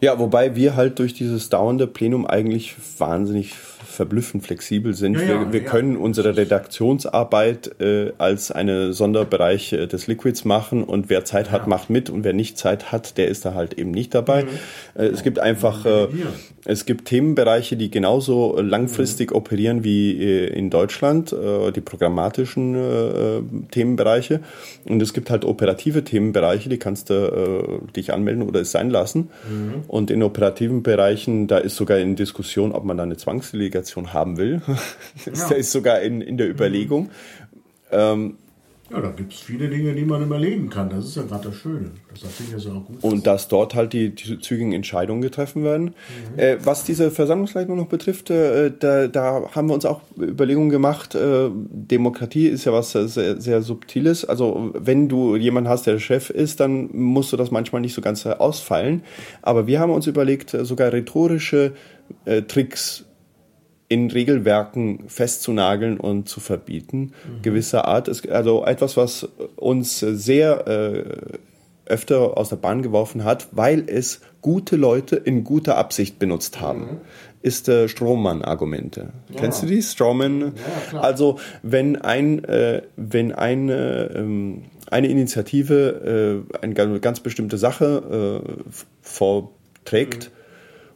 [0.00, 3.54] Ja, wobei wir halt durch dieses dauernde Plenum eigentlich wahnsinnig
[3.92, 5.14] verblüffend flexibel sind.
[5.14, 5.68] Ja, wir, wir ja.
[5.68, 11.66] können unsere Redaktionsarbeit äh, als einen Sonderbereich äh, des Liquids machen und wer Zeit hat,
[11.66, 14.44] macht mit und wer nicht Zeit hat, der ist da halt eben nicht dabei.
[14.44, 14.48] Mhm.
[14.94, 16.08] Äh, es gibt einfach, äh,
[16.64, 19.36] es gibt Themenbereiche, die genauso langfristig mhm.
[19.36, 24.40] operieren wie äh, in Deutschland, äh, die programmatischen Themenbereiche.
[24.84, 29.30] Und es gibt halt operative Themenbereiche, die kannst du dich anmelden oder es sein lassen.
[29.48, 29.84] Mhm.
[29.88, 34.12] Und in operativen Bereichen, da ist sogar in Diskussion, ob man da eine Zwangsdelegation Kommunikation
[34.12, 34.62] haben will.
[35.26, 35.48] ja.
[35.50, 37.10] ist sogar in, in der Überlegung.
[37.90, 38.38] Ähm,
[38.90, 40.90] ja, da gibt es viele Dinge, die man überlegen kann.
[40.90, 41.92] Das ist ja gerade das Schöne.
[42.10, 43.02] Das ich ja auch gut.
[43.02, 45.94] Und dass dort halt die, die zügigen Entscheidungen getroffen werden.
[46.34, 46.38] Mhm.
[46.38, 51.14] Äh, was diese Versammlungsleitung noch betrifft, äh, da, da, haben wir uns auch Überlegungen gemacht.
[51.14, 54.26] Äh, Demokratie ist ja was sehr, sehr Subtiles.
[54.26, 58.02] Also wenn du jemanden hast, der Chef ist, dann musst du das manchmal nicht so
[58.02, 59.04] ganz ausfallen.
[59.40, 61.72] Aber wir haben uns überlegt, äh, sogar rhetorische
[62.26, 63.06] äh, Tricks
[63.92, 67.42] in Regelwerken festzunageln und zu verbieten, mhm.
[67.42, 68.08] gewisser Art.
[68.08, 71.04] Ist also etwas, was uns sehr äh,
[71.84, 76.80] öfter aus der Bahn geworfen hat, weil es gute Leute in guter Absicht benutzt haben.
[76.80, 77.00] Mhm.
[77.42, 79.10] Ist äh, Strohmann-Argumente.
[79.28, 79.40] Ja.
[79.40, 79.82] Kennst du die?
[79.82, 80.54] Strawman?
[80.94, 88.42] Ja, also wenn ein, äh, wenn eine, ähm, eine Initiative äh, eine ganz bestimmte Sache
[88.48, 90.41] äh, vorträgt, mhm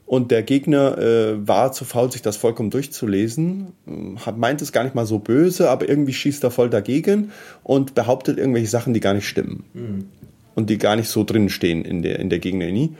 [0.07, 3.73] und der Gegner äh, war zu faul, sich das vollkommen durchzulesen,
[4.25, 7.33] hat, meint es gar nicht mal so böse, aber irgendwie schießt er voll dagegen
[7.65, 9.65] und behauptet irgendwelche Sachen, die gar nicht stimmen.
[9.75, 10.05] Mhm.
[10.55, 12.91] Und die gar nicht so drin stehen in der, in der Gegnerlinie.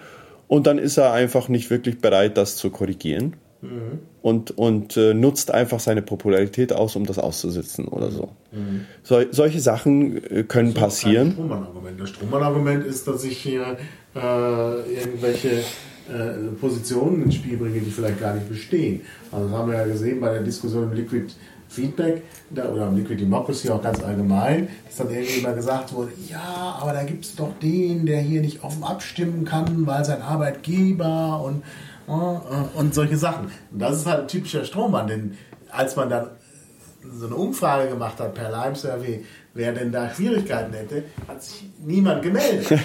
[0.49, 3.37] Und dann ist er einfach nicht wirklich bereit, das zu korrigieren.
[3.63, 4.01] Mhm.
[4.21, 8.31] Und, und äh, nutzt einfach seine Popularität aus, um das auszusitzen oder so.
[8.51, 8.85] Mhm.
[9.05, 11.29] so solche Sachen äh, können das ist passieren.
[11.29, 12.01] Das Strohmann-Argument.
[12.01, 13.79] Das Strohmann-Argument ist, dass ich hier
[14.15, 15.63] äh, irgendwelche
[16.09, 19.03] äh, Positionen ins Spiel bringe, die vielleicht gar nicht bestehen.
[19.33, 21.33] Also das haben wir ja gesehen bei der Diskussion im Liquid
[21.69, 22.23] Feedback
[22.53, 27.03] oder Liquid Democracy auch ganz allgemein, dass dann irgendwie immer gesagt wurde, ja, aber da
[27.03, 31.63] gibt es doch den, der hier nicht offen abstimmen kann, weil sein Arbeitgeber und,
[32.09, 33.47] äh, und solche Sachen.
[33.73, 35.37] Und das ist halt ein typischer Strohmann, denn
[35.71, 36.29] als man dann
[37.19, 39.25] so eine Umfrage gemacht hat per Lime-Survey,
[39.55, 42.67] wer denn da Schwierigkeiten hätte, hat sich niemand gemeldet.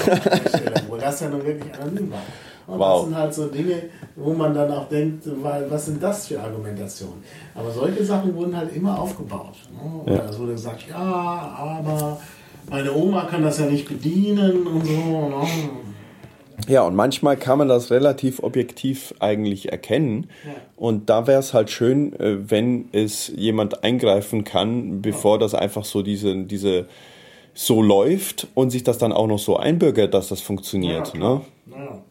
[0.99, 2.21] das ja nun wirklich anonym war.
[2.67, 2.99] Und wow.
[2.99, 3.83] das sind halt so Dinge,
[4.15, 7.23] wo man dann auch denkt, was sind das für Argumentationen?
[7.55, 9.55] Aber solche Sachen wurden halt immer aufgebaut.
[10.05, 10.13] Ne?
[10.13, 10.25] Ja.
[10.29, 12.19] Es wurde gesagt, ja, aber
[12.69, 14.91] meine Oma kann das ja nicht bedienen und so.
[14.91, 15.47] Ne?
[16.67, 20.29] Ja, und manchmal kann man das relativ objektiv eigentlich erkennen.
[20.45, 20.51] Ja.
[20.75, 25.85] Und da wäre es halt schön, äh, wenn es jemand eingreifen kann, bevor das einfach
[25.85, 26.85] so diese, diese
[27.53, 31.13] so läuft und sich das dann auch noch so einbürgert, dass das funktioniert.
[31.13, 31.41] Ja, ne?
[31.71, 32.01] Ja.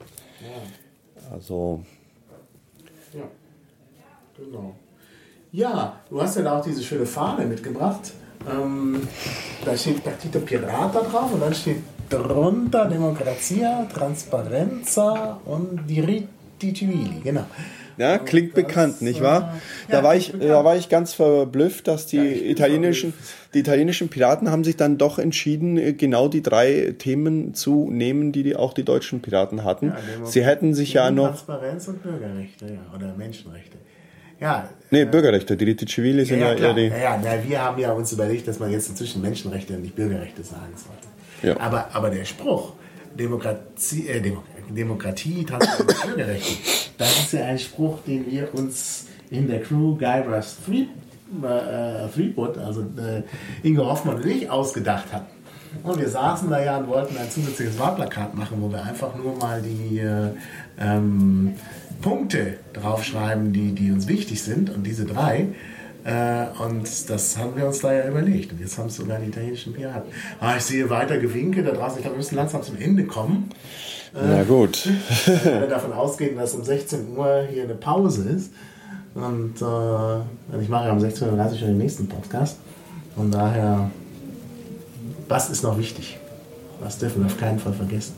[1.40, 1.82] Also.
[3.14, 3.24] Ja,
[4.36, 4.74] genau.
[5.52, 8.12] Ja, du hast ja da auch diese schöne Fahne mitgebracht.
[8.46, 9.08] Ähm,
[9.64, 17.20] da steht Partito Pirata drauf und dann steht drunter Demokratia, Transparenza und Diritti Civili.
[17.24, 17.46] Genau.
[18.00, 19.60] Ja, klingt das, bekannt, nicht wahr?
[19.88, 23.12] Ja, da, war ich, da war ich ganz verblüfft, dass die, ja, italienischen,
[23.52, 28.42] die italienischen Piraten haben sich dann doch entschieden, genau die drei Themen zu nehmen, die,
[28.42, 29.88] die auch die deutschen Piraten hatten.
[29.88, 31.28] Ja, Sie hätten sich ja noch...
[31.28, 33.76] Transparenz und Bürgerrechte, ja, oder Menschenrechte.
[34.40, 36.86] Ja, nee, äh, Bürgerrechte, die Diritti Civili sind ja, eher die...
[36.86, 40.42] Ja, ja, wir haben ja uns überlegt, dass man jetzt inzwischen Menschenrechte und nicht Bürgerrechte
[40.42, 41.06] sagen sollte.
[41.42, 41.62] Ja.
[41.62, 42.72] Aber, aber der Spruch,
[43.18, 46.52] Demokratie, äh, Demokratie Demokratie, Transparenz, Bürgerrechte.
[46.98, 50.56] Das ist ja ein Spruch, den wir uns in der Crew Guybrush
[51.42, 53.22] äh, also äh,
[53.62, 55.40] Inge Hoffmann und ich, ausgedacht hatten.
[55.82, 59.36] Und wir saßen da ja und wollten ein zusätzliches Wahlplakat machen, wo wir einfach nur
[59.36, 60.30] mal die äh,
[60.80, 61.54] ähm,
[62.02, 64.70] Punkte draufschreiben, die, die uns wichtig sind.
[64.70, 65.46] Und diese drei.
[66.04, 68.52] Äh, und das haben wir uns da ja überlegt.
[68.52, 70.10] Und jetzt haben es sogar die italienischen Piraten.
[70.40, 71.98] Ah, ich sehe weiter Gewinke da draußen.
[71.98, 73.50] Ich glaube, wir müssen langsam zum Ende kommen.
[74.12, 74.86] Na gut.
[75.10, 78.52] ich werde davon ausgehen, dass um 16 Uhr hier eine Pause ist.
[79.14, 82.58] Und äh, ich mache ja um 16.30 Uhr schon den nächsten Podcast.
[83.16, 83.90] Von daher,
[85.28, 86.18] was ist noch wichtig?
[86.80, 88.14] Was dürfen wir auf keinen Fall vergessen?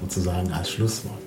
[0.00, 1.18] Sozusagen als Schlusswort.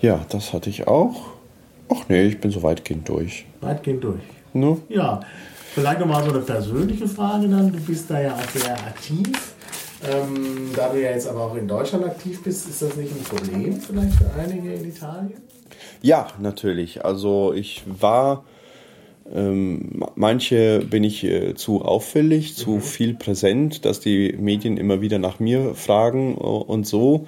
[0.00, 1.26] Ja, das hatte ich auch.
[1.88, 3.46] Ach nee, ich bin so weitgehend durch.
[3.60, 4.22] Weitgehend durch.
[4.52, 4.80] No?
[4.88, 5.20] Ja,
[5.74, 7.72] Vielleicht nochmal so eine persönliche Frage dann.
[7.72, 9.26] Du bist da ja auch sehr aktiv.
[10.08, 13.24] Ähm, da du ja jetzt aber auch in Deutschland aktiv bist, ist das nicht ein
[13.24, 15.42] Problem vielleicht für einige in Italien?
[16.00, 17.04] Ja, natürlich.
[17.04, 18.44] Also ich war,
[19.34, 22.54] ähm, manche bin ich äh, zu auffällig, mhm.
[22.54, 27.26] zu viel präsent, dass die Medien immer wieder nach mir fragen äh, und so.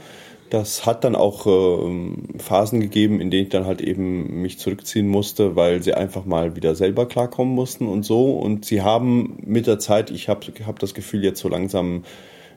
[0.51, 5.09] Das hat dann auch äh, Phasen gegeben, in denen ich dann halt eben mich zurückziehen
[5.09, 8.33] musste, weil sie einfach mal wieder selber klarkommen mussten und so.
[8.33, 12.05] Und sie haben mit der Zeit, ich habe hab das Gefühl, jetzt so langsam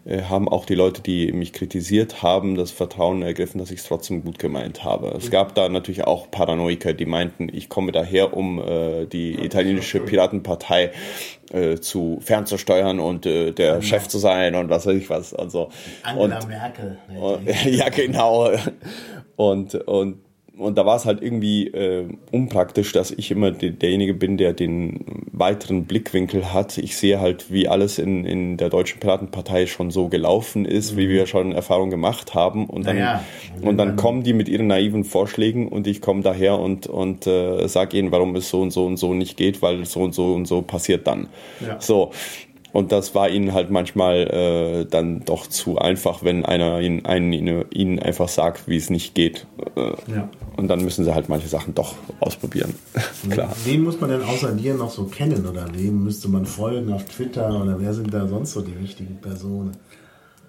[0.05, 4.23] haben auch die Leute, die mich kritisiert haben, das Vertrauen ergriffen, dass ich es trotzdem
[4.23, 5.09] gut gemeint habe.
[5.17, 9.99] Es gab da natürlich auch Paranoiker, die meinten, ich komme daher, um äh, die italienische
[9.99, 10.91] Piratenpartei
[11.51, 13.81] äh, zu fernzusteuern und äh, der genau.
[13.81, 15.33] Chef zu sein und was weiß ich was.
[15.33, 15.69] Also,
[16.03, 16.97] Angela und, Merkel.
[17.19, 18.51] Und, ja, genau.
[19.35, 20.19] Und, und
[20.59, 24.51] und da war es halt irgendwie äh, unpraktisch, dass ich immer de derjenige bin, der
[24.51, 26.77] den weiteren Blickwinkel hat.
[26.77, 30.97] Ich sehe halt, wie alles in, in der Deutschen Piratenpartei schon so gelaufen ist, mhm.
[30.97, 32.65] wie wir schon Erfahrung gemacht haben.
[32.65, 33.23] Und dann, naja.
[33.61, 37.65] und dann kommen die mit ihren naiven Vorschlägen und ich komme daher und, und äh,
[37.67, 40.33] sage ihnen, warum es so und so und so nicht geht, weil so und so
[40.33, 41.29] und so passiert dann.
[41.61, 41.79] Ja.
[41.79, 42.11] So.
[42.71, 47.33] Und das war ihnen halt manchmal äh, dann doch zu einfach, wenn einer ihnen, einen,
[47.33, 49.47] ihnen einfach sagt, wie es nicht geht.
[49.75, 50.29] Äh, ja.
[50.55, 52.75] Und dann müssen sie halt manche Sachen doch ausprobieren.
[53.29, 53.55] Klar.
[53.63, 57.05] Wen muss man denn außer dir noch so kennen oder wem müsste man folgen auf
[57.05, 59.71] Twitter oder wer sind da sonst so die wichtigen Personen?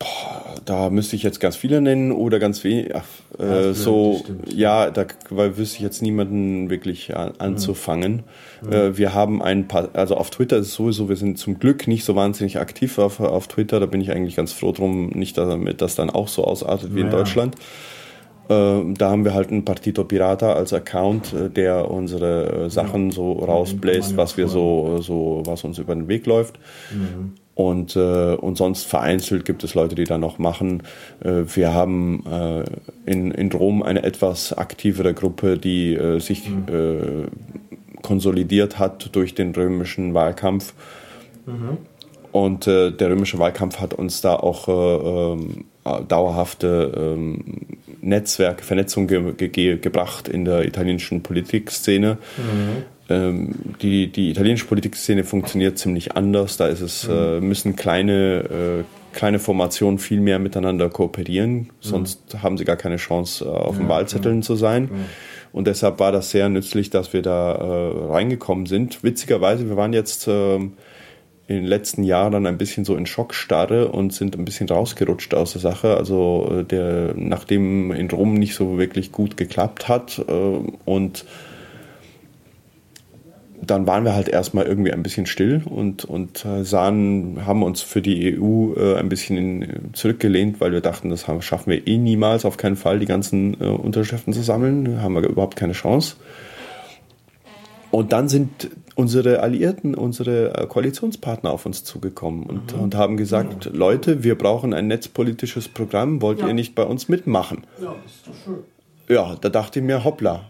[0.00, 2.90] Boah, da müsste ich jetzt ganz viele nennen oder ganz wenig.
[3.38, 8.22] Äh, so, ja, da weil wüsste ich jetzt niemanden wirklich an, anzufangen.
[8.62, 8.72] Mhm.
[8.72, 11.86] Äh, wir haben ein paar, also auf Twitter ist es sowieso, wir sind zum Glück
[11.86, 13.78] nicht so wahnsinnig aktiv auf, auf Twitter.
[13.78, 17.00] Da bin ich eigentlich ganz froh drum, nicht damit das dann auch so ausartet wie
[17.00, 17.04] naja.
[17.04, 17.56] in Deutschland.
[18.48, 23.10] Äh, da haben wir halt einen Partito Pirata als Account, äh, der unsere äh, Sachen
[23.10, 23.14] ja.
[23.14, 26.58] so rausbläst, was wir so, so, was uns über den Weg läuft.
[26.90, 27.34] Mhm.
[27.54, 30.82] Und, äh, und sonst vereinzelt gibt es Leute, die da noch machen.
[31.22, 32.64] Äh, wir haben äh,
[33.10, 36.64] in, in Rom eine etwas aktivere Gruppe, die äh, sich mhm.
[36.68, 40.72] äh, konsolidiert hat durch den römischen Wahlkampf.
[41.46, 41.78] Mhm.
[42.32, 45.64] Und äh, der römische Wahlkampf hat uns da auch äh, ähm,
[46.08, 47.44] dauerhafte ähm,
[48.00, 52.18] Netzwerk, Vernetzung ge ge gebracht in der italienischen Politikszene.
[52.36, 52.84] Mhm.
[53.10, 56.56] Ähm, die, die italienische Politikszene funktioniert ziemlich anders.
[56.56, 57.14] Da ist es, mhm.
[57.14, 61.68] äh, müssen kleine, äh, kleine Formationen viel mehr miteinander kooperieren, mhm.
[61.80, 64.88] sonst haben sie gar keine Chance, äh, auf ja, den Wahlzetteln zu sein.
[65.52, 69.02] Und deshalb war das sehr nützlich, dass wir da äh, reingekommen sind.
[69.02, 70.74] Witzigerweise, wir waren jetzt ähm,
[71.48, 75.50] in den letzten Jahren ein bisschen so in Schockstarre und sind ein bisschen rausgerutscht aus
[75.50, 75.96] der Sache.
[75.96, 80.32] Also äh, der, nachdem in Rom nicht so wirklich gut geklappt hat äh,
[80.84, 81.24] und
[83.62, 87.82] dann waren wir halt erstmal irgendwie ein bisschen still und, und äh, sahen, haben uns
[87.82, 91.86] für die EU äh, ein bisschen in, zurückgelehnt, weil wir dachten, das haben, schaffen wir
[91.86, 95.72] eh niemals, auf keinen Fall die ganzen äh, Unterschriften zu sammeln, haben wir überhaupt keine
[95.72, 96.16] Chance.
[97.90, 102.82] Und dann sind unsere Alliierten, unsere äh, Koalitionspartner auf uns zugekommen und, mhm.
[102.82, 103.72] und haben gesagt, ja.
[103.74, 106.48] Leute, wir brauchen ein netzpolitisches Programm, wollt ja.
[106.48, 107.64] ihr nicht bei uns mitmachen?
[107.80, 108.58] Ja, ist doch schön.
[109.08, 110.44] Ja, da dachte ich mir, hoppla,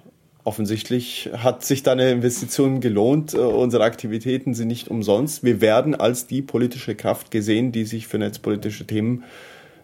[0.44, 3.34] offensichtlich hat sich da eine Investition gelohnt.
[3.34, 5.44] Äh, unsere Aktivitäten sind nicht umsonst.
[5.44, 9.24] Wir werden als die politische Kraft gesehen, die sich für netzpolitische Themen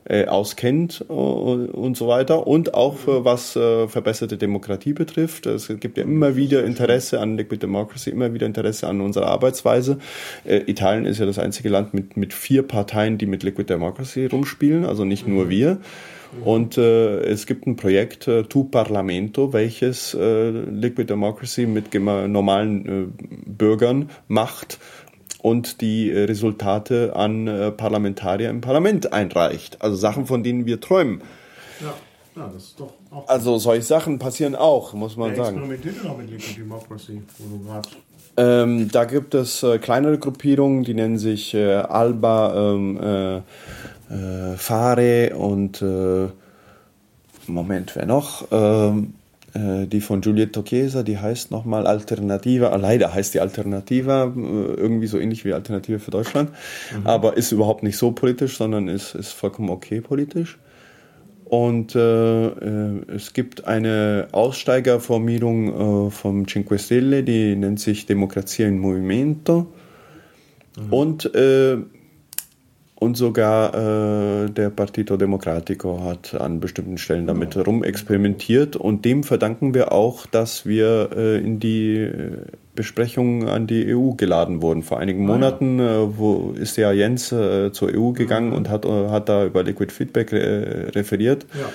[0.09, 2.47] äh, auskennt äh, und so weiter.
[2.47, 5.47] Und auch was verbesserte Demokratie betrifft.
[5.47, 9.99] Es gibt ja immer wieder Interesse an Liquid Democracy, immer wieder Interesse an unserer Arbeitsweise.
[10.45, 14.85] Italien ist ja das einzige Land mit, mit vier Parteien, die mit Liquid Democracy rumspielen,
[14.85, 15.79] also nicht nur wir.
[16.45, 22.87] Und äh, es gibt ein Projekt, äh, Tu Parlamento, welches äh, Liquid Democracy mit normalen
[22.87, 24.79] äh, Bürgern macht
[25.43, 29.83] und die äh, Resultate an äh, Parlamentarier im Parlament einreicht.
[29.83, 31.23] Also Sachen, von denen wir träumen.
[31.81, 31.95] Ja.
[32.35, 35.57] Ja, das ist doch auch also solche Sachen passieren auch, muss man sagen.
[35.57, 37.89] Experimentiert auch mit Liquid Democracy, wo du gerade
[38.39, 43.41] ähm, da gibt es äh, kleinere Gruppierungen, die nennen sich äh, Alba ähm, äh,
[44.11, 46.29] äh Fare und äh,
[47.49, 48.49] Moment, wer noch?
[48.51, 49.15] Ähm,
[49.55, 55.07] äh, die von Giulietto Chiesa, die heißt nochmal Alternativa, ah, leider heißt die Alternativa, irgendwie
[55.07, 57.07] so ähnlich wie Alternative für Deutschland, mhm.
[57.07, 60.59] aber ist überhaupt nicht so politisch, sondern ist, ist vollkommen okay politisch.
[61.45, 68.67] Und äh, äh, es gibt eine Aussteigerformierung äh, vom Cinque Stelle, die nennt sich Democrazia
[68.67, 69.69] in Movimento.
[70.77, 70.93] Mhm.
[70.93, 71.79] Und, äh,
[72.99, 77.63] und sogar äh, der Partito Democratico hat an bestimmten Stellen damit mhm.
[77.63, 78.75] rumexperimentiert.
[78.75, 82.11] Und dem verdanken wir auch, dass wir äh, in die
[82.75, 84.83] Besprechungen an die EU geladen wurden.
[84.83, 88.57] Vor einigen ah, Monaten äh, wo ist ja Jens äh, zur EU gegangen mhm.
[88.57, 91.47] und hat, äh, hat da über Liquid Feedback äh, referiert.
[91.53, 91.69] Ja.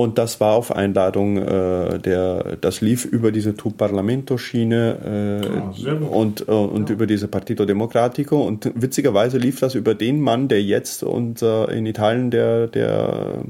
[0.00, 5.92] Und das war auf Einladung äh, der, das lief über diese Tu Parlamento-Schiene äh, ah,
[6.06, 6.94] und, äh, und ja.
[6.94, 8.42] über diese Partito Democratico.
[8.42, 13.42] Und witzigerweise lief das über den Mann, der jetzt und äh, in Italien der, der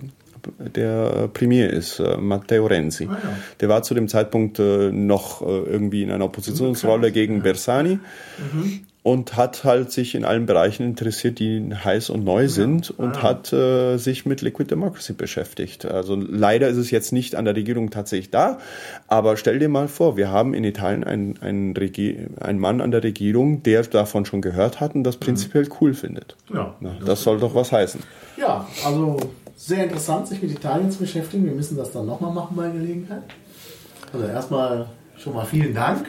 [0.74, 3.06] der Premier ist, äh, Matteo Renzi.
[3.08, 3.36] Ah, ja.
[3.60, 7.42] Der war zu dem Zeitpunkt äh, noch irgendwie in einer Oppositionsrolle gegen ja.
[7.42, 7.98] Bersani.
[8.52, 8.80] Mhm.
[9.02, 13.22] Und hat halt sich in allen Bereichen interessiert, die heiß und neu sind und ah.
[13.22, 15.86] hat äh, sich mit Liquid Democracy beschäftigt.
[15.86, 18.58] Also leider ist es jetzt nicht an der Regierung tatsächlich da,
[19.08, 21.74] aber stell dir mal vor, wir haben in Italien einen, einen,
[22.40, 25.20] einen Mann an der Regierung, der davon schon gehört hat und das mhm.
[25.20, 26.36] prinzipiell cool findet.
[26.52, 28.02] Ja, Na, das, das soll doch was heißen.
[28.36, 29.16] Ja, also
[29.56, 31.46] sehr interessant, sich mit Italien zu beschäftigen.
[31.46, 33.22] Wir müssen das dann nochmal machen bei Gelegenheit.
[34.12, 34.86] Also erstmal
[35.16, 36.06] schon mal vielen Dank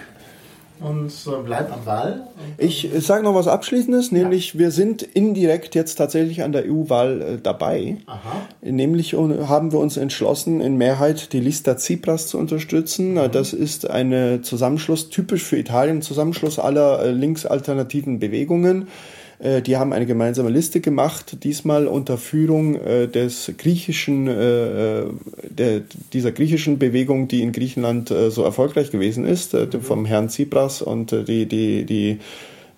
[0.82, 2.28] und äh, am Ball.
[2.58, 4.60] Ich sage noch was Abschließendes, nämlich ja.
[4.60, 7.98] wir sind indirekt jetzt tatsächlich an der EU-Wahl äh, dabei.
[8.08, 8.48] Aha.
[8.62, 13.14] Nämlich haben wir uns entschlossen, in Mehrheit die Lista Tsipras zu unterstützen.
[13.14, 13.32] Mhm.
[13.32, 18.88] Das ist ein Zusammenschluss, typisch für Italien, Zusammenschluss aller äh, linksalternativen Bewegungen
[19.42, 25.06] äh, die haben eine gemeinsame Liste gemacht, diesmal unter Führung äh, des griechischen, äh,
[25.50, 25.82] der,
[26.14, 31.46] dieser griechischen Bewegung, die in Griechenland so erfolgreich gewesen ist, vom Herrn Tsipras und die,
[31.46, 32.20] die, die,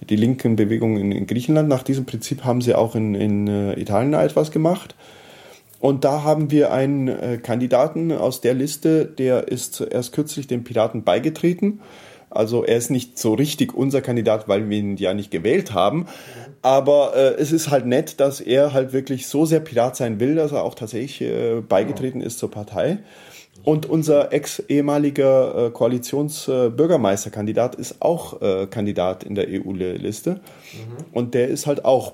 [0.10, 1.68] die linken Bewegungen in, Griechenland.
[1.68, 4.96] Nach diesem Prinzip haben sie auch in, in Italien etwas gemacht.
[5.80, 10.64] Und da haben wir einen äh, Kandidaten aus der Liste, der ist erst kürzlich den
[10.64, 11.82] Piraten beigetreten.
[12.36, 16.08] Also er ist nicht so richtig unser Kandidat, weil wir ihn ja nicht gewählt haben.
[16.62, 20.36] Aber äh, es ist halt nett, dass er halt wirklich so sehr Pirat sein will,
[20.36, 23.00] dass er auch tatsächlich äh, beigetreten ist zur Partei.
[23.64, 30.32] Und unser ex-ehemaliger äh, Koalitionsbürgermeisterkandidat ist auch äh, Kandidat in der EU-Liste.
[30.32, 30.40] Mhm.
[31.14, 32.14] Und der ist halt auch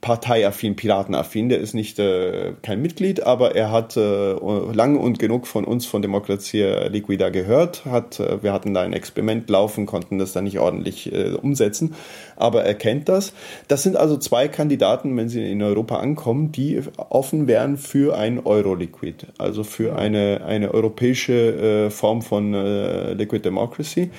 [0.00, 1.48] parteiaffin, piratenaffin.
[1.48, 5.86] Der ist nicht äh, kein Mitglied, aber er hat äh, lange und genug von uns
[5.86, 7.84] von Demokratie Liquida gehört.
[7.84, 11.94] Hat, äh, wir hatten da ein Experiment laufen, konnten das dann nicht ordentlich äh, umsetzen,
[12.36, 13.32] aber er kennt das.
[13.66, 18.38] Das sind also zwei Kandidaten, wenn sie in Europa ankommen, die offen wären für ein
[18.44, 24.10] Euro-Liquid, also für eine, eine europäische äh, Form von äh, Liquid Democracy.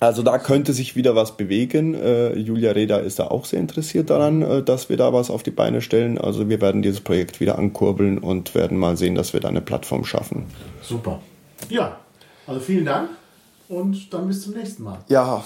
[0.00, 1.94] Also da könnte sich wieder was bewegen.
[1.94, 5.42] Äh, Julia Reda ist da auch sehr interessiert daran, äh, dass wir da was auf
[5.42, 6.16] die Beine stellen.
[6.16, 9.60] Also wir werden dieses Projekt wieder ankurbeln und werden mal sehen, dass wir da eine
[9.60, 10.46] Plattform schaffen.
[10.82, 11.20] Super.
[11.68, 11.98] Ja,
[12.46, 13.10] also vielen Dank
[13.68, 14.98] und dann bis zum nächsten Mal.
[15.08, 15.44] Ja,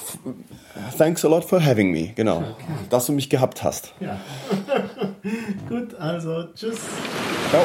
[0.96, 2.12] thanks a lot for having me.
[2.14, 2.72] Genau, okay.
[2.90, 3.92] dass du mich gehabt hast.
[4.00, 4.18] Ja.
[5.68, 6.78] Gut, also tschüss.
[7.50, 7.64] Ciao.